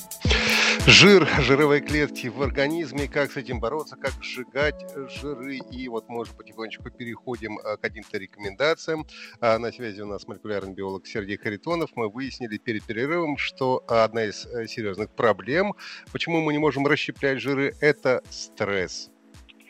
Жир, 0.84 1.28
жировые 1.42 1.80
клетки 1.80 2.26
в 2.26 2.42
организме, 2.42 3.06
как 3.06 3.30
с 3.30 3.36
этим 3.36 3.60
бороться, 3.60 3.94
как 3.94 4.12
сжигать 4.20 4.84
жиры. 5.10 5.58
И 5.70 5.88
вот 5.88 6.08
мы 6.08 6.22
уже 6.22 6.32
потихонечку 6.32 6.90
переходим 6.90 7.58
а, 7.58 7.76
к 7.76 7.80
каким-то 7.82 8.18
рекомендациям. 8.18 9.06
А, 9.40 9.56
на 9.58 9.70
связи 9.70 10.00
у 10.00 10.06
нас 10.06 10.26
молекулярный 10.26 10.74
биолог 10.74 11.06
Сергей 11.06 11.36
Харитонов. 11.36 11.90
Мы 11.94 12.10
выяснили 12.10 12.58
перед 12.58 12.82
перерывом, 12.82 13.38
что 13.38 13.84
одна 13.86 14.24
из 14.24 14.46
э, 14.46 14.66
серьезных 14.66 15.10
проблем, 15.10 15.74
почему 16.10 16.40
мы 16.40 16.52
не 16.52 16.58
можем 16.58 16.84
расщеплять 16.84 17.40
жиры, 17.40 17.74
это 17.80 18.22
стресс. 18.28 19.08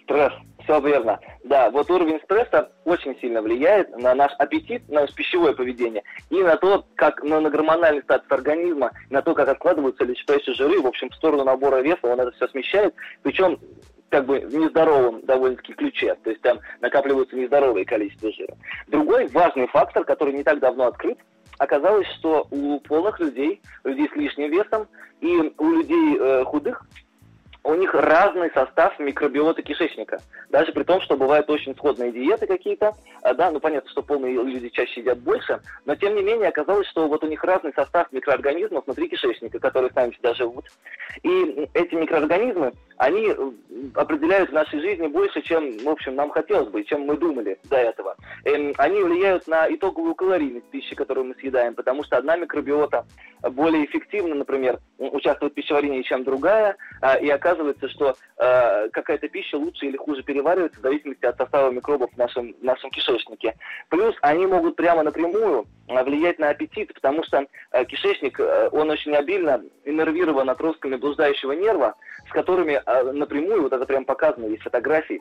Стресс. 0.05 0.33
Все 0.65 0.81
верно. 0.81 1.21
Да, 1.45 1.71
вот 1.71 1.91
уровень 1.91 2.21
стресса 2.25 2.73
очень 2.85 3.19
сильно 3.21 3.43
влияет 3.43 3.97
на 3.99 4.15
наш 4.15 4.33
аппетит, 4.39 4.89
на 4.89 5.03
наше 5.03 5.15
пищевое 5.15 5.55
поведение 5.55 6.03
и 6.31 6.43
на 6.43 6.57
то, 6.57 6.87
как 6.95 7.23
ну, 7.23 7.41
на 7.41 7.51
гормональный 7.51 8.03
статус 8.03 8.31
организма, 8.31 8.91
на 9.11 9.21
то, 9.21 9.35
как 9.35 9.49
откладываются 9.49 10.05
личностные 10.05 10.55
жиры. 10.55 10.81
В 10.81 10.87
общем, 10.87 11.11
в 11.11 11.15
сторону 11.15 11.45
набора 11.45 11.81
веса 11.83 12.01
он 12.05 12.19
это 12.19 12.33
все 12.33 12.49
смещает. 12.49 12.95
Причем 13.23 13.59
как 14.09 14.27
бы 14.27 14.41
в 14.41 14.55
нездоровом 14.55 15.23
довольно-таки 15.27 15.75
ключе, 15.75 16.15
то 16.23 16.31
есть 16.31 16.41
там 16.41 16.61
накапливается 16.81 17.37
нездоровое 17.37 17.85
количество 17.85 18.33
жира. 18.33 18.57
Другой 18.87 19.27
важный 19.29 19.67
фактор, 19.67 20.05
который 20.05 20.33
не 20.33 20.45
так 20.45 20.61
давно 20.61 20.87
открыт, 20.87 21.19
оказалось, 21.59 22.07
что 22.19 22.47
у 22.51 22.81
полных 22.81 23.19
людей, 23.21 23.61
людей 23.83 24.09
с 24.09 24.17
лишним 24.17 24.51
весом 24.51 24.87
и 25.21 25.53
у 25.59 25.71
людей 25.71 26.17
э, 26.19 26.45
худых 26.45 26.87
у 27.65 27.75
них 27.75 27.95
разный 27.95 28.51
состав 28.53 28.99
микробиоты 28.99 29.63
кишечника. 29.63 30.21
Даже 30.51 30.71
при 30.73 30.85
том, 30.85 31.01
что 31.01 31.17
бывают 31.17 31.49
очень 31.49 31.75
сходные 31.75 32.13
диеты 32.13 32.47
какие-то. 32.47 32.93
А, 33.23 33.33
да, 33.33 33.51
ну 33.51 33.59
понятно, 33.59 33.91
что 33.91 34.03
полные 34.03 34.35
люди 34.35 34.69
чаще 34.69 35.01
едят 35.01 35.19
больше, 35.21 35.61
но 35.87 35.97
тем 35.97 36.15
не 36.15 36.23
менее 36.23 36.49
оказалось, 36.51 36.87
что 36.89 37.09
вот 37.09 37.25
у 37.25 37.27
них 37.27 37.43
разный 37.43 37.73
состав 37.75 38.13
микроорганизмов 38.13 38.85
внутри 38.85 39.09
кишечника, 39.09 39.59
которые 39.59 39.91
с 39.91 39.95
нами 39.95 40.11
всегда 40.11 40.35
живут. 40.35 40.67
И 41.23 41.69
эти 41.73 41.95
микроорганизмы, 41.95 42.73
они 42.99 43.35
определяют 43.95 44.51
в 44.51 44.55
нашей 44.55 44.81
жизни 44.81 45.07
больше, 45.07 45.41
чем, 45.41 45.79
в 45.79 45.89
общем, 45.89 46.15
нам 46.15 46.31
хотелось 46.31 46.69
бы, 46.69 46.85
чем 46.85 47.03
мы 47.03 47.17
думали 47.17 47.59
до 47.65 47.77
этого. 47.77 48.17
Эм, 48.45 48.75
они 48.77 49.03
влияют 49.03 49.49
на 49.49 49.73
итоговую 49.75 50.15
калорийность 50.15 50.67
пищи, 50.67 50.95
которую 50.95 51.27
мы 51.27 51.35
съедаем, 51.37 51.75
потому 51.75 52.05
что 52.05 52.19
одна 52.19 52.37
микробиота 52.37 53.07
более 53.51 53.85
эффективно, 53.85 54.35
например, 54.35 54.79
участвует 54.99 55.53
в 55.53 55.57
пищеварении, 55.57 56.03
чем 56.03 56.25
другая, 56.25 56.77
а, 57.01 57.17
и 57.17 57.29
оказывается, 57.29 57.54
что 57.89 58.17
а, 58.37 58.89
какая-то 58.89 59.29
пища 59.29 59.57
лучше 59.57 59.87
или 59.87 59.97
хуже 59.97 60.23
переваривается 60.23 60.81
в 60.81 60.83
зависимости 60.83 61.25
от 61.25 61.37
состава 61.37 61.71
микробов 61.71 62.11
в 62.13 62.17
нашем, 62.17 62.55
в 62.55 62.65
нашем 62.65 62.91
кишечнике. 62.91 63.55
Плюс 63.89 64.15
они 64.21 64.47
могут 64.47 64.77
прямо 64.77 65.03
напрямую 65.03 65.67
а, 65.89 66.05
влиять 66.05 66.39
на 66.39 66.51
аппетит, 66.51 66.93
потому 66.95 67.25
что 67.25 67.47
кишечник, 67.89 68.41
он 68.73 68.91
очень 68.91 69.15
обильно 69.15 69.63
иннервирован 69.85 70.49
отростками 70.51 70.97
блуждающего 70.97 71.53
нерва, 71.53 71.95
с 72.29 72.31
которыми 72.33 72.81
напрямую, 73.13 73.63
вот 73.63 73.73
это 73.73 73.85
прям 73.85 74.05
показано, 74.05 74.47
есть 74.47 74.63
фотографии, 74.63 75.21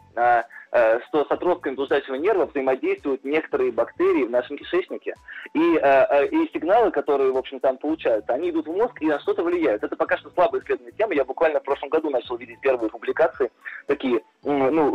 Э, 0.76 1.00
что 1.08 1.24
с 1.24 1.30
отростками 1.30 1.76
блуждающего 1.76 2.16
нерва 2.16 2.48
взаимодействуют 2.48 3.24
некоторые 3.24 3.72
бактерии 3.72 4.24
в 4.24 4.32
нашем 4.32 4.58
кишечнике. 4.58 5.14
И, 5.54 5.76
э, 5.76 5.80
э, 5.80 6.28
и 6.30 6.52
сигналы, 6.52 6.90
которые, 6.90 7.32
в 7.32 7.38
общем, 7.38 7.60
там 7.60 7.78
получаются, 7.78 8.34
они 8.34 8.50
идут 8.50 8.66
в 8.66 8.76
мозг 8.76 9.00
и 9.00 9.06
на 9.06 9.20
что-то 9.20 9.44
влияют. 9.44 9.84
Это 9.84 9.96
пока 9.96 10.18
что 10.18 10.32
слабо 10.32 10.58
исследованная 10.58 10.94
тема. 10.94 11.14
Я 11.14 11.26
буквально 11.26 11.60
в 11.60 11.64
прошлом 11.64 11.90
году 11.90 12.10
начал 12.10 12.23
видеть 12.38 12.60
первые 12.62 12.90
публикации, 12.90 13.52
такие, 13.88 14.22
ну, 14.44 14.92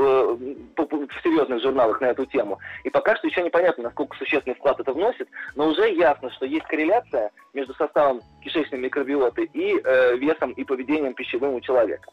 в 0.77 1.23
серьезных 1.23 1.63
журналах 1.63 2.01
на 2.01 2.07
эту 2.07 2.27
тему. 2.27 2.59
И 2.85 2.91
пока 2.91 3.17
что 3.17 3.27
еще 3.27 3.43
непонятно, 3.43 3.85
насколько 3.85 4.17
существенный 4.17 4.57
вклад 4.57 4.81
это 4.81 4.93
вносит, 4.93 5.29
но 5.55 5.69
уже 5.69 5.93
ясно, 5.95 6.31
что 6.33 6.47
есть 6.47 6.67
корреляция 6.67 7.31
между 7.55 7.75
составом 7.75 8.21
кишечной 8.43 8.79
микробиоты 8.79 9.45
и 9.53 9.75
весом 10.19 10.53
и 10.53 10.65
поведением 10.65 11.15
пищевым 11.15 11.55
у 11.55 11.61
человека. 11.61 12.11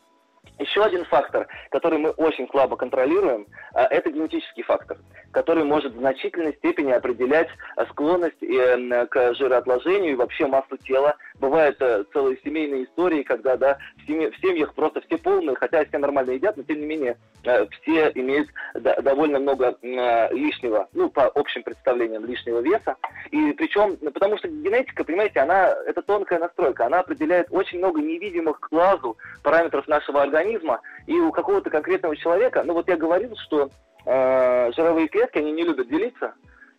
Еще 0.59 0.81
один 0.83 1.03
фактор, 1.05 1.47
который 1.69 1.99
мы 1.99 2.11
очень 2.11 2.47
слабо 2.49 2.77
контролируем, 2.77 3.45
а, 3.73 3.83
это 3.87 4.09
генетический 4.09 4.63
фактор, 4.63 4.97
который 5.31 5.65
может 5.65 5.93
в 5.93 5.99
значительной 5.99 6.53
степени 6.55 6.91
определять 6.91 7.49
склонность 7.89 8.41
э, 8.41 9.05
к 9.07 9.33
жироотложению 9.33 10.13
и 10.13 10.15
вообще 10.15 10.47
массу 10.47 10.77
тела. 10.77 11.15
Бывают 11.39 11.77
э, 11.81 12.03
целые 12.13 12.37
семейные 12.43 12.85
истории, 12.85 13.23
когда 13.23 13.57
да, 13.57 13.77
в, 13.97 14.07
семьях 14.07 14.73
просто 14.73 15.01
все 15.01 15.17
полные, 15.17 15.55
хотя 15.55 15.83
все 15.85 15.97
нормально 15.97 16.31
едят, 16.31 16.55
но 16.57 16.63
тем 16.63 16.79
не 16.79 16.85
менее 16.85 17.17
э, 17.43 17.65
все 17.81 18.11
имеют 18.15 18.49
довольно 18.73 19.39
много 19.39 19.77
лишнего, 19.81 20.87
ну, 20.93 21.09
по 21.09 21.27
общим 21.27 21.63
представлениям, 21.63 22.25
лишнего 22.25 22.59
веса. 22.59 22.95
И 23.31 23.51
причем, 23.53 23.97
потому 23.97 24.37
что 24.37 24.47
генетика, 24.47 25.03
понимаете, 25.03 25.39
она, 25.41 25.73
это 25.85 26.01
тонкая 26.01 26.39
настройка, 26.39 26.85
она 26.85 26.99
определяет 26.99 27.47
очень 27.51 27.79
много 27.79 28.01
невидимых 28.01 28.59
глазу 28.71 29.17
параметров 29.43 29.87
нашего 29.87 30.21
организма, 30.21 30.81
и 31.07 31.19
у 31.19 31.31
какого-то 31.31 31.69
конкретного 31.69 32.15
человека, 32.15 32.63
ну 32.63 32.73
вот 32.73 32.87
я 32.87 32.97
говорил, 32.97 33.35
что 33.45 33.69
э, 34.05 34.71
жировые 34.75 35.07
клетки, 35.07 35.37
они 35.39 35.51
не 35.51 35.63
любят 35.63 35.89
делиться, 35.89 36.33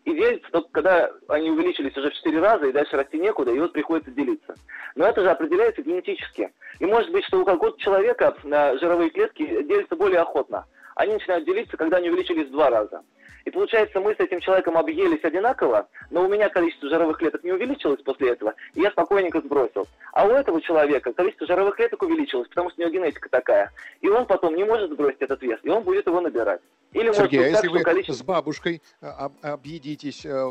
и 0.07 0.14
делятся 0.14 0.49
только 0.53 0.69
когда 0.71 1.11
они 1.29 1.51
увеличились 1.51 1.97
уже 1.97 2.11
в 2.11 2.14
4 2.14 2.40
раза, 2.40 2.66
и 2.66 2.73
дальше 2.73 2.97
расти 2.97 3.19
некуда, 3.19 3.51
и 3.51 3.59
вот 3.59 3.73
приходится 3.73 4.12
делиться. 4.12 4.55
Но 4.95 5.05
это 5.05 5.21
же 5.21 5.29
определяется 5.29 5.83
генетически. 5.83 6.53
И 6.79 6.87
может 6.87 7.11
быть, 7.11 7.25
что 7.25 7.40
у 7.40 7.45
какого-то 7.45 7.79
человека 7.81 8.37
э, 8.45 8.79
жировые 8.79 9.11
клетки 9.11 9.62
делятся 9.64 9.97
более 9.97 10.21
охотно. 10.21 10.64
Они 10.97 11.13
начинают 11.13 11.45
делиться, 11.45 11.77
когда 11.77 11.99
они 11.99 12.11
увеличились 12.11 12.49
в 12.49 12.53
два 12.53 12.71
раза. 12.71 13.03
И 13.45 13.51
получается, 13.51 14.01
мы 14.01 14.13
с 14.15 14.19
этим 14.19 14.41
человеком 14.41 14.77
объелись 14.77 15.23
одинаково, 15.23 15.87
но 16.11 16.25
у 16.25 16.29
меня 16.29 16.49
количество 16.49 16.89
жировых 16.89 17.19
клеток 17.19 17.45
не 17.45 17.53
увеличилось 17.53 18.03
после 18.03 18.31
этого, 18.33 18.55
и 18.75 18.81
я 18.81 18.91
спокойненько 18.91 19.41
сбросил. 19.41 19.87
А 20.13 20.27
у 20.27 20.31
этого 20.31 20.61
человека 20.61 21.13
количество 21.13 21.47
жировых 21.47 21.77
клеток 21.77 22.03
увеличилось, 22.03 22.49
потому 22.49 22.71
что 22.71 22.81
у 22.81 22.83
него 22.83 22.95
генетика 22.95 23.29
такая. 23.29 23.71
И 24.01 24.09
он 24.09 24.27
потом 24.27 24.57
не 24.57 24.65
может 24.65 24.91
сбросить 24.91 25.21
этот 25.21 25.41
вес, 25.43 25.61
и 25.63 25.69
он 25.69 25.85
будет 25.85 26.07
его 26.07 26.21
набирать. 26.21 26.61
Или 26.93 27.13
Сергей, 27.13 27.13
может 27.13 27.31
быть, 27.31 27.41
а 27.41 27.47
если 27.49 27.69
вы 27.69 27.83
количество... 27.83 28.15
с 28.15 28.23
бабушкой 28.27 28.83
а, 29.01 29.31
объедитесь, 29.43 30.25
э, 30.25 30.51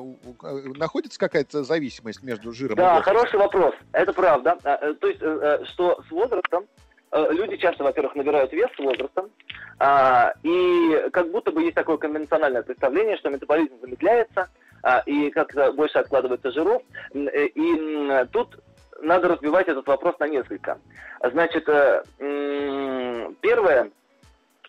находится 0.78 1.20
какая-то 1.20 1.64
зависимость 1.64 2.24
между 2.24 2.54
жиром 2.54 2.76
да, 2.76 2.84
и 2.84 2.98
Да, 2.98 3.02
хороший 3.02 3.40
вопрос. 3.40 3.74
Это 3.92 4.14
правда. 4.14 4.58
А, 4.64 4.78
э, 4.82 4.94
то 4.94 5.08
есть, 5.08 5.22
э, 5.22 5.66
что 5.66 6.02
с 6.08 6.12
возрастом 6.12 6.66
люди 7.32 7.58
часто, 7.58 7.84
во-первых, 7.84 8.16
набирают 8.16 8.52
вес 8.52 8.70
с 8.76 8.80
возрастом, 8.80 9.30
а, 9.80 10.34
и 10.44 11.10
как 11.12 11.32
будто 11.32 11.52
бы 11.52 11.64
есть 11.64 11.76
такое 11.76 11.98
конвенциональное 11.98 12.64
представление, 12.64 13.18
что 13.18 13.30
метаболизм 13.30 13.80
замедляется, 13.82 14.50
а, 14.84 15.00
и 15.06 15.30
как-то 15.32 15.72
больше 15.72 15.98
откладывается 15.98 16.52
жиров. 16.52 16.82
Э, 17.14 17.46
и 17.48 18.26
тут 18.32 18.60
надо 19.02 19.30
разбивать 19.30 19.68
этот 19.68 19.88
вопрос 19.88 20.18
на 20.20 20.28
несколько. 20.28 20.80
Значит, 21.22 21.68
э, 21.68 22.04
первое, 23.42 23.92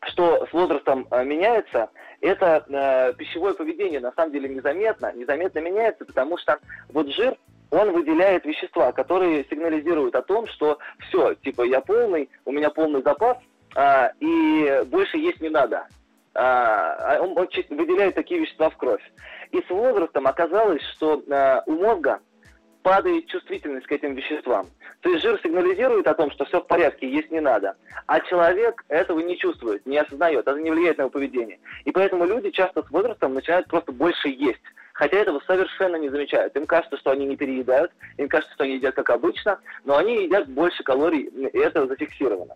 что 0.03 0.47
с 0.47 0.53
возрастом 0.53 1.07
э, 1.11 1.24
меняется, 1.24 1.90
это 2.20 3.14
пищевое 3.18 3.55
поведение 3.55 4.01
на 4.01 4.12
самом 4.12 4.32
деле 4.32 4.49
незаметно. 4.49 5.12
Незаметно 5.12 5.59
меняется, 5.59 6.05
потому 6.05 6.38
что 6.38 6.59
вот 6.88 7.09
жир, 7.09 7.36
он 7.71 7.93
выделяет 7.93 8.45
вещества, 8.45 8.93
которые 8.93 9.45
сигнализируют 9.51 10.14
о 10.14 10.23
том, 10.23 10.47
что 10.49 10.79
все, 11.09 11.35
типа 11.35 11.62
я 11.62 11.81
полный, 11.81 12.29
у 12.45 12.53
меня 12.53 12.71
полный 12.71 13.03
запас, 13.03 13.39
а, 13.75 14.12
и 14.21 14.83
больше 14.87 15.19
есть 15.19 15.41
не 15.41 15.49
надо. 15.49 15.87
А, 16.35 17.19
он, 17.21 17.37
он 17.37 17.49
выделяет 17.71 18.14
такие 18.14 18.41
вещества 18.41 18.71
в 18.71 18.77
кровь. 18.77 19.03
И 19.53 19.61
с 19.61 19.71
возрастом 19.71 20.27
оказалось, 20.27 20.83
что 20.95 21.23
а, 21.31 21.62
у 21.67 21.73
мозга 21.73 22.21
падает 22.83 23.27
чувствительность 23.27 23.87
к 23.87 23.93
этим 23.93 24.14
веществам. 24.14 24.69
То 25.01 25.11
есть 25.11 25.23
жир 25.23 25.41
сигнализирует 25.43 26.07
о 26.07 26.14
том, 26.14 26.31
что 26.31 26.45
все 26.45 26.61
в 26.61 26.69
порядке, 26.69 27.11
есть 27.11 27.33
не 27.33 27.41
надо. 27.41 27.75
А 28.07 28.21
человек 28.21 28.85
этого 28.89 29.19
не 29.19 29.37
чувствует, 29.37 29.85
не 29.87 29.99
осознает, 29.99 30.47
это 30.47 30.61
не 30.61 30.71
влияет 30.71 30.99
на 30.99 31.03
его 31.03 31.11
поведение. 31.11 31.59
И 31.85 31.91
поэтому 31.91 32.27
люди 32.27 32.51
часто 32.51 32.85
с 32.85 32.91
возрастом 32.91 33.35
начинают 33.35 33.67
просто 33.67 33.91
больше 33.91 34.29
есть. 34.29 34.62
Хотя 34.97 35.18
этого 35.18 35.42
совершенно 35.47 35.97
не 35.97 36.09
замечают. 36.09 36.57
Им 36.57 36.64
кажется, 36.64 36.97
что 36.97 37.11
они 37.11 37.26
не 37.26 37.36
переедают, 37.36 37.92
им 38.16 38.28
кажется, 38.28 38.55
что 38.55 38.64
они 38.64 38.76
едят 38.76 38.94
как 38.94 39.11
обычно, 39.11 39.59
но 39.84 39.99
они 39.99 40.24
едят 40.24 40.49
больше 40.49 40.82
калорий, 40.82 41.24
и 41.24 41.59
это 41.59 41.86
зафиксировано. 41.86 42.55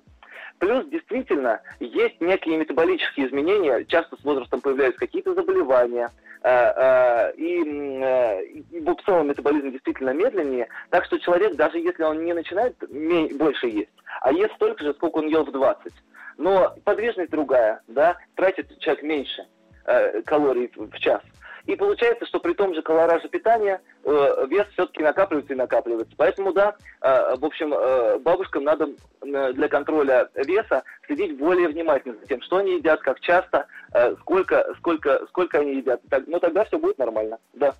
Плюс 0.58 0.86
действительно 0.86 1.60
есть 1.80 2.18
некие 2.22 2.56
метаболические 2.56 3.28
изменения, 3.28 3.84
часто 3.84 4.16
с 4.16 4.24
возрастом 4.24 4.62
появляются 4.62 5.00
какие-то 5.00 5.34
заболевания, 5.34 6.08
э, 6.42 6.48
э, 6.48 7.32
и, 7.36 7.62
э, 8.02 8.44
и 8.46 8.80
в 8.80 8.96
целом 9.04 9.28
метаболизм 9.28 9.70
действительно 9.70 10.14
медленнее, 10.14 10.68
так 10.88 11.04
что 11.04 11.18
человек, 11.18 11.56
даже 11.56 11.78
если 11.78 12.04
он 12.04 12.24
не 12.24 12.32
начинает 12.32 12.74
больше 13.36 13.66
есть, 13.66 13.92
а 14.22 14.32
ест 14.32 14.54
столько 14.54 14.82
же, 14.82 14.94
сколько 14.94 15.18
он 15.18 15.28
ел 15.28 15.44
в 15.44 15.52
20, 15.52 15.92
но 16.38 16.74
подвижность 16.84 17.32
другая, 17.32 17.82
да, 17.86 18.16
тратит 18.34 18.78
человек 18.78 19.02
меньше 19.02 19.46
калорий 20.24 20.70
в 20.74 20.98
час. 20.98 21.20
И 21.70 21.76
получается, 21.76 22.26
что 22.26 22.40
при 22.40 22.52
том 22.52 22.74
же 22.74 22.82
колораже 22.82 23.28
питания 23.28 23.80
э, 24.02 24.46
вес 24.50 24.66
все-таки 24.72 25.04
накапливается 25.04 25.52
и 25.52 25.56
накапливается. 25.56 26.12
Поэтому, 26.16 26.52
да, 26.52 26.74
э, 27.00 27.36
в 27.36 27.44
общем, 27.44 27.72
э, 27.72 28.18
бабушкам 28.18 28.64
надо 28.64 28.88
э, 29.22 29.52
для 29.52 29.68
контроля 29.68 30.28
веса 30.34 30.82
следить 31.06 31.38
более 31.38 31.68
внимательно 31.68 32.16
за 32.20 32.26
тем, 32.26 32.42
что 32.42 32.56
они 32.56 32.74
едят, 32.74 33.00
как 33.02 33.20
часто, 33.20 33.66
э, 33.92 34.16
сколько, 34.20 34.74
сколько, 34.78 35.24
сколько 35.28 35.58
они 35.58 35.76
едят. 35.76 36.00
Так, 36.10 36.24
ну, 36.26 36.40
тогда 36.40 36.64
все 36.64 36.76
будет 36.76 36.98
нормально, 36.98 37.38
да. 37.52 37.72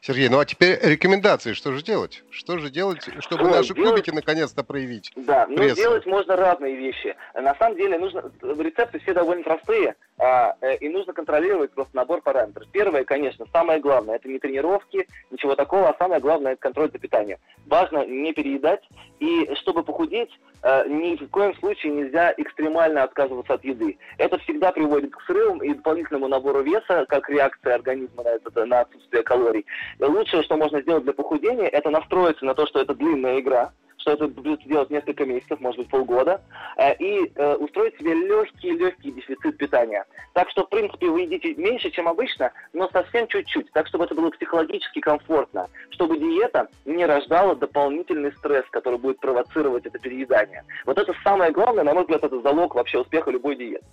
Сергей, 0.00 0.30
ну 0.30 0.38
а 0.38 0.46
теперь 0.46 0.78
рекомендации, 0.82 1.52
что 1.52 1.72
же 1.72 1.82
делать? 1.82 2.24
Что 2.30 2.56
же 2.56 2.70
делать, 2.70 3.06
чтобы 3.20 3.44
ну, 3.44 3.50
наши 3.50 3.74
делать... 3.74 3.90
кубики 3.90 4.10
наконец-то 4.10 4.64
проявить? 4.64 5.12
Да, 5.16 5.46
ну 5.46 5.68
делать 5.74 6.06
можно 6.06 6.36
разные 6.36 6.74
вещи. 6.74 7.14
На 7.34 7.54
самом 7.56 7.76
деле 7.76 7.98
нужно, 7.98 8.30
рецепты 8.40 8.98
все 9.00 9.12
довольно 9.12 9.42
простые, 9.42 9.96
а, 10.18 10.56
э, 10.60 10.76
и 10.76 10.88
нужно 10.88 11.12
контролировать 11.12 11.72
просто 11.72 11.96
набор 11.96 12.22
параметров. 12.22 12.61
Первое, 12.70 13.04
конечно, 13.04 13.46
самое 13.52 13.80
главное, 13.80 14.16
это 14.16 14.28
не 14.28 14.38
тренировки, 14.38 15.06
ничего 15.30 15.54
такого, 15.54 15.88
а 15.88 15.98
самое 15.98 16.20
главное, 16.20 16.52
это 16.52 16.60
контроль 16.60 16.90
за 16.90 16.98
питанием. 16.98 17.38
Важно 17.66 18.06
не 18.06 18.32
переедать, 18.32 18.82
и 19.20 19.48
чтобы 19.56 19.82
похудеть, 19.82 20.30
э, 20.62 20.88
ни 20.88 21.16
в 21.16 21.28
коем 21.30 21.54
случае 21.56 21.92
нельзя 21.92 22.34
экстремально 22.36 23.02
отказываться 23.02 23.54
от 23.54 23.64
еды. 23.64 23.98
Это 24.18 24.38
всегда 24.38 24.72
приводит 24.72 25.14
к 25.14 25.22
срывам 25.22 25.62
и 25.62 25.74
дополнительному 25.74 26.28
набору 26.28 26.62
веса, 26.62 27.06
как 27.08 27.28
реакция 27.28 27.74
организма 27.74 28.22
на, 28.22 28.28
это, 28.28 28.64
на 28.64 28.80
отсутствие 28.80 29.22
калорий. 29.22 29.66
Лучшее, 29.98 30.42
что 30.42 30.56
можно 30.56 30.80
сделать 30.82 31.04
для 31.04 31.12
похудения, 31.12 31.68
это 31.68 31.90
настроиться 31.90 32.44
на 32.44 32.54
то, 32.54 32.66
что 32.66 32.80
это 32.80 32.94
длинная 32.94 33.40
игра, 33.40 33.72
что 34.02 34.12
это 34.12 34.28
будет 34.28 34.62
делать 34.66 34.90
несколько 34.90 35.24
месяцев, 35.24 35.60
может 35.60 35.78
быть, 35.78 35.88
полгода, 35.88 36.42
э, 36.76 36.94
и 36.96 37.32
э, 37.34 37.54
устроить 37.54 37.96
себе 37.96 38.14
легкий-легкий 38.14 39.12
дефицит 39.12 39.56
питания. 39.56 40.04
Так 40.34 40.50
что, 40.50 40.64
в 40.64 40.68
принципе, 40.68 41.08
вы 41.08 41.22
едите 41.22 41.54
меньше, 41.54 41.90
чем 41.90 42.08
обычно, 42.08 42.52
но 42.72 42.88
совсем 42.90 43.26
чуть-чуть, 43.28 43.70
так, 43.72 43.86
чтобы 43.86 44.04
это 44.04 44.14
было 44.14 44.30
психологически 44.30 45.00
комфортно, 45.00 45.68
чтобы 45.90 46.18
диета 46.18 46.68
не 46.84 47.06
рождала 47.06 47.54
дополнительный 47.54 48.32
стресс, 48.32 48.64
который 48.70 48.98
будет 48.98 49.20
провоцировать 49.20 49.86
это 49.86 49.98
переедание. 49.98 50.51
Вот 50.86 50.98
это 50.98 51.12
самое 51.24 51.52
главное, 51.52 51.84
на 51.84 51.94
мой 51.94 52.02
взгляд, 52.02 52.24
это 52.24 52.40
залог 52.40 52.74
вообще 52.74 52.98
успеха 52.98 53.30
любой 53.30 53.56
диеты. 53.56 53.84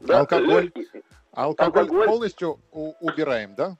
Да? 0.00 0.20
Алкоголь, 0.20 0.72
алкоголь, 1.32 1.82
алкоголь 1.82 2.06
полностью 2.06 2.58
убираем, 2.72 3.54
да? 3.54 3.76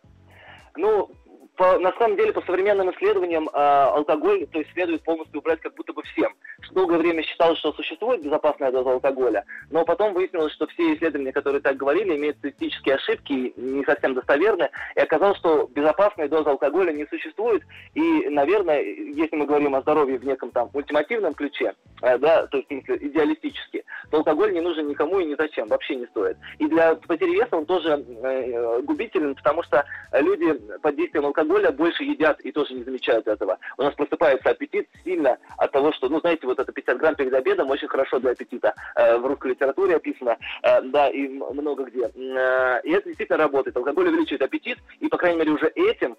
Ну, 0.76 1.10
по, 1.58 1.76
на 1.80 1.92
самом 1.98 2.16
деле, 2.16 2.32
по 2.32 2.40
современным 2.42 2.90
исследованиям, 2.92 3.48
э, 3.48 3.50
алкоголь 3.52 4.46
то 4.46 4.60
есть, 4.60 4.72
следует 4.72 5.02
полностью 5.02 5.40
убрать 5.40 5.60
как 5.60 5.74
будто 5.74 5.92
бы 5.92 6.02
всем. 6.04 6.32
Долгое 6.70 6.98
время 6.98 7.24
считалось, 7.24 7.58
что 7.58 7.72
существует 7.72 8.22
безопасная 8.22 8.70
доза 8.70 8.92
алкоголя, 8.92 9.44
но 9.70 9.84
потом 9.84 10.14
выяснилось, 10.14 10.52
что 10.52 10.68
все 10.68 10.94
исследования, 10.94 11.32
которые 11.32 11.60
так 11.60 11.76
говорили, 11.76 12.16
имеют 12.16 12.38
статистические 12.38 12.94
ошибки, 12.94 13.52
не 13.56 13.84
совсем 13.84 14.14
достоверны, 14.14 14.70
и 14.94 15.00
оказалось, 15.00 15.38
что 15.38 15.68
безопасной 15.74 16.28
дозы 16.28 16.48
алкоголя 16.48 16.92
не 16.92 17.06
существует, 17.06 17.62
и, 17.94 18.28
наверное, 18.28 18.80
если 18.80 19.34
мы 19.34 19.46
говорим 19.46 19.74
о 19.74 19.82
здоровье 19.82 20.18
в 20.18 20.24
неком 20.24 20.52
там 20.52 20.70
ультимативном 20.72 21.34
ключе, 21.34 21.74
э, 22.02 22.18
да, 22.18 22.46
то 22.46 22.58
есть, 22.58 22.70
идеалистически, 22.70 23.84
то 24.12 24.18
алкоголь 24.18 24.52
не 24.52 24.60
нужен 24.60 24.86
никому 24.86 25.18
и 25.18 25.24
ни 25.24 25.34
зачем, 25.34 25.66
вообще 25.66 25.96
не 25.96 26.06
стоит. 26.06 26.36
И 26.58 26.66
для 26.68 26.94
потери 26.94 27.32
веса 27.32 27.56
он 27.56 27.66
тоже 27.66 28.04
э, 28.22 28.80
губителен, 28.82 29.34
потому 29.34 29.64
что 29.64 29.84
люди 30.12 30.52
под 30.80 30.94
действием 30.94 31.26
алкоголя 31.26 31.47
алкоголя 31.48 31.72
больше 31.72 32.04
едят 32.04 32.40
и 32.40 32.52
тоже 32.52 32.74
не 32.74 32.84
замечают 32.84 33.26
этого. 33.26 33.58
У 33.78 33.82
нас 33.82 33.94
просыпается 33.94 34.50
аппетит 34.50 34.88
сильно 35.04 35.38
от 35.56 35.72
того, 35.72 35.92
что, 35.92 36.08
ну, 36.08 36.20
знаете, 36.20 36.46
вот 36.46 36.58
это 36.58 36.70
50 36.70 36.98
грамм 36.98 37.14
перед 37.14 37.32
обедом 37.32 37.70
очень 37.70 37.88
хорошо 37.88 38.18
для 38.18 38.32
аппетита. 38.32 38.74
Э, 38.94 39.16
в 39.16 39.26
русской 39.26 39.52
литературе 39.52 39.96
описано, 39.96 40.36
э, 40.62 40.82
да, 40.82 41.08
и 41.08 41.28
много 41.28 41.84
где. 41.84 42.10
Э, 42.14 42.80
и 42.84 42.90
это 42.90 43.06
действительно 43.06 43.38
работает. 43.38 43.76
Алкоголь 43.76 44.08
увеличивает 44.08 44.42
аппетит, 44.42 44.78
и, 45.00 45.08
по 45.08 45.16
крайней 45.16 45.38
мере, 45.38 45.52
уже 45.52 45.68
этим 45.74 46.16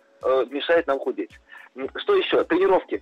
мешает 0.50 0.88
нам 0.88 1.00
худеть. 1.00 1.32
Что 1.96 2.16
еще? 2.16 2.44
Тренировки. 2.44 3.02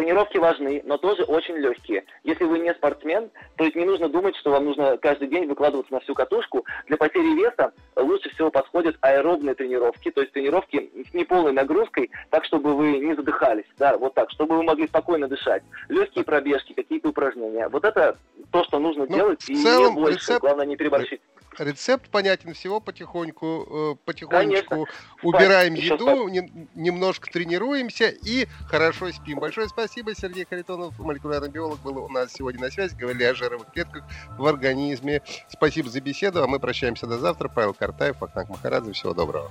Тренировки 0.00 0.38
важны, 0.38 0.80
но 0.86 0.96
тоже 0.96 1.24
очень 1.24 1.56
легкие. 1.56 2.04
Если 2.24 2.44
вы 2.44 2.58
не 2.58 2.72
спортсмен, 2.72 3.28
то 3.56 3.64
есть 3.64 3.76
не 3.76 3.84
нужно 3.84 4.08
думать, 4.08 4.34
что 4.36 4.50
вам 4.50 4.64
нужно 4.64 4.96
каждый 4.96 5.28
день 5.28 5.46
выкладываться 5.46 5.92
на 5.92 6.00
всю 6.00 6.14
катушку. 6.14 6.64
Для 6.86 6.96
потери 6.96 7.34
веса 7.34 7.74
лучше 7.96 8.30
всего 8.30 8.50
подходят 8.50 8.96
аэробные 9.02 9.54
тренировки, 9.54 10.10
то 10.10 10.22
есть 10.22 10.32
тренировки 10.32 10.90
с 11.10 11.12
неполной 11.12 11.52
нагрузкой, 11.52 12.10
так, 12.30 12.46
чтобы 12.46 12.74
вы 12.74 12.96
не 12.96 13.14
задыхались, 13.14 13.66
да, 13.76 13.98
вот 13.98 14.14
так, 14.14 14.30
чтобы 14.30 14.56
вы 14.56 14.62
могли 14.62 14.86
спокойно 14.86 15.28
дышать. 15.28 15.62
Легкие 15.90 16.24
пробежки, 16.24 16.72
какие-то 16.72 17.10
упражнения. 17.10 17.68
Вот 17.68 17.84
это 17.84 18.16
то, 18.50 18.64
что 18.64 18.78
нужно 18.78 19.04
ну, 19.06 19.14
делать, 19.14 19.50
и 19.50 19.54
целом, 19.54 19.96
не 19.96 20.00
больше. 20.00 20.18
Рецепт... 20.18 20.40
Главное 20.40 20.64
не 20.64 20.76
переборщить 20.76 21.20
рецепт 21.58 22.10
понятен 22.10 22.54
всего 22.54 22.80
потихоньку, 22.80 23.96
э, 24.00 24.04
потихонечку 24.04 24.68
Конечно. 24.70 24.86
убираем 25.22 25.76
Спать. 25.76 25.84
еду, 25.84 26.28
не, 26.28 26.68
немножко 26.74 27.30
тренируемся 27.30 28.08
и 28.08 28.46
хорошо 28.66 29.10
спим. 29.12 29.38
Большое 29.38 29.68
спасибо, 29.68 30.14
Сергей 30.14 30.46
Харитонов, 30.48 30.98
молекулярный 30.98 31.48
биолог, 31.48 31.80
был 31.80 32.04
у 32.04 32.08
нас 32.08 32.32
сегодня 32.32 32.60
на 32.60 32.70
связи, 32.70 32.94
говорили 32.94 33.24
о 33.24 33.34
жировых 33.34 33.72
клетках 33.72 34.04
в 34.38 34.46
организме. 34.46 35.22
Спасибо 35.48 35.90
за 35.90 36.00
беседу, 36.00 36.42
а 36.42 36.46
мы 36.46 36.58
прощаемся 36.58 37.06
до 37.06 37.18
завтра. 37.18 37.48
Павел 37.48 37.74
Картаев, 37.74 38.22
Ахнак 38.22 38.48
Махарадзе, 38.48 38.92
всего 38.92 39.14
доброго. 39.14 39.50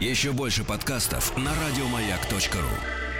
Еще 0.00 0.32
больше 0.32 0.64
подкастов 0.64 1.36
на 1.36 1.52
радиомаяк.ру 1.54 3.11